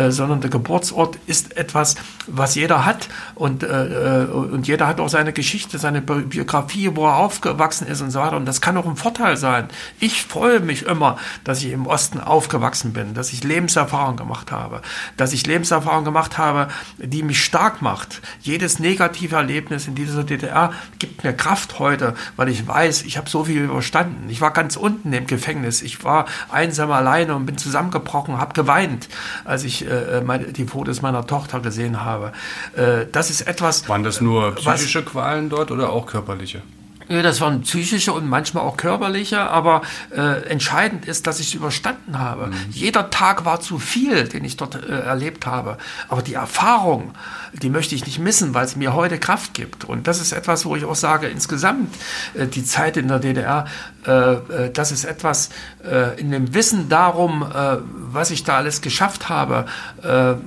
sondern 0.09 0.41
der 0.41 0.49
Geburtsort 0.49 1.17
ist 1.27 1.57
etwas, 1.57 1.95
was 2.27 2.55
jeder 2.55 2.85
hat 2.85 3.07
und, 3.35 3.63
und 3.63 4.67
jeder 4.67 4.87
hat 4.87 4.99
auch 4.99 5.09
seine 5.09 5.33
Geschichte, 5.33 5.77
seine 5.77 6.01
Biografie, 6.01 6.91
wo 6.93 7.05
er 7.05 7.17
aufgewachsen 7.17 7.87
ist 7.87 8.01
und 8.01 8.11
so 8.11 8.19
weiter. 8.19 8.37
Und 8.37 8.45
das 8.45 8.61
kann 8.61 8.77
auch 8.77 8.85
ein 8.85 8.95
Vorteil 8.95 9.37
sein. 9.37 9.67
Ich 9.99 10.23
freue 10.23 10.59
mich 10.59 10.83
immer, 10.83 11.17
dass 11.43 11.54
ich 11.61 11.71
im 11.71 11.87
Osten 11.87 12.19
aufgewachsen 12.19 12.93
bin, 12.93 13.13
dass 13.13 13.33
ich 13.33 13.43
Lebenserfahrung 13.43 14.15
gemacht 14.15 14.51
habe, 14.51 14.81
dass 15.17 15.33
ich 15.33 15.45
Lebenserfahrung 15.45 16.05
gemacht 16.05 16.37
habe, 16.37 16.67
die 16.97 17.23
mich 17.23 17.43
stark 17.43 17.81
macht. 17.81 18.21
Jedes 18.41 18.79
negative 18.79 19.35
Erlebnis 19.35 19.87
in 19.87 19.95
dieser 19.95 20.23
DDR 20.23 20.71
gibt 20.99 21.23
mir 21.23 21.33
Kraft 21.33 21.79
heute, 21.79 22.15
weil 22.35 22.49
ich 22.49 22.67
weiß, 22.67 23.03
ich 23.03 23.17
habe 23.17 23.29
so 23.29 23.45
viel 23.45 23.63
überstanden. 23.63 24.29
Ich 24.29 24.41
war 24.41 24.51
ganz 24.51 24.75
unten 24.75 25.11
im 25.13 25.27
Gefängnis. 25.27 25.81
Ich 25.81 26.03
war 26.03 26.25
einsam 26.51 26.91
alleine 26.91 27.35
und 27.35 27.45
bin 27.45 27.57
zusammengebrochen, 27.57 28.37
habe 28.37 28.53
geweint, 28.53 29.07
als 29.43 29.63
ich 29.63 29.89
äh, 29.89 30.21
meine, 30.21 30.45
die 30.53 30.65
Fotos 30.65 31.01
meiner 31.01 31.25
Tochter 31.27 31.59
gesehen 31.59 32.03
habe. 32.03 32.31
Äh, 32.75 33.05
das 33.11 33.29
ist 33.29 33.41
etwas. 33.41 33.87
Waren 33.89 34.03
das 34.03 34.21
nur 34.21 34.55
psychische 34.55 35.05
was, 35.05 35.11
Qualen 35.11 35.49
dort 35.49 35.71
oder 35.71 35.89
auch 35.89 36.05
körperliche? 36.05 36.61
Ja, 37.07 37.21
das 37.21 37.39
waren 37.39 37.61
psychische 37.61 38.13
und 38.13 38.27
manchmal 38.27 38.63
auch 38.63 38.77
körperliche, 38.77 39.39
aber 39.39 39.83
äh, 40.15 40.47
entscheidend 40.49 41.05
ist, 41.05 41.27
dass 41.27 41.39
ich 41.39 41.49
es 41.49 41.53
überstanden 41.53 42.17
habe. 42.17 42.47
Mhm. 42.47 42.53
Jeder 42.71 43.11
Tag 43.11 43.45
war 43.45 43.59
zu 43.59 43.77
viel, 43.77 44.27
den 44.27 44.43
ich 44.43 44.57
dort 44.57 44.75
äh, 44.75 45.01
erlebt 45.01 45.45
habe. 45.45 45.77
Aber 46.09 46.23
die 46.23 46.33
Erfahrung, 46.33 47.13
die 47.53 47.69
möchte 47.69 47.93
ich 47.93 48.05
nicht 48.07 48.17
missen, 48.17 48.55
weil 48.55 48.65
es 48.65 48.75
mir 48.75 48.95
heute 48.95 49.19
Kraft 49.19 49.53
gibt. 49.53 49.85
Und 49.85 50.07
das 50.07 50.19
ist 50.19 50.31
etwas, 50.31 50.65
wo 50.65 50.75
ich 50.75 50.83
auch 50.85 50.95
sage, 50.95 51.27
insgesamt 51.27 51.93
äh, 52.33 52.47
die 52.47 52.63
Zeit 52.63 52.97
in 52.97 53.07
der 53.07 53.19
DDR, 53.19 53.65
äh, 54.07 54.11
äh, 54.11 54.71
das 54.73 54.91
ist 54.91 55.05
etwas 55.05 55.49
äh, 55.87 56.19
in 56.19 56.31
dem 56.31 56.55
Wissen 56.55 56.89
darum, 56.89 57.43
äh, 57.43 57.77
was 58.11 58.31
ich 58.31 58.43
da 58.43 58.57
alles 58.57 58.81
geschafft 58.81 59.29
habe, 59.29 59.65
äh, 60.03 60.31
äh, 60.31 60.37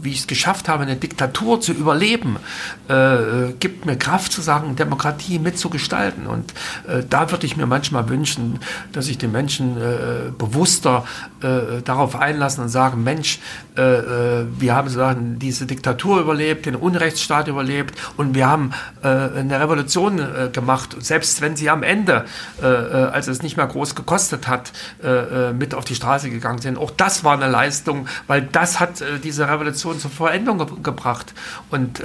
wie 0.00 0.10
ich 0.10 0.20
es 0.20 0.26
geschafft 0.28 0.68
habe, 0.68 0.84
eine 0.84 0.94
Diktatur 0.94 1.60
zu 1.60 1.72
überleben, 1.72 2.36
äh, 2.88 3.52
gibt 3.58 3.84
mir 3.84 3.96
Kraft 3.96 4.30
zu 4.30 4.42
sagen, 4.42 4.76
Demokratie 4.76 5.40
mitzugestalten 5.40 5.87
gestalten. 5.88 6.26
Und 6.26 6.52
äh, 6.86 7.02
da 7.08 7.30
würde 7.30 7.46
ich 7.46 7.56
mir 7.56 7.66
manchmal 7.66 8.08
wünschen, 8.08 8.60
dass 8.92 9.06
sich 9.06 9.16
die 9.16 9.26
Menschen 9.26 9.76
äh, 9.78 10.30
bewusster 10.36 11.04
äh, 11.42 11.82
darauf 11.82 12.14
einlassen 12.14 12.64
und 12.64 12.68
sagen, 12.68 13.02
Mensch, 13.02 13.40
äh, 13.76 13.82
äh, 13.82 14.46
wir 14.58 14.74
haben 14.74 14.88
sozusagen 14.88 15.38
diese 15.38 15.66
Diktatur 15.66 16.20
überlebt, 16.20 16.66
den 16.66 16.76
Unrechtsstaat 16.76 17.48
überlebt 17.48 17.98
und 18.16 18.34
wir 18.34 18.46
haben 18.46 18.72
äh, 19.02 19.08
eine 19.08 19.60
Revolution 19.60 20.20
gemacht, 20.52 20.96
selbst 20.98 21.40
wenn 21.40 21.56
sie 21.56 21.70
am 21.70 21.82
Ende, 21.82 22.24
als 22.60 23.28
es 23.28 23.42
nicht 23.42 23.56
mehr 23.56 23.66
groß 23.66 23.94
gekostet 23.94 24.48
hat, 24.48 24.72
mit 25.54 25.74
auf 25.74 25.84
die 25.84 25.94
Straße 25.94 26.30
gegangen 26.30 26.58
sind. 26.58 26.78
Auch 26.78 26.90
das 26.90 27.24
war 27.24 27.34
eine 27.34 27.48
Leistung, 27.48 28.06
weil 28.26 28.42
das 28.42 28.80
hat 28.80 29.02
diese 29.22 29.48
Revolution 29.48 29.98
zur 29.98 30.10
Veränderung 30.10 30.58
ge 30.58 30.66
gebracht. 30.82 31.34
Und 31.70 32.02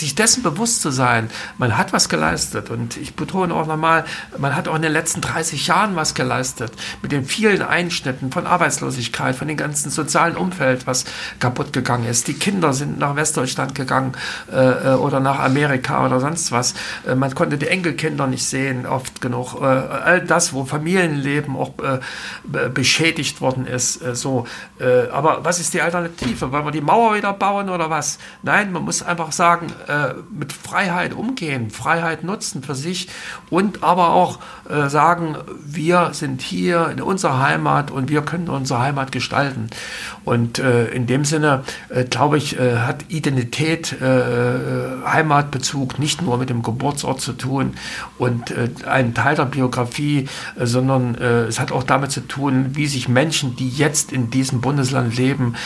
sich 0.00 0.14
dessen 0.14 0.42
bewusst 0.42 0.82
zu 0.82 0.90
sein, 0.90 1.30
man 1.58 1.78
hat 1.78 1.92
was 1.92 2.08
geleistet. 2.08 2.70
Und 2.70 2.96
ich 2.96 3.14
betone 3.14 3.54
auch 3.54 3.66
nochmal, 3.66 4.04
man 4.38 4.56
hat 4.56 4.68
auch 4.68 4.74
in 4.74 4.82
den 4.82 4.92
letzten 4.92 5.20
30 5.20 5.66
Jahren 5.66 5.96
was 5.96 6.14
geleistet. 6.14 6.72
Mit 7.02 7.12
den 7.12 7.24
vielen 7.24 7.62
Einschnitten 7.62 8.32
von 8.32 8.46
Arbeitslosigkeit, 8.46 9.36
von 9.36 9.48
dem 9.48 9.56
ganzen 9.56 9.90
sozialen 9.90 10.36
Umfeld, 10.36 10.86
was 10.86 11.04
kaputt 11.38 11.72
gegangen 11.72 12.06
ist. 12.06 12.28
Die 12.28 12.34
Kinder 12.34 12.72
sind 12.72 12.98
nach 12.98 13.16
Westdeutschland 13.16 13.74
gegangen 13.74 14.12
äh, 14.50 14.90
oder 14.90 15.20
nach 15.20 15.38
Amerika 15.38 16.04
oder 16.04 16.20
sonst 16.20 16.52
was. 16.52 16.74
Äh, 17.06 17.14
man 17.14 17.34
konnte 17.34 17.58
die 17.58 17.68
Enkelkinder 17.68 18.26
nicht 18.26 18.44
sehen, 18.44 18.86
oft 18.86 19.20
genug. 19.20 19.60
Äh, 19.60 19.64
all 19.64 20.20
das, 20.20 20.52
wo 20.52 20.64
Familienleben 20.64 21.56
auch 21.56 21.72
äh, 21.78 22.68
beschädigt 22.68 23.40
worden 23.40 23.66
ist. 23.66 24.02
Äh, 24.02 24.14
so. 24.14 24.46
Aber 25.12 25.44
was 25.44 25.60
ist 25.60 25.74
die 25.74 25.82
Alternative? 25.82 26.52
Wollen 26.52 26.64
wir 26.64 26.70
die 26.70 26.80
Mauer 26.80 27.14
wieder 27.14 27.32
bauen 27.34 27.68
oder 27.68 27.90
was? 27.90 28.18
Nein, 28.42 28.72
man 28.72 28.82
muss 28.82 29.02
einfach 29.02 29.30
sagen, 29.30 29.66
äh, 29.90 30.14
mit 30.30 30.52
Freiheit 30.52 31.14
umgehen, 31.14 31.70
Freiheit 31.70 32.22
nutzen 32.22 32.62
für 32.62 32.76
sich 32.76 33.08
und 33.50 33.82
aber 33.82 34.10
auch 34.10 34.38
äh, 34.68 34.88
sagen, 34.88 35.36
wir 35.64 36.10
sind 36.12 36.42
hier 36.42 36.88
in 36.90 37.02
unserer 37.02 37.40
Heimat 37.40 37.90
und 37.90 38.08
wir 38.08 38.22
können 38.22 38.48
unsere 38.48 38.78
Heimat 38.80 39.10
gestalten. 39.10 39.68
Und 40.24 40.60
äh, 40.60 40.86
in 40.88 41.06
dem 41.06 41.24
Sinne, 41.24 41.64
äh, 41.88 42.04
glaube 42.04 42.38
ich, 42.38 42.58
äh, 42.58 42.76
hat 42.76 43.06
Identität, 43.08 43.96
Heimatbezug 44.00 45.98
nicht 45.98 46.22
nur 46.22 46.38
mit 46.38 46.50
dem 46.50 46.62
Geburtsort 46.62 47.20
zu 47.20 47.32
tun 47.32 47.74
und 48.18 48.54
ein 48.86 49.14
Teil 49.14 49.34
der 49.34 49.46
Biografie, 49.46 50.28
sondern 50.56 51.14
es 51.14 51.58
hat 51.58 51.72
auch 51.72 51.82
damit 51.82 52.12
zu 52.12 52.20
tun, 52.20 52.70
wie 52.74 52.86
sich 52.86 53.08
Menschen, 53.08 53.56
die 53.56 53.68
jetzt 53.68 54.12
in 54.12 54.30
diesem 54.30 54.60
Bundesland 54.60 55.16
leben, 55.16 55.56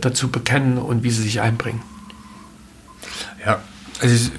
dazu 0.00 0.28
bekennen 0.28 0.78
und 0.78 1.02
wie 1.02 1.10
sie 1.10 1.22
sich 1.22 1.40
einbringen. 1.40 1.95
Also 4.00 4.14
ich 4.14 4.30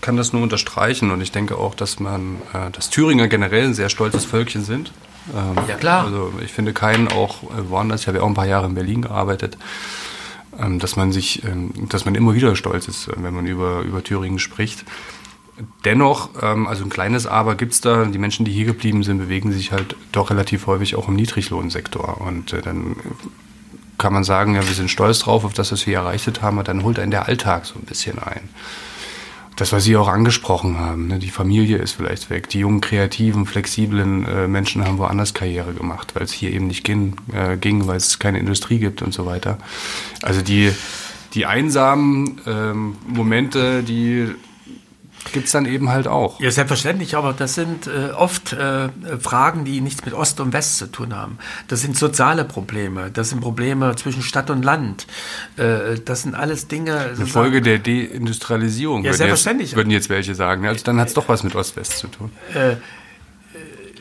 kann 0.00 0.16
das 0.16 0.32
nur 0.32 0.42
unterstreichen 0.42 1.10
und 1.10 1.20
ich 1.20 1.32
denke 1.32 1.58
auch, 1.58 1.74
dass 1.74 2.00
man, 2.00 2.36
äh, 2.52 2.70
dass 2.70 2.90
Thüringer 2.90 3.28
generell 3.28 3.64
ein 3.64 3.74
sehr 3.74 3.88
stolzes 3.88 4.24
Völkchen 4.24 4.64
sind. 4.64 4.92
Ähm, 5.34 5.56
ja, 5.68 5.74
klar. 5.76 6.04
Also 6.04 6.32
ich 6.44 6.52
finde 6.52 6.72
keinen 6.72 7.08
auch 7.08 7.42
äh, 7.42 7.68
woanders, 7.68 8.02
ich 8.02 8.08
habe 8.08 8.18
ja 8.18 8.24
auch 8.24 8.28
ein 8.28 8.34
paar 8.34 8.46
Jahre 8.46 8.66
in 8.66 8.74
Berlin 8.74 9.02
gearbeitet, 9.02 9.58
ähm, 10.58 10.78
dass 10.78 10.96
man 10.96 11.12
sich, 11.12 11.44
ähm, 11.44 11.72
dass 11.88 12.04
man 12.04 12.14
immer 12.14 12.34
wieder 12.34 12.54
stolz 12.56 12.88
ist, 12.88 13.08
äh, 13.08 13.14
wenn 13.16 13.34
man 13.34 13.46
über, 13.46 13.80
über 13.80 14.02
Thüringen 14.04 14.38
spricht. 14.38 14.84
Dennoch, 15.84 16.30
ähm, 16.42 16.66
also 16.66 16.84
ein 16.84 16.90
kleines 16.90 17.26
Aber 17.26 17.54
gibt 17.54 17.72
es 17.72 17.80
da. 17.80 18.04
Die 18.04 18.18
Menschen, 18.18 18.44
die 18.44 18.52
hier 18.52 18.66
geblieben 18.66 19.02
sind, 19.02 19.18
bewegen 19.18 19.52
sich 19.52 19.72
halt 19.72 19.96
doch 20.12 20.30
relativ 20.30 20.66
häufig 20.66 20.96
auch 20.96 21.08
im 21.08 21.16
Niedriglohnsektor. 21.16 22.20
Und 22.20 22.52
äh, 22.52 22.60
dann 22.62 22.96
kann 23.98 24.12
man 24.12 24.24
sagen, 24.24 24.54
ja, 24.54 24.66
wir 24.66 24.74
sind 24.74 24.90
stolz 24.90 25.20
drauf, 25.20 25.44
auf 25.44 25.54
das, 25.54 25.72
was 25.72 25.86
wir 25.86 25.96
erreicht 25.96 26.42
haben, 26.42 26.58
und 26.58 26.68
dann 26.68 26.82
holt 26.82 26.98
einen 26.98 27.10
der 27.10 27.26
Alltag 27.26 27.66
so 27.66 27.78
ein 27.78 27.84
bisschen 27.84 28.18
ein. 28.18 28.48
Das, 29.56 29.72
was 29.72 29.84
Sie 29.84 29.96
auch 29.96 30.08
angesprochen 30.08 30.78
haben, 30.78 31.06
ne, 31.06 31.18
die 31.18 31.30
Familie 31.30 31.78
ist 31.78 31.92
vielleicht 31.92 32.28
weg. 32.28 32.50
Die 32.50 32.58
jungen, 32.58 32.82
kreativen, 32.82 33.46
flexiblen 33.46 34.26
äh, 34.26 34.48
Menschen 34.48 34.84
haben 34.84 34.98
woanders 34.98 35.32
Karriere 35.32 35.72
gemacht, 35.72 36.14
weil 36.14 36.24
es 36.24 36.32
hier 36.32 36.52
eben 36.52 36.66
nicht 36.66 36.84
ging, 36.84 37.16
äh, 37.32 37.56
ging 37.56 37.86
weil 37.86 37.96
es 37.96 38.18
keine 38.18 38.38
Industrie 38.38 38.78
gibt 38.78 39.00
und 39.00 39.14
so 39.14 39.24
weiter. 39.24 39.56
Also 40.20 40.42
die, 40.42 40.72
die 41.32 41.46
einsamen 41.46 42.38
ähm, 42.46 42.96
Momente, 43.06 43.82
die 43.82 44.28
gibt 45.32 45.46
es 45.46 45.52
dann 45.52 45.66
eben 45.66 45.88
halt 45.90 46.08
auch. 46.08 46.40
Ja, 46.40 46.50
selbstverständlich, 46.50 47.16
aber 47.16 47.32
das 47.32 47.54
sind 47.54 47.86
äh, 47.86 48.12
oft 48.12 48.52
äh, 48.52 48.88
Fragen, 49.20 49.64
die 49.64 49.80
nichts 49.80 50.04
mit 50.04 50.14
Ost 50.14 50.40
und 50.40 50.52
West 50.52 50.78
zu 50.78 50.86
tun 50.86 51.14
haben. 51.14 51.38
Das 51.68 51.80
sind 51.80 51.96
soziale 51.96 52.44
Probleme, 52.44 53.10
das 53.10 53.30
sind 53.30 53.40
Probleme 53.40 53.94
zwischen 53.96 54.22
Stadt 54.22 54.50
und 54.50 54.64
Land. 54.64 55.06
Äh, 55.56 56.00
das 56.04 56.22
sind 56.22 56.34
alles 56.34 56.68
Dinge. 56.68 57.12
Eine 57.16 57.26
Folge 57.26 57.62
der 57.62 57.78
Deindustrialisierung, 57.78 59.04
ja, 59.04 59.12
selbstverständlich. 59.12 59.70
Jetzt, 59.70 59.76
würden 59.76 59.90
jetzt 59.90 60.08
welche 60.08 60.34
sagen. 60.34 60.66
Also 60.66 60.84
dann 60.84 61.00
hat 61.00 61.08
es 61.08 61.14
doch 61.14 61.28
was 61.28 61.42
mit 61.42 61.54
Ost-West 61.54 61.98
zu 61.98 62.08
tun. 62.08 62.30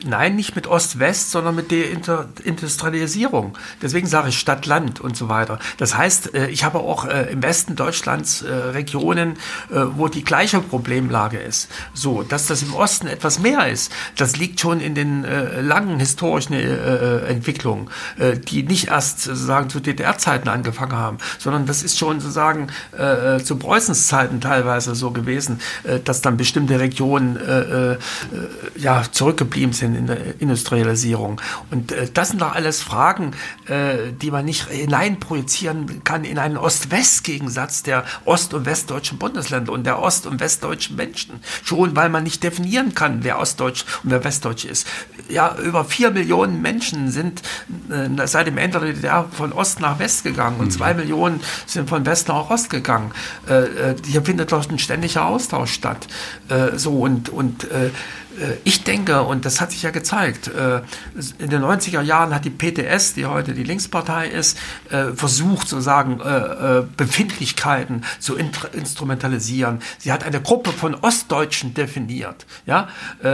Nein, 0.08 0.36
nicht 0.36 0.56
mit 0.56 0.68
Ost-West, 0.68 1.32
sondern 1.32 1.56
mit 1.56 1.72
der 1.72 1.90
Inter 1.90 2.30
Industrialisierung. 2.44 3.58
Deswegen 3.82 4.06
sage 4.06 4.30
ich 4.30 4.38
Stadt-Land 4.38 5.02
und 5.02 5.18
so 5.18 5.30
weiter. 5.30 5.58
Das 5.78 5.98
heißt, 5.98 6.36
äh, 6.36 6.48
ich 6.50 6.64
habe 6.64 6.78
auch 6.80 7.06
äh, 7.06 7.32
im 7.32 7.42
Westen 7.42 7.76
Deutschlands 7.76 8.44
äh, 8.44 8.54
Regionen, 8.54 9.38
wo 9.70 10.08
die 10.08 10.24
gleiche 10.24 10.60
Problemlage 10.60 11.38
ist. 11.38 11.70
So, 11.94 12.22
dass 12.22 12.46
das 12.48 12.62
im 12.62 12.74
Osten 12.76 13.08
etwas 13.08 13.40
mehr 13.40 13.68
ist, 13.68 13.92
das 14.16 14.38
liegt 14.38 14.60
schon 14.60 14.80
in 14.80 14.96
den 14.96 15.26
langen 15.62 16.00
historischen 16.00 16.54
Entwicklungen, 16.54 17.90
die 18.48 18.64
nicht 18.64 18.90
erst 18.90 19.22
sozusagen 19.22 19.70
zu 19.70 19.80
DDR-Zeiten 19.80 20.50
angefangen 20.50 20.94
haben, 20.94 21.18
sondern 21.40 21.66
das 21.66 21.84
ist 21.84 21.98
schon 21.98 22.20
sozusagen 22.20 22.68
zu 23.44 23.56
Preußens 23.58 24.08
Zeiten 24.08 24.42
teilweise 24.42 24.96
so 24.96 25.12
gewesen, 25.12 25.60
dass 26.04 26.22
dann 26.22 26.38
bestimmte 26.38 26.80
Regionen 26.80 27.98
ja 28.76 29.04
zurückgeblieben 29.12 29.74
sind 29.74 29.95
in 29.96 30.08
der 30.08 30.40
Industrialisierung. 30.40 31.42
Und 31.72 31.92
äh, 31.92 32.08
das 32.14 32.30
sind 32.30 32.42
doch 32.42 32.54
alles 32.54 32.82
Fragen, 32.82 33.32
äh, 33.68 34.12
die 34.22 34.32
man 34.32 34.46
nicht 34.46 34.68
hineinprojizieren 34.70 36.04
kann 36.04 36.24
in 36.24 36.38
einen 36.38 36.58
Ost-West-Gegensatz 36.58 37.84
der 37.84 38.04
ost- 38.26 38.54
und 38.54 38.66
westdeutschen 38.66 39.18
Bundesländer 39.18 39.72
und 39.72 39.86
der 39.86 40.00
ost- 40.00 40.28
und 40.28 40.40
westdeutschen 40.40 40.96
Menschen. 40.96 41.40
Schon 41.64 41.96
weil 41.96 42.10
man 42.10 42.24
nicht 42.24 42.44
definieren 42.44 42.94
kann, 42.94 43.24
wer 43.24 43.40
ostdeutsch 43.40 43.86
und 44.04 44.12
wer 44.12 44.24
westdeutsch 44.24 44.66
ist. 44.66 44.88
Ja, 45.30 45.56
über 45.58 45.86
vier 45.86 46.12
Millionen 46.12 46.62
Menschen 46.62 47.10
sind 47.10 47.42
äh, 47.90 48.28
seit 48.28 48.48
dem 48.48 48.58
Ende 48.58 48.80
der 48.80 48.94
DDR 48.94 49.26
von 49.32 49.54
Ost 49.54 49.80
nach 49.80 50.00
West 50.00 50.24
gegangen 50.24 50.60
und 50.60 50.68
mhm. 50.68 50.72
zwei 50.72 50.94
Millionen 50.94 51.40
sind 51.66 51.90
von 51.90 52.06
West 52.06 52.28
nach 52.28 52.50
Ost 52.50 52.70
gegangen. 52.70 53.12
Äh, 53.48 53.64
äh 53.64 53.96
hier 54.06 54.22
findet 54.24 54.52
doch 54.52 54.70
ein 54.70 54.80
ständiger 54.80 55.26
Austausch 55.26 55.74
statt. 55.74 56.08
Äh, 56.50 56.78
so 56.78 57.00
und, 57.00 57.30
und 57.30 57.68
ich 58.64 58.84
denke, 58.84 59.24
und 59.24 59.46
das 59.46 59.62
hat 59.62 59.72
sich 59.72 59.84
ja 59.84 59.92
gezeigt, 59.92 60.48
äh, 60.48 60.82
in 61.40 61.50
den 61.50 61.64
90er 61.64 62.02
Jahren 62.02 62.34
hat 62.34 62.46
die 62.46 62.50
PTS, 62.50 63.14
die 63.14 63.26
heute 63.26 63.54
die 63.54 63.64
Linkspartei 63.64 64.28
ist, 64.28 64.58
äh, 64.90 65.14
versucht, 65.14 65.68
sozusagen 65.68 66.20
Befindlichkeiten 66.98 68.04
zu 68.20 68.36
instrumentalisieren. 68.36 69.80
Sie 69.98 70.12
hat 70.12 70.24
eine 70.24 70.42
Gruppe 70.42 70.72
von 70.72 70.96
Ostdeutschen 70.96 71.74
definiert. 71.74 72.46
Ja? 72.66 72.88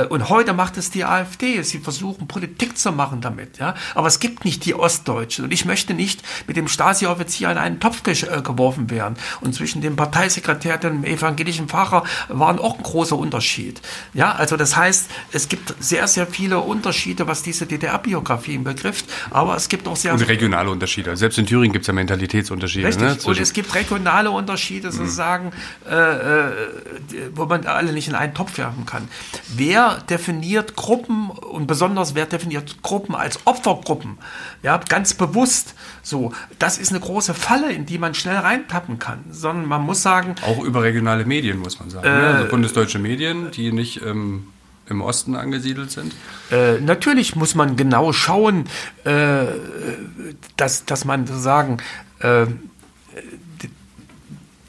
Und 0.10 0.30
heute 0.30 0.54
macht 0.54 0.78
es 0.78 0.92
die 0.92 1.06
AfD. 1.06 1.62
Sie 1.62 1.80
versuchen, 1.80 2.28
Politik 2.28 2.78
zu 2.78 2.92
machen 2.92 3.22
damit. 3.22 3.58
Ja? 3.60 3.76
Aber 3.96 4.08
es 4.08 4.20
gibt 4.20 4.46
nicht 4.46 4.66
die 4.66 4.74
Ostdeutschen. 4.76 5.46
Und 5.46 5.52
ich 5.52 5.66
möchte 5.66 5.94
nicht 5.94 6.22
mit 6.48 6.58
dem 6.58 6.68
Stasi-Offizier 6.68 7.52
in 7.52 7.58
einen 7.58 7.80
Topf 7.80 8.04
geworfen 8.04 8.90
werden. 8.90 9.16
Und 9.42 9.54
zwischen 9.54 9.82
dem 9.82 9.96
Parteisekretär 9.96 10.76
und 10.76 10.82
dem 10.82 11.04
evangelischen 11.04 11.68
Pfarrer 11.68 12.04
war 12.28 12.60
auch 12.60 12.78
ein 12.78 12.84
großer 12.84 13.18
Unterschied. 13.18 13.82
Ja, 14.14 14.34
also 14.34 14.58
das 14.58 14.76
heißt, 14.76 14.91
heißt, 14.92 15.10
es 15.32 15.50
gibt 15.50 15.74
sehr, 15.80 16.08
sehr 16.08 16.28
viele 16.28 16.60
Unterschiede, 16.60 17.28
was 17.28 17.44
diese 17.44 17.66
DDR-Biografien 17.66 18.64
betrifft, 18.64 19.06
aber 19.30 19.56
es 19.56 19.70
gibt 19.70 19.88
auch 19.88 19.96
sehr... 19.96 20.14
Und 20.14 20.28
regionale 20.28 20.70
Unterschiede. 20.70 21.16
Selbst 21.16 21.38
in 21.38 21.46
Thüringen 21.46 21.72
gibt 21.72 21.84
es 21.84 21.88
ja 21.88 21.94
Mentalitätsunterschiede. 21.94 22.88
Richtig, 22.88 23.04
ne? 23.04 23.18
und 23.24 23.40
es 23.40 23.54
gibt 23.54 23.74
regionale 23.74 24.32
Unterschiede 24.32 24.88
mhm. 24.90 24.92
sozusagen, 24.92 25.52
äh, 25.90 25.96
äh, 25.96 26.52
wo 27.34 27.46
man 27.46 27.66
alle 27.66 27.94
nicht 27.94 28.08
in 28.08 28.16
einen 28.16 28.34
Topf 28.34 28.58
werfen 28.58 28.86
kann. 28.86 29.08
Wer 29.56 30.04
definiert 30.10 30.76
Gruppen 30.76 31.30
und 31.30 31.68
besonders 31.68 32.16
wer 32.16 32.26
definiert 32.26 32.82
Gruppen 32.84 33.16
als 33.16 33.40
Opfergruppen? 33.46 34.18
Ja, 34.64 34.80
ganz 34.90 35.14
bewusst 35.14 35.76
so. 36.04 36.34
Das 36.60 36.78
ist 36.78 36.92
eine 36.92 37.00
große 37.00 37.34
Falle, 37.34 37.72
in 37.72 37.86
die 37.86 37.98
man 37.98 38.14
schnell 38.14 38.38
reintappen 38.38 39.00
kann, 39.00 39.24
sondern 39.32 39.66
man 39.68 39.82
muss 39.82 40.02
sagen... 40.02 40.36
Auch 40.46 40.64
über 40.64 40.84
regionale 40.84 41.26
Medien, 41.26 41.60
muss 41.60 41.80
man 41.80 41.90
sagen. 41.90 42.08
Ne? 42.08 42.22
Äh, 42.22 42.26
also 42.26 42.50
bundesdeutsche 42.50 43.00
Medien, 43.00 43.52
die 43.52 43.72
nicht... 43.72 44.02
Ähm 44.04 44.48
im 44.92 45.02
Osten 45.02 45.36
angesiedelt 45.36 45.90
sind? 45.90 46.14
Äh, 46.52 46.80
natürlich 46.80 47.36
muss 47.36 47.56
man 47.56 47.76
genau 47.76 48.14
schauen, 48.14 48.66
äh, 49.06 49.46
dass, 50.58 50.86
dass 50.86 51.06
man 51.06 51.26
sozusagen 51.26 51.78
äh, 52.20 52.46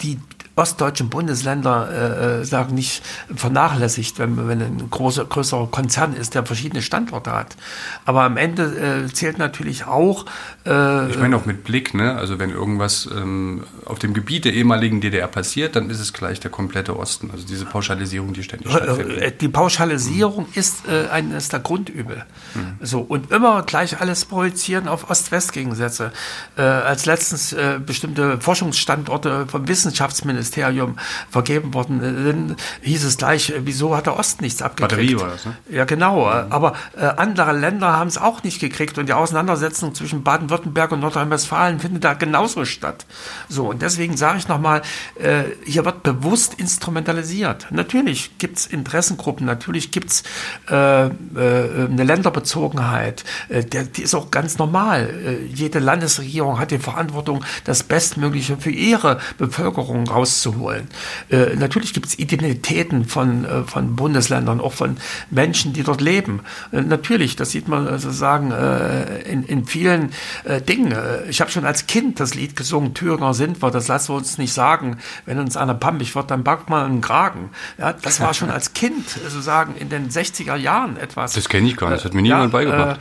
die, 0.03 0.19
ostdeutschen 0.55 1.09
Bundesländer 1.09 1.89
äh, 1.91 2.41
äh, 2.41 2.45
sagen 2.45 2.75
nicht 2.75 3.03
vernachlässigt, 3.35 4.19
wenn, 4.19 4.49
wenn 4.49 4.61
ein 4.61 4.91
großer, 4.91 5.25
größerer 5.25 5.69
Konzern 5.69 6.15
ist, 6.15 6.35
der 6.35 6.45
verschiedene 6.45 6.83
Standorte 6.83 7.33
hat. 7.33 7.57
Aber 8.05 8.23
am 8.23 8.37
Ende 8.37 9.07
äh, 9.07 9.13
zählt 9.13 9.39
natürlich 9.39 9.87
auch. 9.87 10.27
Äh, 10.67 11.11
ich 11.11 11.19
meine 11.19 11.37
auch 11.37 11.47
mit 11.47 11.65
Blick, 11.65 11.95
ne? 11.95 12.17
Also 12.17 12.39
wenn 12.39 12.51
irgendwas 12.51 13.09
ähm, 13.15 13.65
auf 13.87 13.99
dem 13.99 14.13
Gebiet 14.13 14.45
der 14.45 14.53
ehemaligen 14.53 15.01
DDR 15.01 15.27
passiert, 15.27 15.75
dann 15.75 15.89
ist 15.89 16.01
es 16.01 16.13
gleich 16.13 16.39
der 16.39 16.51
komplette 16.51 16.99
Osten. 16.99 17.31
Also 17.33 17.47
diese 17.47 17.65
Pauschalisierung, 17.65 18.35
die 18.35 18.43
ständig 18.43 18.71
stattfindet. 18.71 19.23
Äh, 19.23 19.33
die 19.33 19.49
Pauschalisierung 19.49 20.45
mhm. 20.45 20.53
ist 20.55 20.87
äh, 20.87 21.09
eines 21.09 21.49
der 21.49 21.61
Grundübel. 21.61 22.27
Mhm. 22.55 22.77
So 22.81 23.01
und 23.01 23.31
immer 23.31 23.63
gleich 23.63 24.01
alles 24.01 24.27
projizieren 24.27 24.87
auf 24.87 25.09
Ost-West-Gegensätze. 25.09 26.13
Äh, 26.59 26.63
als 26.63 27.07
letztens 27.07 27.55
äh, 27.55 27.81
bestimmte 27.85 28.39
Forschungsstandorte 28.39 29.47
vom 29.47 29.67
Wissenschaftsministerium 29.67 30.42
Ministerium 30.43 30.97
vergeben 31.31 31.73
worden 31.73 32.01
sind, 32.01 32.57
hieß 32.83 33.05
es 33.05 33.17
gleich, 33.17 33.51
äh, 33.51 33.61
wieso 33.65 33.97
hat 33.97 34.07
der 34.07 34.19
Ost 34.19 34.43
nichts 34.43 34.61
abgekriegt? 34.61 35.17
Batterie 35.17 35.21
war 35.21 35.29
das, 35.29 35.47
ne? 35.47 35.57
Ja, 35.71 35.85
genau. 35.85 36.27
Mhm. 36.27 36.53
Aber 36.53 36.75
äh, 36.97 37.05
andere 37.05 37.53
Länder 37.53 37.93
haben 37.93 38.09
es 38.09 38.19
auch 38.19 38.43
nicht 38.43 38.61
gekriegt 38.61 38.99
und 38.99 39.09
die 39.09 39.13
Auseinandersetzung 39.13 39.95
zwischen 39.95 40.25
Baden-Württemberg 40.25 40.93
und 40.93 41.01
Nordrhein-Westfalen 41.01 41.81
findet 41.81 42.05
da 42.05 42.15
genauso 42.15 42.65
statt. 42.65 43.07
So, 43.49 43.71
und 43.71 43.83
deswegen 43.83 44.17
sage 44.17 44.39
ich 44.39 44.49
nochmal, 44.49 44.83
äh, 45.21 45.45
hier 45.65 45.85
wird 45.85 46.03
bewusst 46.03 46.55
instrumentalisiert. 46.55 47.69
Natürlich 47.71 48.39
gibt 48.39 48.59
es 48.59 48.67
Interessengruppen, 48.67 49.47
natürlich 49.47 49.91
gibt 49.93 50.11
es 50.11 50.23
äh, 50.71 51.07
äh, 51.07 51.11
eine 51.37 52.05
Länderbezogenheit, 52.05 53.25
äh, 53.49 53.65
der, 53.65 53.85
die 53.85 54.03
ist 54.03 54.15
auch 54.15 54.31
ganz 54.31 54.59
normal. 54.59 55.39
jede 55.49 55.79
Landesregierung 55.79 56.59
hat 56.59 56.71
die 56.71 56.79
Verantwortung, 56.79 57.45
das 57.65 57.83
Bestmögliche 57.83 58.57
für 58.57 58.71
ihre 58.71 59.19
Bevölkerung 59.39 60.09
raus 60.09 60.32
rauszuholen. 60.33 60.89
Äh, 61.31 61.57
natürlich 61.57 61.93
gibt 61.93 62.07
es 62.07 62.19
Identitäten 62.19 63.05
von, 63.05 63.45
äh, 63.45 63.63
von 63.65 63.97
Bundesländern, 63.97 64.61
auch 64.61 64.73
von 64.73 64.97
Menschen, 65.31 65.73
die 65.73 65.83
dort 65.83 66.01
leben. 66.01 66.41
Äh, 66.73 66.83
natürlich, 66.83 67.37
das 67.37 67.51
sieht 67.51 67.69
man 67.69 67.87
sozusagen 67.99 68.51
äh, 68.51 69.23
in, 69.23 69.45
in 69.45 69.65
vielen 69.67 70.13
äh, 70.45 70.61
Dingen. 70.61 70.95
Ich 71.29 71.41
habe 71.41 71.51
schon 71.51 71.65
als 71.65 71.87
Kind 71.87 72.21
das 72.21 72.35
Lied 72.35 72.57
gesungen, 72.57 72.95
Thüringer 72.95 73.35
sind 73.35 73.63
wir, 73.63 73.71
das 73.71 73.89
lassen 73.89 74.11
wir 74.11 74.17
uns 74.17 74.39
nicht 74.39 74.53
sagen. 74.53 74.99
Wenn 75.27 75.39
uns 75.39 75.57
einer 75.57 75.75
pampig 75.75 76.15
wird, 76.15 76.31
dann 76.31 76.43
backt 76.43 76.71
man 76.71 76.85
einen 76.85 77.01
Kragen. 77.01 77.51
Ja, 77.79 77.93
das 77.93 78.21
war 78.21 78.35
schon 78.35 78.51
als 78.51 78.73
Kind 78.73 79.09
sozusagen 79.09 79.75
in 79.77 79.89
den 79.89 80.09
60er 80.09 80.57
Jahren 80.57 80.97
etwas. 80.97 81.35
Das 81.35 81.49
kenne 81.49 81.69
ich 81.69 81.77
gar 81.77 81.91
nicht, 81.91 81.99
das 81.99 82.05
hat 82.07 82.15
mir 82.15 82.23
niemand 82.23 82.53
ja, 82.53 82.59
beigebracht 82.59 83.01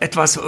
etwas, 0.00 0.36
äh, 0.36 0.40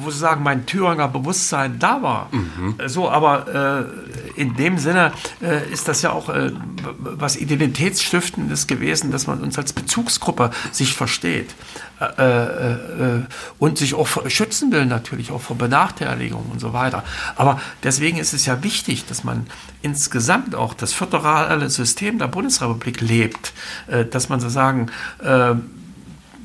wo 0.00 0.10
Sie 0.10 0.18
sagen, 0.18 0.42
mein 0.42 0.66
Thüringer 0.66 1.08
Bewusstsein 1.08 1.78
da 1.78 2.02
war. 2.02 2.28
Mhm. 2.30 2.76
So, 2.86 3.10
aber 3.10 3.88
äh, 4.36 4.40
in 4.40 4.56
dem 4.56 4.78
Sinne 4.78 5.12
äh, 5.40 5.70
ist 5.70 5.88
das 5.88 6.02
ja 6.02 6.12
auch 6.12 6.28
äh, 6.28 6.52
was 7.00 7.36
Identitätsstiftendes 7.36 8.66
gewesen, 8.66 9.10
dass 9.10 9.26
man 9.26 9.40
uns 9.40 9.58
als 9.58 9.72
Bezugsgruppe 9.72 10.50
sich 10.70 10.94
versteht 10.94 11.54
äh, 12.00 12.22
äh, 12.24 13.20
und 13.58 13.78
sich 13.78 13.94
auch 13.94 14.08
schützen 14.28 14.72
will, 14.72 14.86
natürlich 14.86 15.30
auch 15.30 15.40
vor 15.40 15.56
Benachteiligung 15.56 16.46
und 16.50 16.60
so 16.60 16.72
weiter. 16.72 17.04
Aber 17.36 17.60
deswegen 17.82 18.18
ist 18.18 18.32
es 18.32 18.46
ja 18.46 18.62
wichtig, 18.62 19.06
dass 19.06 19.24
man 19.24 19.46
insgesamt 19.82 20.54
auch 20.54 20.74
das 20.74 20.92
föderale 20.92 21.68
System 21.70 22.18
der 22.18 22.28
Bundesrepublik 22.28 23.00
lebt, 23.00 23.52
dass 24.10 24.28
man 24.28 24.40
sozusagen 24.40 24.90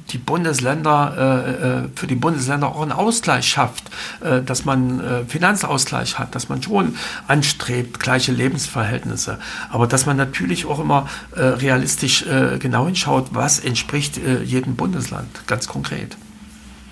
die 0.10 0.18
Bundesländer, 0.18 1.14
äh, 1.18 1.86
äh, 1.86 1.90
für 1.96 2.08
die 2.08 2.16
Bundesländer 2.16 2.68
auch 2.68 2.82
einen 2.82 2.92
Ausgleich 2.92 3.48
schafft, 3.48 3.84
äh, 4.22 4.42
dass 4.42 4.66
man 4.66 5.28
Finanzausgleich 5.28 6.20
hat, 6.20 6.36
dass 6.36 6.50
man 6.50 6.62
schon 6.62 6.96
anstrebt, 7.28 8.00
gleiche 8.00 8.32
Lebensverhältnisse, 8.32 9.40
aber 9.70 9.88
dass 9.88 10.06
man 10.06 10.18
natürlich 10.18 10.66
auch 10.66 10.80
immer 10.80 11.08
realistisch 11.36 12.26
genau 12.60 12.86
hinschaut, 12.86 13.28
was 13.32 13.60
entspricht 13.60 14.20
jedem 14.44 14.76
Bundesland, 14.76 15.28
ganz 15.48 15.68
konkret. 15.68 16.18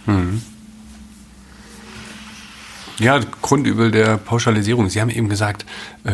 Mhm. 0.05 0.41
Ja, 2.99 3.19
Grundübel 3.41 3.91
der 3.91 4.17
Pauschalisierung. 4.17 4.89
Sie 4.89 5.01
haben 5.01 5.09
eben 5.09 5.29
gesagt, 5.29 5.65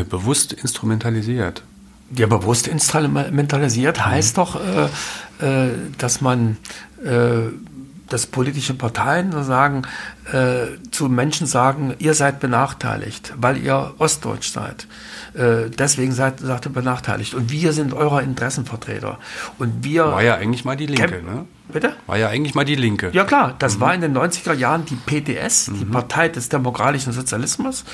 bewusst 0.10 0.54
instrumentalisiert. 0.54 1.64
Ja, 2.16 2.28
bewusst 2.28 2.68
instrumentalisiert 2.68 4.06
heißt 4.06 4.36
mhm. 4.38 4.42
doch, 4.42 4.60
äh, 4.60 5.70
dass 5.98 6.22
man 6.22 6.58
äh, 7.04 7.52
dass 8.12 8.26
politische 8.28 8.74
Parteien 8.74 9.32
sagen, 9.44 9.84
äh, 10.21 10.21
zu 10.92 11.10
Menschen 11.10 11.48
sagen, 11.48 11.96
ihr 12.00 12.14
seid 12.14 12.40
benachteiligt, 12.40 13.34
weil 13.38 13.58
ihr 13.58 13.94
Ostdeutsch 13.98 14.52
seid. 14.52 14.88
Äh, 15.34 15.70
deswegen 15.70 16.12
seid, 16.12 16.40
seid 16.40 16.66
ihr 16.66 16.72
benachteiligt. 16.72 17.34
Und 17.34 17.52
wir 17.52 17.74
sind 17.74 17.94
eure 17.94 18.22
Interessenvertreter. 18.22 19.18
Und 19.60 19.84
wir. 19.84 20.06
War 20.06 20.24
ja 20.24 20.36
eigentlich 20.36 20.66
mal 20.66 20.76
die 20.76 20.88
Linke, 20.88 21.24
ne? 21.24 21.46
Bitte? 21.72 21.94
War 22.06 22.18
ja 22.18 22.28
eigentlich 22.28 22.54
mal 22.54 22.66
die 22.66 22.76
Linke. 22.76 23.12
Ja 23.14 23.24
klar, 23.24 23.56
das 23.60 23.78
mhm. 23.78 23.82
war 23.82 23.96
in 23.96 24.02
den 24.02 24.18
90er 24.18 24.54
Jahren 24.54 24.84
die 24.86 24.96
PDS, 24.96 25.70
mhm. 25.70 25.80
die 25.80 25.86
Partei 25.86 26.28
des 26.28 26.50
demokratischen 26.50 27.14
Sozialismus, 27.14 27.86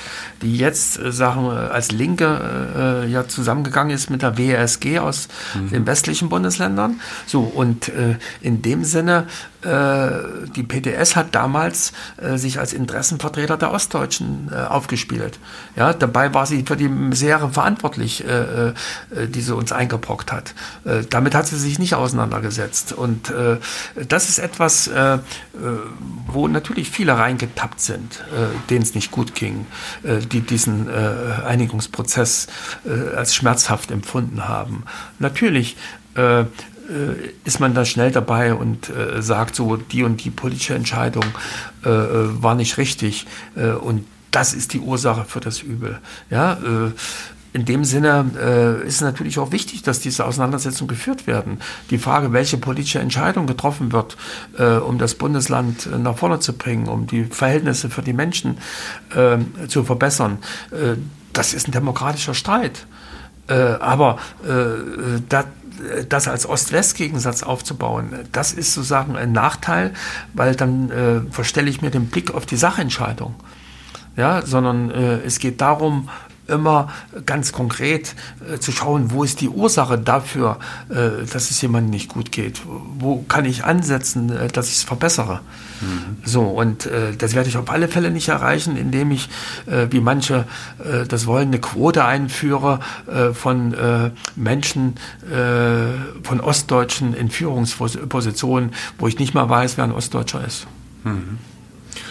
die 0.42 0.56
jetzt 0.56 0.98
äh, 0.98 1.12
sagen 1.12 1.46
äh, 1.46 1.70
als 1.70 1.92
Linke 1.92 3.04
äh, 3.06 3.08
ja 3.08 3.28
zusammengegangen 3.28 3.94
ist 3.94 4.10
mit 4.10 4.22
der 4.22 4.36
WSG 4.36 4.98
aus 4.98 5.28
mhm. 5.54 5.70
den 5.70 5.86
westlichen 5.86 6.28
Bundesländern. 6.28 7.00
So 7.26 7.42
und 7.42 7.88
äh, 7.90 8.16
in 8.40 8.62
dem 8.62 8.82
Sinne 8.82 9.28
äh, 9.62 10.08
die 10.56 10.62
PDS 10.62 11.14
hat 11.14 11.34
damals 11.34 11.92
äh, 12.20 12.36
sich 12.36 12.58
als 12.58 12.72
Interessenvertreter 12.72 13.56
der 13.56 13.72
Ostdeutschen 13.72 14.52
aufgespielt. 14.52 15.38
Ja, 15.76 15.92
dabei 15.92 16.34
war 16.34 16.46
sie 16.46 16.64
für 16.66 16.76
die 16.76 16.88
Misere 16.88 17.50
verantwortlich, 17.50 18.24
die 18.24 19.40
sie 19.40 19.54
uns 19.54 19.72
eingebrockt 19.72 20.32
hat. 20.32 20.54
damit 21.10 21.34
hat 21.34 21.46
sie 21.46 21.56
sich 21.56 21.78
nicht 21.78 21.94
auseinandergesetzt 21.94 22.92
und 22.92 23.32
das 24.08 24.28
ist 24.28 24.38
etwas, 24.38 24.88
äh, 24.88 25.14
äh, 25.14 25.20
wo 26.26 26.46
natürlich 26.48 26.90
viele 26.90 27.16
reingetappt 27.16 27.80
sind, 27.80 28.24
äh, 28.32 28.68
denen 28.70 28.82
es 28.82 28.94
nicht 28.94 29.10
gut 29.10 29.34
ging, 29.34 29.66
äh, 30.02 30.18
die 30.18 30.40
diesen 30.40 30.88
äh, 30.88 31.42
Einigungsprozess 31.44 32.48
äh, 32.84 33.16
als 33.16 33.34
schmerzhaft 33.34 33.90
empfunden 33.90 34.46
haben. 34.48 34.84
Natürlich 35.18 35.76
ist 37.44 37.60
man 37.60 37.74
da 37.74 37.84
schnell 37.84 38.10
dabei 38.10 38.54
und 38.54 38.88
äh, 38.88 39.20
sagt 39.20 39.54
so, 39.54 39.76
die 39.76 40.02
und 40.04 40.24
die 40.24 40.30
politische 40.30 40.74
Entscheidung 40.74 41.24
äh, 41.84 41.88
war 41.88 42.54
nicht 42.54 42.78
richtig 42.78 43.26
äh, 43.56 43.70
und 43.70 44.06
das 44.30 44.54
ist 44.54 44.72
die 44.72 44.80
Ursache 44.80 45.24
für 45.24 45.40
das 45.40 45.62
Übel. 45.62 45.98
Ja, 46.28 46.58
in 47.52 47.64
dem 47.64 47.84
Sinne 47.84 48.30
äh, 48.38 48.86
ist 48.86 48.96
es 48.96 49.00
natürlich 49.00 49.38
auch 49.38 49.52
wichtig, 49.52 49.82
dass 49.82 50.00
diese 50.00 50.24
Auseinandersetzungen 50.26 50.88
geführt 50.88 51.26
werden. 51.26 51.58
Die 51.90 51.98
Frage, 51.98 52.32
welche 52.32 52.58
politische 52.58 52.98
Entscheidung 52.98 53.46
getroffen 53.46 53.92
wird, 53.92 54.16
äh, 54.58 54.76
um 54.76 54.98
das 54.98 55.14
Bundesland 55.14 55.86
äh, 55.86 55.98
nach 55.98 56.16
vorne 56.16 56.40
zu 56.40 56.52
bringen, 56.52 56.88
um 56.88 57.06
die 57.06 57.24
Verhältnisse 57.24 57.88
für 57.88 58.02
die 58.02 58.12
Menschen 58.12 58.58
äh, 59.14 59.38
zu 59.66 59.82
verbessern, 59.82 60.38
äh, 60.70 60.96
das 61.32 61.54
ist 61.54 61.68
ein 61.68 61.72
demokratischer 61.72 62.34
Streit. 62.34 62.86
Äh, 63.48 63.54
aber 63.54 64.18
das, 65.28 65.46
das 66.08 66.28
als 66.28 66.48
Ost-West-Gegensatz 66.48 67.42
aufzubauen, 67.42 68.10
das 68.32 68.52
ist 68.52 68.74
sozusagen 68.74 69.16
ein 69.16 69.32
Nachteil, 69.32 69.92
weil 70.34 70.54
dann 70.54 71.28
verstelle 71.30 71.70
ich 71.70 71.82
mir 71.82 71.90
den 71.90 72.06
Blick 72.06 72.34
auf 72.34 72.46
die 72.46 72.56
Sachentscheidung. 72.56 73.34
Ja, 74.16 74.44
sondern 74.44 74.90
es 74.90 75.38
geht 75.38 75.60
darum, 75.60 76.08
immer 76.48 76.88
ganz 77.26 77.52
konkret 77.52 78.14
äh, 78.52 78.58
zu 78.58 78.72
schauen, 78.72 79.10
wo 79.10 79.24
ist 79.24 79.40
die 79.40 79.48
Ursache 79.48 79.98
dafür, 79.98 80.58
äh, 80.88 81.24
dass 81.30 81.50
es 81.50 81.60
jemandem 81.60 81.90
nicht 81.90 82.08
gut 82.08 82.32
geht. 82.32 82.62
Wo 82.98 83.22
kann 83.28 83.44
ich 83.44 83.64
ansetzen, 83.64 84.30
äh, 84.30 84.48
dass 84.48 84.68
ich 84.68 84.76
es 84.76 84.82
verbessere? 84.82 85.40
Mhm. 85.80 86.16
So, 86.24 86.42
und 86.42 86.86
äh, 86.86 87.14
das 87.16 87.34
werde 87.34 87.48
ich 87.48 87.56
auf 87.56 87.70
alle 87.70 87.88
Fälle 87.88 88.10
nicht 88.10 88.28
erreichen, 88.28 88.76
indem 88.76 89.10
ich, 89.10 89.28
äh, 89.66 89.86
wie 89.90 90.00
manche 90.00 90.46
äh, 90.84 91.06
das 91.06 91.26
wollen, 91.26 91.48
eine 91.48 91.60
Quote 91.60 92.04
einführe 92.04 92.80
von 93.32 93.74
Menschen, 94.36 94.94
von 96.22 96.40
Ostdeutschen 96.40 97.14
in 97.14 97.30
Führungspositionen, 97.30 98.72
wo 98.98 99.06
ich 99.06 99.18
nicht 99.18 99.34
mal 99.34 99.48
weiß, 99.48 99.76
wer 99.76 99.84
ein 99.84 99.92
Ostdeutscher 99.92 100.44
ist. 100.46 100.66
Mhm. 101.04 101.38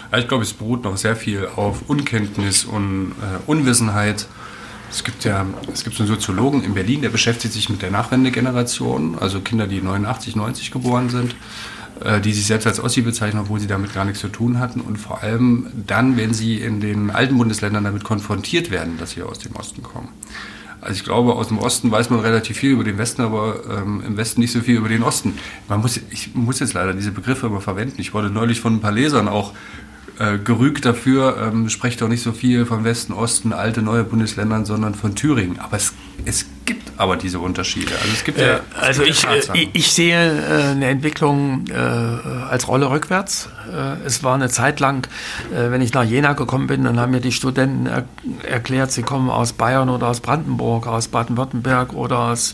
Also 0.09 0.23
ich 0.23 0.27
glaube, 0.29 0.43
es 0.43 0.53
beruht 0.53 0.83
noch 0.83 0.97
sehr 0.97 1.15
viel 1.15 1.47
auf 1.55 1.89
Unkenntnis 1.89 2.65
und 2.65 3.11
äh, 3.21 3.49
Unwissenheit. 3.49 4.27
Es 4.89 5.03
gibt 5.03 5.25
ja, 5.25 5.45
es 5.73 5.83
gibt 5.83 5.97
so 5.97 6.03
einen 6.03 6.07
Soziologen 6.07 6.63
in 6.63 6.73
Berlin, 6.73 7.01
der 7.01 7.09
beschäftigt 7.09 7.53
sich 7.53 7.69
mit 7.69 7.81
der 7.81 7.91
Nachwendegeneration, 7.91 9.17
also 9.19 9.41
Kinder, 9.41 9.67
die 9.67 9.81
89, 9.81 10.37
90 10.37 10.71
geboren 10.71 11.09
sind, 11.09 11.35
äh, 12.03 12.21
die 12.21 12.31
sich 12.31 12.45
selbst 12.45 12.67
als 12.67 12.79
Ossi 12.79 13.01
bezeichnen, 13.01 13.41
obwohl 13.41 13.59
sie 13.59 13.67
damit 13.67 13.93
gar 13.93 14.05
nichts 14.05 14.21
zu 14.21 14.29
tun 14.29 14.59
hatten. 14.59 14.79
Und 14.79 14.97
vor 14.97 15.23
allem 15.23 15.67
dann, 15.85 16.15
wenn 16.15 16.33
sie 16.33 16.55
in 16.55 16.79
den 16.79 17.11
alten 17.11 17.37
Bundesländern 17.37 17.83
damit 17.83 18.05
konfrontiert 18.05 18.71
werden, 18.71 18.97
dass 18.97 19.11
sie 19.11 19.23
aus 19.23 19.39
dem 19.39 19.55
Osten 19.57 19.83
kommen. 19.83 20.09
Also 20.79 20.99
ich 20.99 21.03
glaube, 21.03 21.33
aus 21.33 21.49
dem 21.49 21.57
Osten 21.57 21.91
weiß 21.91 22.11
man 22.11 22.21
relativ 22.21 22.57
viel 22.57 22.71
über 22.71 22.83
den 22.83 22.97
Westen, 22.97 23.21
aber 23.23 23.59
ähm, 23.69 24.01
im 24.05 24.15
Westen 24.15 24.39
nicht 24.39 24.53
so 24.53 24.61
viel 24.61 24.77
über 24.77 24.87
den 24.87 25.03
Osten. 25.03 25.33
Man 25.67 25.81
muss, 25.81 25.99
ich 26.11 26.33
muss 26.33 26.59
jetzt 26.59 26.73
leider 26.75 26.93
diese 26.93 27.11
Begriffe 27.11 27.47
immer 27.47 27.61
verwenden. 27.61 27.95
Ich 27.99 28.13
wurde 28.13 28.29
neulich 28.29 28.61
von 28.61 28.75
ein 28.75 28.79
paar 28.79 28.91
Lesern 28.91 29.27
auch 29.27 29.53
äh, 30.19 30.37
gerügt 30.37 30.85
dafür, 30.85 31.37
ähm, 31.37 31.69
sprecht 31.69 32.01
doch 32.01 32.07
nicht 32.07 32.23
so 32.23 32.31
viel 32.31 32.65
von 32.65 32.83
Westen, 32.83 33.13
Osten, 33.13 33.53
alte, 33.53 33.81
neue 33.81 34.03
Bundesländern, 34.03 34.65
sondern 34.65 34.95
von 34.95 35.15
Thüringen. 35.15 35.59
Aber 35.59 35.77
es, 35.77 35.93
es 36.25 36.45
gibt 36.65 36.91
aber 36.97 37.17
diese 37.17 37.39
Unterschiede. 37.39 37.93
Also 37.93 38.13
es 38.13 38.23
gibt 38.23 38.39
ja. 38.39 38.57
Äh, 38.57 38.59
also 38.79 39.03
ich, 39.03 39.23
äh, 39.25 39.67
ich 39.73 39.91
sehe 39.91 40.15
äh, 40.15 40.71
eine 40.71 40.87
Entwicklung 40.87 41.65
äh, 41.69 41.73
als 41.73 42.67
Rolle 42.67 42.89
rückwärts. 42.89 43.49
Äh, 43.67 44.05
es 44.05 44.23
war 44.23 44.35
eine 44.35 44.49
Zeit 44.49 44.79
lang, 44.79 45.07
wenn 45.51 45.81
ich 45.81 45.93
nach 45.93 46.03
Jena 46.03 46.33
gekommen 46.33 46.67
bin, 46.67 46.83
dann 46.83 46.99
haben 46.99 47.11
mir 47.11 47.21
die 47.21 47.31
Studenten 47.31 47.87
er 47.87 48.05
erklärt, 48.43 48.91
sie 48.91 49.03
kommen 49.03 49.29
aus 49.29 49.53
Bayern 49.53 49.89
oder 49.89 50.07
aus 50.07 50.19
Brandenburg, 50.19 50.87
aus 50.87 51.07
Baden-Württemberg 51.07 51.93
oder 51.93 52.19
aus 52.19 52.53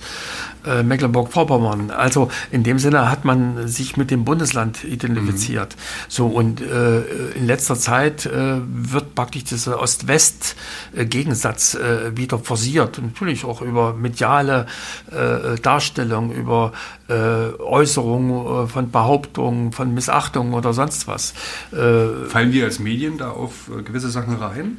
äh, 0.65 0.83
Mecklenburg-Vorpommern. 0.83 1.91
Also 1.91 2.29
in 2.51 2.63
dem 2.63 2.79
Sinne 2.79 3.11
hat 3.11 3.25
man 3.25 3.67
sich 3.67 3.97
mit 3.97 4.11
dem 4.11 4.23
Bundesland 4.23 4.83
identifiziert. 4.83 5.75
Mhm. 5.75 5.79
So 6.07 6.27
und 6.27 6.61
äh, 6.61 7.01
in 7.35 7.47
letzter 7.47 7.75
Zeit 7.75 8.25
äh, 8.25 8.61
wird 8.65 9.15
praktisch 9.15 9.43
dieser 9.43 9.81
Ost-West-Gegensatz 9.81 11.75
äh, 11.75 12.15
wieder 12.15 12.39
forciert. 12.39 13.01
Natürlich 13.01 13.43
auch 13.45 13.61
über 13.61 13.93
mediale 13.93 14.67
äh, 15.11 15.59
Darstellung, 15.59 16.31
über 16.31 16.71
äh, 17.02 17.02
Äußerungen 17.09 18.67
von 18.67 18.91
Behauptungen, 18.91 19.71
von 19.73 19.93
Missachtungen 19.93 20.53
oder 20.53 20.73
sonst 20.73 21.07
was. 21.07 21.33
Fallen 21.71 22.53
wir 22.53 22.65
als 22.65 22.79
Medien 22.79 23.17
da 23.17 23.31
auf 23.31 23.69
gewisse 23.83 24.09
Sachen 24.09 24.35
rein? 24.35 24.77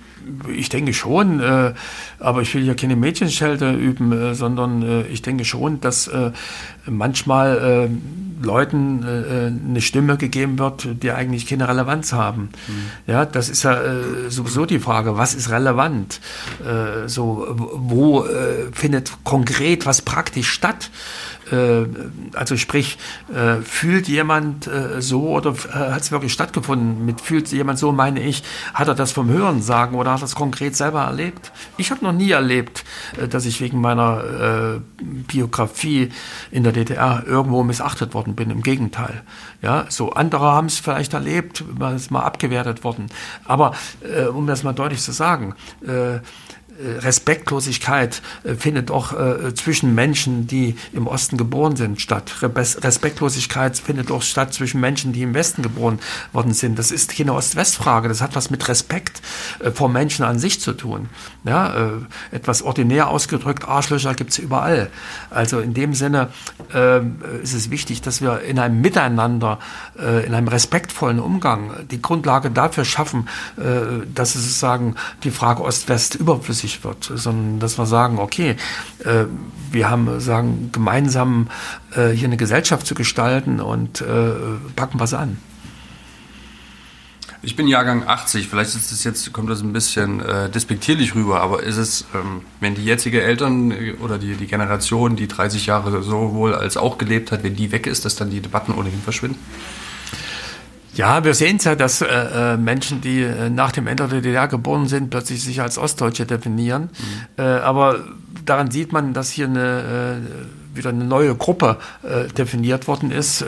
Ich 0.49 0.71
denke 0.71 0.95
schon, 0.95 1.43
aber 2.19 2.43
ich 2.43 2.55
will 2.55 2.63
hier 2.63 2.77
keine 2.77 2.97
Mädchenschelte 2.97 3.73
üben, 3.73 4.35
sondern 4.35 5.05
ich 5.11 5.21
denke 5.23 5.45
schon, 5.45 5.81
dass 5.81 6.09
äh, 6.09 6.33
manchmal 6.87 7.89
äh, 7.91 8.45
Leuten 8.45 9.03
äh, 9.03 9.69
eine 9.69 9.81
Stimme 9.81 10.17
gegeben 10.17 10.59
wird, 10.59 10.87
die 11.03 11.11
eigentlich 11.11 11.47
keine 11.47 11.69
Relevanz 11.69 12.13
haben. 12.13 12.51
Mhm. 12.69 13.13
Ja, 13.13 13.25
das 13.25 13.49
ist 13.49 13.63
ja 13.63 13.81
äh, 13.81 14.29
sowieso 14.29 14.67
die 14.67 14.79
Frage, 14.79 15.17
was 15.17 15.35
ist 15.35 15.51
relevant? 15.51 16.21
Äh, 16.61 17.09
so, 17.09 17.47
wo 17.57 18.25
äh, 18.25 18.71
findet 18.73 19.13
konkret 19.25 19.87
was 19.87 20.03
praktisch 20.03 20.51
statt? 20.51 20.91
Äh, 21.51 21.87
also 22.35 22.57
sprich, 22.57 22.99
äh, 23.35 23.57
fühlt 23.63 24.09
jemand 24.09 24.67
äh, 24.67 25.01
so 25.01 25.29
oder 25.29 25.55
hat 25.55 26.03
es 26.03 26.13
wirklich 26.13 26.33
stattgefunden? 26.33 27.05
Mit 27.05 27.21
fühlt 27.21 27.51
jemand 27.53 27.79
so, 27.79 27.93
meine 27.93 28.21
ich, 28.21 28.43
hat 28.73 28.89
er 28.89 28.95
das 28.95 29.13
vom 29.13 29.29
Hören 29.29 29.63
sagen 29.63 29.97
oder 29.97 30.13
hat 30.13 30.23
er 30.23 30.25
es 30.25 30.35
konkret 30.35 30.77
selber 30.77 31.03
erlebt? 31.03 31.53
Ich 31.77 31.91
habe 31.91 32.05
noch 32.05 32.13
nie 32.13 32.31
erlebt, 32.31 32.85
dass 33.31 33.47
ich 33.47 33.61
wegen 33.61 33.81
meiner 33.81 34.81
Biografie 35.29 36.11
in 36.51 36.63
der 36.63 36.73
DDR 36.73 37.25
irgendwo 37.27 37.63
missachtet 37.63 38.15
worden 38.15 38.35
bin. 38.35 38.51
Im 38.51 38.63
Gegenteil. 38.63 39.23
Ja, 39.63 39.87
so 39.89 40.13
andere 40.13 40.45
haben 40.45 40.67
es 40.67 40.79
vielleicht 40.79 41.15
erlebt, 41.15 41.65
ist 41.95 42.11
mal 42.11 42.23
abgewertet 42.23 42.85
worden. 42.85 43.07
Aber 43.45 43.75
um 44.33 44.47
das 44.47 44.63
mal 44.63 44.73
deutlich 44.73 45.01
zu 45.01 45.13
sagen, 45.13 45.55
Respektlosigkeit 46.79 48.21
äh, 48.43 48.55
findet 48.55 48.91
auch 48.91 49.13
äh, 49.13 49.55
zwischen 49.55 49.95
Menschen, 49.95 50.47
die 50.47 50.77
im 50.93 51.07
Osten 51.07 51.37
geboren 51.37 51.77
sind, 51.77 52.01
statt. 52.01 52.35
Respektlosigkeit 52.43 53.79
findet 53.79 54.11
auch 54.11 54.23
statt 54.23 54.53
zwischen 54.53 54.81
Menschen, 54.81 55.13
die 55.13 55.23
im 55.23 55.35
Westen 55.35 55.63
geboren 55.63 56.01
worden 56.33 56.53
sind. 56.53 56.79
Das 56.79 56.91
ist 56.91 57.17
keine 57.17 57.35
Ost-West-Frage. 57.35 58.09
Das 58.09 58.21
hat 58.21 58.35
was 58.35 58.51
mit 58.51 58.69
Respekt 58.69 59.23
vor 59.75 59.89
Menschen 59.89 60.25
an 60.25 60.39
sich 60.39 60.61
zu 60.61 60.73
tun. 60.73 61.09
Ja, 61.45 61.93
etwas 62.31 62.63
ordinär 62.63 63.09
ausgedrückt, 63.09 63.69
Arschlöcher 63.69 64.15
gibt 64.15 64.31
es 64.33 64.39
überall. 64.39 64.91
Also 65.31 65.61
in 65.61 65.75
dem 65.75 65.95
Sinne 65.95 66.31
ist 67.43 67.55
es 67.55 67.71
wichtig, 67.71 68.03
dass 68.03 68.21
wir 68.21 68.41
in 68.41 68.59
einem 68.59 68.81
Miteinander, 68.81 69.59
in 69.97 70.35
einem 70.35 70.49
respektvollen 70.49 71.21
Umgang 71.21 71.87
die 71.91 72.01
Grundlage 72.01 72.51
dafür 72.51 72.85
schaffen, 72.85 73.29
dass 73.57 74.35
es 74.35 74.43
sozusagen 74.45 74.97
die 75.23 75.31
Frage 75.31 75.63
Ost-West 75.63 76.15
überflüssig 76.15 76.64
wichtig 76.65 76.83
wird, 76.85 77.11
sondern 77.15 77.61
dass 77.61 77.79
wir 77.79 77.87
sagen, 77.87 78.19
okay, 78.19 78.57
äh, 79.05 79.27
wir 79.71 79.91
haben 79.91 80.21
sagen 80.21 80.71
gemeinsam 80.73 81.49
äh, 81.95 82.09
hier 82.09 82.27
eine 82.27 82.37
Gesellschaft 82.37 82.87
zu 82.87 82.95
gestalten 82.95 83.61
und 83.61 84.01
äh, 84.01 84.33
packen 84.75 84.99
was 84.99 85.15
an. 85.15 85.37
Ich 87.43 87.57
bin 87.57 87.69
Jahrgang 87.69 88.09
80, 88.09 88.49
vielleicht 88.49 88.75
ist 88.75 88.91
das 88.91 89.05
jetzt, 89.05 89.31
kommt 89.35 89.51
das 89.51 89.61
ein 89.61 89.75
bisschen 89.75 90.21
äh, 90.21 90.49
despektierlich 90.49 91.15
rüber, 91.15 91.43
aber 91.43 91.63
ist 91.63 91.77
es, 91.77 92.07
ähm, 92.15 92.41
wenn 92.61 92.75
die 92.75 92.85
jetzige 92.85 93.21
Eltern 93.21 93.71
äh, 93.71 93.93
oder 94.01 94.17
die, 94.17 94.35
die 94.35 94.47
Generation, 94.47 95.15
die 95.15 95.29
30 95.29 95.67
Jahre 95.67 96.03
sowohl 96.03 96.55
als 96.55 96.79
auch 96.79 96.97
gelebt 96.97 97.33
hat, 97.33 97.45
wenn 97.45 97.55
die 97.55 97.71
weg 97.71 97.87
ist, 97.87 98.07
dass 98.07 98.17
dann 98.17 98.31
die 98.31 98.41
Debatten 98.41 98.73
ohnehin 98.73 99.01
verschwinden? 99.03 99.39
Ja, 100.95 101.25
wir 101.25 101.35
sehen 101.35 101.57
es 101.57 101.65
ja, 101.65 101.75
dass 101.75 102.03
äh, 102.03 102.07
äh, 102.07 102.57
Menschen, 102.57 103.01
die 103.01 103.23
äh, 103.23 103.51
nach 103.51 103.73
dem 103.73 103.87
Ende 103.87 104.07
der 104.07 104.21
DDR 104.21 104.49
geboren 104.49 104.87
sind, 104.87 105.11
plötzlich 105.11 105.43
sich 105.43 105.61
als 105.61 105.77
Ostdeutsche 105.77 106.25
definieren. 106.25 106.83
Mhm. 107.37 107.43
Äh, 107.43 107.43
aber 107.43 108.05
daran 108.45 108.71
sieht 108.71 108.93
man, 108.93 109.13
dass 109.13 109.31
hier 109.31 109.47
eine, 109.47 110.21
äh, 110.23 110.77
wieder 110.77 110.91
eine 110.91 111.05
neue 111.05 111.35
Gruppe 111.35 111.79
äh, 112.03 112.29
definiert 112.29 112.87
worden 112.87 113.11
ist, 113.11 113.43
äh, 113.43 113.47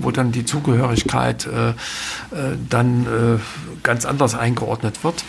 wo 0.00 0.10
dann 0.10 0.32
die 0.32 0.44
Zugehörigkeit 0.44 1.46
äh, 1.46 1.70
äh, 1.70 1.74
dann 2.68 3.06
äh, 3.06 3.38
ganz 3.82 4.04
anders 4.04 4.34
eingeordnet 4.34 5.02
wird. 5.04 5.24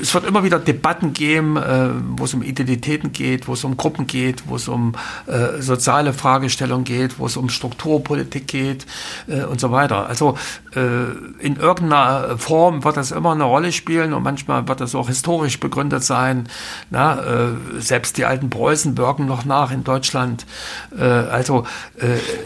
Es 0.00 0.14
wird 0.14 0.26
immer 0.26 0.44
wieder 0.44 0.58
Debatten 0.58 1.12
geben, 1.12 1.56
äh, 1.56 1.88
wo 2.16 2.24
es 2.24 2.34
um 2.34 2.42
Identitäten 2.42 3.12
geht, 3.12 3.48
wo 3.48 3.54
es 3.54 3.64
um 3.64 3.76
Gruppen 3.76 4.06
geht, 4.06 4.48
wo 4.48 4.56
es 4.56 4.68
um 4.68 4.94
äh, 5.26 5.60
soziale 5.60 6.12
Fragestellungen 6.12 6.84
geht, 6.84 7.18
wo 7.18 7.26
es 7.26 7.36
um 7.36 7.48
Strukturpolitik 7.48 8.46
geht 8.46 8.86
äh, 9.26 9.44
und 9.44 9.60
so 9.60 9.72
weiter. 9.72 10.06
Also 10.06 10.36
äh, 10.74 10.80
in 11.44 11.56
irgendeiner 11.56 12.38
Form 12.38 12.84
wird 12.84 12.96
das 12.96 13.10
immer 13.10 13.32
eine 13.32 13.44
Rolle 13.44 13.72
spielen 13.72 14.12
und 14.12 14.22
manchmal 14.22 14.68
wird 14.68 14.80
das 14.80 14.94
auch 14.94 15.08
historisch 15.08 15.60
begründet 15.60 16.04
sein. 16.04 16.48
Na, 16.90 17.22
äh, 17.22 17.48
selbst 17.78 18.18
die 18.18 18.24
alten 18.24 18.50
Preußen 18.50 18.96
wirken 18.96 19.26
noch 19.26 19.44
nach 19.44 19.70
in 19.70 19.84
Deutschland. 19.84 20.46
Äh, 20.96 21.02
also, 21.02 21.64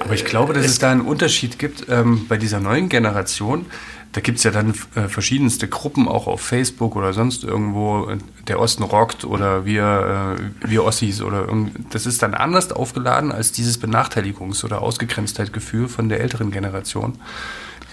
Aber 0.01 0.14
ich 0.14 0.24
glaube, 0.24 0.53
dass 0.53 0.64
es, 0.64 0.72
es 0.72 0.78
da 0.78 0.90
einen 0.90 1.01
Unterschied 1.01 1.59
gibt 1.59 1.86
ähm, 1.88 2.26
bei 2.28 2.36
dieser 2.36 2.61
neuen 2.61 2.88
Generation 2.88 3.66
da 4.12 4.20
gibt 4.20 4.38
es 4.38 4.44
ja 4.44 4.50
dann 4.50 4.74
äh, 4.96 5.08
verschiedenste 5.08 5.68
Gruppen, 5.68 6.08
auch 6.08 6.26
auf 6.26 6.40
Facebook 6.40 6.96
oder 6.96 7.12
sonst 7.12 7.44
irgendwo, 7.44 8.08
äh, 8.08 8.18
der 8.48 8.58
Osten 8.58 8.82
rockt 8.82 9.24
oder 9.24 9.64
wir, 9.64 10.36
äh, 10.36 10.68
wir 10.68 10.84
Ossis 10.84 11.22
oder 11.22 11.46
das 11.90 12.06
ist 12.06 12.22
dann 12.22 12.34
anders 12.34 12.72
aufgeladen 12.72 13.30
als 13.30 13.52
dieses 13.52 13.80
Benachteiligungs- 13.80 14.64
oder 14.64 14.82
Ausgegrenztheitgefühl 14.82 15.88
von 15.88 16.08
der 16.08 16.20
älteren 16.20 16.50
Generation 16.50 17.18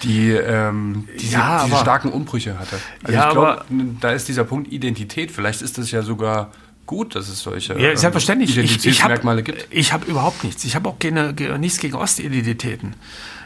die 0.04 0.30
ähm, 0.30 1.08
diese, 1.20 1.34
ja, 1.34 1.64
diese 1.64 1.76
starken 1.78 2.10
Umbrüche 2.10 2.58
hatte. 2.58 2.78
Also 3.02 3.12
ja, 3.12 3.26
ich 3.26 3.32
glaube, 3.32 3.64
da 4.00 4.12
ist 4.12 4.28
dieser 4.28 4.44
Punkt 4.44 4.72
Identität. 4.72 5.32
Vielleicht 5.32 5.60
ist 5.60 5.76
das 5.76 5.90
ja 5.90 6.02
sogar 6.02 6.52
gut, 6.86 7.14
dass 7.14 7.28
es 7.28 7.40
solche 7.40 7.78
ja, 7.78 7.96
selbstverständlich. 7.96 8.56
Identitätsmerkmale 8.56 9.42
gibt. 9.42 9.66
Ich 9.70 9.92
habe 9.92 10.06
überhaupt 10.06 10.44
nichts. 10.44 10.64
Ich 10.64 10.74
habe 10.74 10.88
auch 10.88 10.98
keine, 10.98 11.32
nichts 11.58 11.80
gegen 11.80 11.96
Ostidentitäten. 11.96 12.94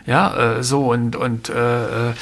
Ja, 0.06 0.56
äh, 0.56 0.62
so 0.62 0.90
und, 0.90 1.14
und 1.14 1.48
äh, 1.48 2.10
äh, 2.10 2.14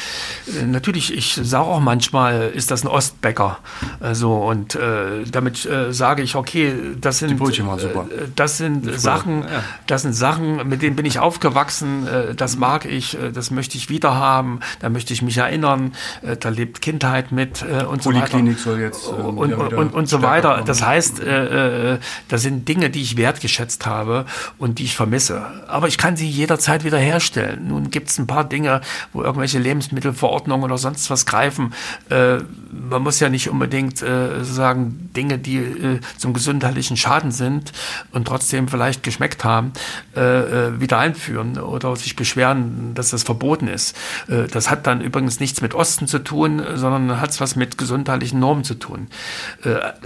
natürlich, 0.66 1.16
ich 1.16 1.40
sage 1.42 1.64
auch 1.64 1.80
manchmal, 1.80 2.50
ist 2.54 2.70
das 2.70 2.84
ein 2.84 2.88
Ostbäcker. 2.88 3.58
Äh, 4.00 4.14
so 4.14 4.36
und 4.36 4.74
äh, 4.74 5.24
damit 5.30 5.64
äh, 5.64 5.92
sage 5.92 6.22
ich, 6.22 6.36
okay, 6.36 6.74
das 7.00 7.18
sind, 7.18 7.40
äh, 7.40 8.04
das 8.36 8.58
sind 8.58 9.00
Sachen, 9.00 9.42
ja. 9.42 9.62
das 9.86 10.02
sind 10.02 10.12
Sachen, 10.12 10.68
mit 10.68 10.82
denen 10.82 10.96
bin 10.96 11.06
ich 11.06 11.18
aufgewachsen, 11.18 12.06
äh, 12.06 12.34
das 12.34 12.58
mag 12.58 12.84
ich, 12.84 13.18
äh, 13.18 13.32
das 13.32 13.50
möchte 13.50 13.78
ich 13.78 13.88
wieder 13.88 14.14
haben, 14.14 14.60
da 14.80 14.90
möchte 14.90 15.14
ich 15.14 15.22
mich 15.22 15.38
erinnern, 15.38 15.92
äh, 16.22 16.36
da 16.36 16.50
lebt 16.50 16.82
Kindheit 16.82 17.32
mit 17.32 17.62
äh, 17.62 17.84
und 17.84 18.02
so 18.02 18.10
weiter. 18.10 18.26
Poliklinik 18.26 18.58
soll 18.58 18.80
jetzt 18.80 19.06
äh, 19.06 19.12
und, 19.12 19.54
und, 19.54 19.72
und, 19.72 19.94
und 19.94 20.08
so 20.08 20.20
weiter. 20.20 20.54
Kommen. 20.54 20.66
Das 20.66 20.84
heißt, 20.84 21.20
äh, 21.20 21.94
äh, 21.94 21.98
das 22.28 22.42
sind 22.42 22.68
Dinge, 22.68 22.90
die 22.90 23.00
ich 23.00 23.16
wertgeschätzt 23.16 23.86
habe 23.86 24.26
und 24.58 24.78
die 24.78 24.84
ich 24.84 24.96
vermisse. 24.96 25.46
Aber 25.66 25.88
ich 25.88 25.96
kann 25.96 26.16
sie 26.16 26.28
jederzeit 26.28 26.84
wieder 26.84 26.98
herstellen 26.98 27.69
nun 27.70 27.90
gibt 27.90 28.10
es 28.10 28.18
ein 28.18 28.26
paar 28.26 28.44
Dinge, 28.44 28.80
wo 29.12 29.22
irgendwelche 29.22 29.58
Lebensmittelverordnungen 29.58 30.64
oder 30.64 30.78
sonst 30.78 31.08
was 31.10 31.26
greifen. 31.26 31.72
Äh, 32.10 32.38
man 32.70 33.02
muss 33.02 33.20
ja 33.20 33.28
nicht 33.28 33.48
unbedingt 33.48 34.02
äh, 34.02 34.44
sagen 34.44 35.10
Dinge, 35.16 35.38
die 35.38 35.56
äh, 35.56 36.00
zum 36.18 36.32
gesundheitlichen 36.32 36.96
Schaden 36.96 37.32
sind 37.32 37.72
und 38.12 38.26
trotzdem 38.26 38.68
vielleicht 38.68 39.02
geschmeckt 39.02 39.44
haben, 39.44 39.72
äh, 40.16 40.20
äh, 40.20 40.80
wieder 40.80 40.98
einführen 40.98 41.58
oder 41.58 41.94
sich 41.96 42.16
beschweren, 42.16 42.94
dass 42.94 43.10
das 43.10 43.22
verboten 43.22 43.68
ist. 43.68 43.96
Äh, 44.28 44.48
das 44.48 44.70
hat 44.70 44.86
dann 44.86 45.00
übrigens 45.00 45.40
nichts 45.40 45.60
mit 45.60 45.74
Osten 45.74 46.06
zu 46.06 46.18
tun, 46.18 46.62
sondern 46.74 47.20
hat 47.20 47.30
es 47.30 47.40
was 47.40 47.56
mit 47.56 47.78
gesundheitlichen 47.78 48.40
Normen 48.40 48.64
zu 48.64 48.74
tun. 48.74 49.08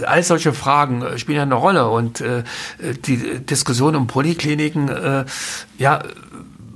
all 0.05 0.23
solche 0.23 0.53
Fragen 0.53 1.17
spielen 1.17 1.37
ja 1.37 1.43
eine 1.43 1.55
Rolle 1.55 1.89
und 1.89 2.23
die 3.05 3.39
Diskussion 3.45 3.95
um 3.95 4.07
Polikliniken, 4.07 5.25
ja, 5.77 6.03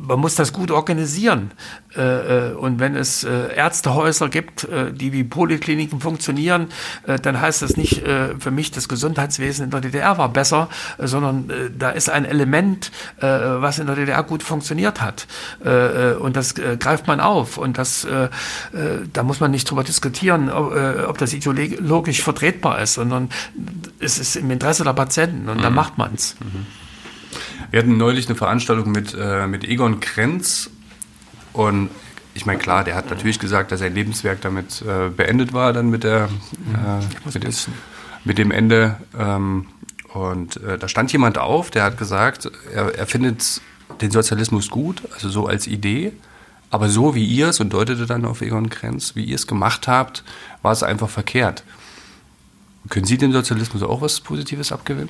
man 0.09 0.19
muss 0.19 0.35
das 0.35 0.51
gut 0.51 0.71
organisieren. 0.71 1.51
Äh, 1.95 2.49
äh, 2.49 2.53
und 2.53 2.79
wenn 2.79 2.95
es 2.95 3.23
äh, 3.23 3.55
Ärztehäuser 3.55 4.27
gibt, 4.27 4.67
die 4.91 5.13
wie 5.13 5.23
Polikliniken 5.23 6.01
funktionieren, 6.01 6.67
dann 7.05 7.39
heißt 7.39 7.61
das 7.61 7.77
nicht 7.77 8.03
für 8.39 8.51
mich, 8.51 8.71
das 8.71 8.89
Gesundheitswesen 8.89 9.65
in 9.65 9.71
der 9.71 9.81
DDR 9.81 10.17
war 10.17 10.29
besser, 10.29 10.69
sondern 10.97 11.51
da 11.77 11.91
ist 11.91 12.09
ein 12.09 12.25
Element, 12.25 12.91
was 13.19 13.79
in 13.79 13.87
der 13.87 13.95
DDR 13.95 14.23
gut 14.23 14.43
funktioniert 14.43 15.01
hat. 15.01 15.27
Und 16.19 16.35
das 16.35 16.55
greift 16.55 17.07
man 17.07 17.19
auf. 17.19 17.57
Und 17.57 17.77
das, 17.77 18.07
da 19.13 19.23
muss 19.23 19.39
man 19.39 19.51
nicht 19.51 19.69
drüber 19.69 19.83
diskutieren, 19.83 20.49
ob 20.49 21.17
das 21.17 21.33
ideologisch 21.33 22.21
vertretbar 22.21 22.81
ist, 22.81 22.95
sondern 22.95 23.29
es 23.99 24.19
ist 24.19 24.35
im 24.35 24.49
Interesse 24.51 24.83
der 24.83 24.93
Patienten 24.93 25.49
und 25.49 25.57
mhm. 25.57 25.61
dann 25.61 25.73
macht 25.73 25.97
man 25.97 26.13
es. 26.15 26.35
Mhm. 26.39 26.65
Wir 27.71 27.79
hatten 27.79 27.97
neulich 27.97 28.27
eine 28.27 28.35
Veranstaltung 28.35 28.91
mit, 28.91 29.15
äh, 29.19 29.45
mit 29.45 29.63
Egon 29.63 29.99
Krenz 29.99 30.69
und 31.53 31.89
ich 32.33 32.45
meine, 32.45 32.59
klar, 32.59 32.83
der 32.83 32.95
hat 32.95 33.09
natürlich 33.09 33.39
gesagt, 33.39 33.71
dass 33.71 33.79
sein 33.79 33.93
Lebenswerk 33.93 34.41
damit 34.41 34.81
äh, 34.81 35.09
beendet 35.09 35.53
war, 35.53 35.73
dann 35.73 35.89
mit, 35.89 36.03
der, 36.03 36.29
äh, 36.73 37.27
mit, 37.33 37.43
des, 37.43 37.67
mit, 38.23 38.37
dem 38.37 38.51
Ende. 38.51 38.97
Ähm, 39.17 39.67
und 40.13 40.57
äh, 40.63 40.77
da 40.77 40.87
stand 40.87 41.11
jemand 41.11 41.37
auf, 41.37 41.69
der 41.69 41.83
hat 41.83 41.97
gesagt, 41.97 42.49
er, 42.73 42.95
er 42.95 43.07
findet 43.07 43.61
den 44.01 44.11
Sozialismus 44.11 44.69
gut, 44.69 45.03
also 45.13 45.29
so 45.29 45.47
als 45.47 45.67
Idee, 45.67 46.13
aber 46.71 46.89
so 46.89 47.13
wie 47.13 47.25
ihr 47.25 47.49
es, 47.49 47.59
und 47.59 47.73
deutete 47.73 48.05
dann 48.05 48.25
auf 48.25 48.41
Egon 48.41 48.69
Krenz, 48.69 49.15
wie 49.15 49.25
ihr 49.25 49.35
es 49.35 49.45
gemacht 49.45 49.87
habt, 49.87 50.23
war 50.61 50.71
es 50.71 50.81
einfach 50.81 51.09
verkehrt. 51.09 51.63
Können 52.89 53.05
Sie 53.05 53.17
dem 53.17 53.33
Sozialismus 53.33 53.83
auch 53.83 54.01
was 54.01 54.21
Positives 54.21 54.71
abgewinnen? 54.71 55.09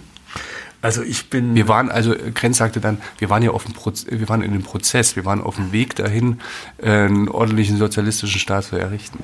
Also 0.81 1.03
ich 1.03 1.29
bin. 1.29 1.55
Wir 1.55 1.67
waren, 1.67 1.91
also 1.91 2.15
Krenz 2.33 2.57
sagte 2.57 2.79
dann, 2.79 2.99
wir 3.17 3.29
waren 3.29 3.43
ja 3.43 3.51
auf 3.51 3.65
dem 3.65 3.73
Proz 3.73 4.05
wir 4.09 4.29
waren 4.29 4.41
in 4.41 4.53
dem 4.53 4.63
Prozess, 4.63 5.15
wir 5.15 5.25
waren 5.25 5.41
auf 5.41 5.55
dem 5.55 5.71
Weg 5.71 5.95
dahin, 5.95 6.39
einen 6.81 7.27
ordentlichen 7.27 7.77
sozialistischen 7.77 8.39
Staat 8.39 8.65
zu 8.65 8.77
errichten. 8.77 9.19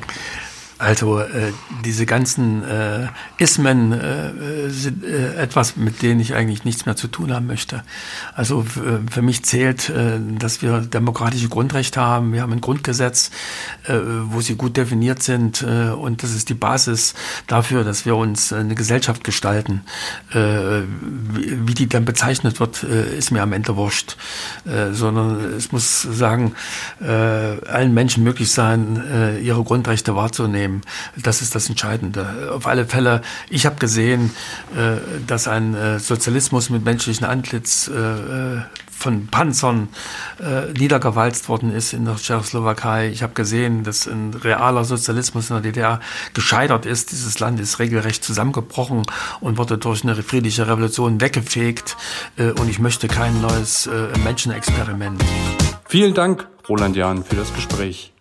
Also 0.78 1.19
äh, 1.19 1.53
diese 1.86 2.05
ganzen 2.05 2.61
äh, 2.63 3.07
Ismen 3.38 3.93
äh, 3.93 4.69
sind 4.69 5.05
äh, 5.05 5.36
etwas, 5.36 5.78
mit 5.78 6.01
denen 6.01 6.19
ich 6.19 6.34
eigentlich 6.34 6.65
nichts 6.65 6.86
mehr 6.86 6.97
zu 6.97 7.07
tun 7.07 7.34
haben 7.34 7.47
möchte. 7.47 7.84
Also 8.34 8.63
für 8.63 9.21
mich 9.21 9.45
zählt, 9.45 9.89
äh, 9.89 10.19
dass 10.38 10.61
wir 10.61 10.82
demokratische 10.82 11.47
Grundrechte 11.47 12.01
haben. 12.01 12.34
Wir 12.34 12.41
haben 12.41 12.51
ein 12.51 12.59
Grundgesetz, 12.59 13.32
äh, 13.86 13.93
wo 14.26 14.41
sie 14.41 14.55
gut 14.55 14.76
definiert 14.76 15.23
sind 15.23 15.63
und 15.63 16.23
das 16.23 16.34
ist 16.34 16.49
die 16.49 16.53
Basis 16.53 17.13
dafür, 17.47 17.84
dass 17.84 18.05
wir 18.05 18.15
uns 18.15 18.51
eine 18.51 18.76
Gesellschaft 18.76 19.23
gestalten. 19.23 19.82
Wie, 20.32 21.67
wie 21.67 21.73
die 21.73 21.88
dann 21.88 22.05
bezeichnet 22.05 22.59
wird, 22.59 22.84
ist 22.84 23.32
mir 23.32 23.41
am 23.41 23.53
Ende 23.53 23.76
wurscht, 23.76 24.17
sondern 24.91 25.53
es 25.53 25.71
muss 25.71 26.01
sagen, 26.01 26.55
allen 26.99 27.93
Menschen 27.93 28.23
möglich 28.23 28.51
sein, 28.51 29.39
ihre 29.41 29.63
Grundrechte 29.63 30.15
wahrzunehmen 30.15 30.64
nehmen. 30.66 30.82
Das 31.16 31.41
ist 31.41 31.55
das 31.55 31.70
Entscheidende. 31.70 32.51
Auf 32.53 32.68
alle 32.68 32.86
Fälle, 32.86 33.22
ich 33.49 33.66
habe 33.66 33.78
gesehen, 33.78 34.32
äh, 34.76 34.97
dass 35.26 35.47
ein 35.47 35.76
äh, 35.76 35.99
Sozialismus 35.99 36.70
mit 36.70 36.84
menschlichem 36.84 37.26
Antlitz 37.26 37.88
äh, 37.88 38.61
von 38.97 39.28
Panzern 39.28 39.89
niedergewalzt 40.80 41.49
worden 41.49 41.70
ist 41.70 41.91
in 41.91 42.05
der 42.05 42.16
Tschechoslowakei. 42.16 43.09
Ich 43.09 43.24
habe 43.24 43.34
gesehen, 43.34 43.84
dass 43.84 44.07
ein 44.07 44.34
realer 44.34 44.86
Sozialismus 44.86 45.49
in 45.49 45.55
der 45.57 45.63
DDR 45.63 45.99
gescheitert 46.34 46.86
ist. 46.86 47.11
Dieses 47.11 47.38
Land 47.39 47.59
ist 47.59 47.80
regelrecht 47.80 48.24
zusammengebrochen 48.24 49.03
und 49.41 49.57
wurde 49.57 49.78
durch 49.78 50.03
eine 50.03 50.16
friedliche 50.16 50.68
Revolution 50.68 51.20
weggefegt. 51.20 51.97
und 52.38 52.70
ich 52.70 52.80
möchte 52.80 53.09
kein 53.09 53.41
neues 53.41 53.88
Menschenexperiment. 54.24 55.22
Vielen 55.88 56.13
Dank, 56.13 56.47
Roland 56.70 56.95
Jahn, 56.95 57.24
für 57.26 57.36
das 57.36 57.53
Gespräch. 57.53 58.13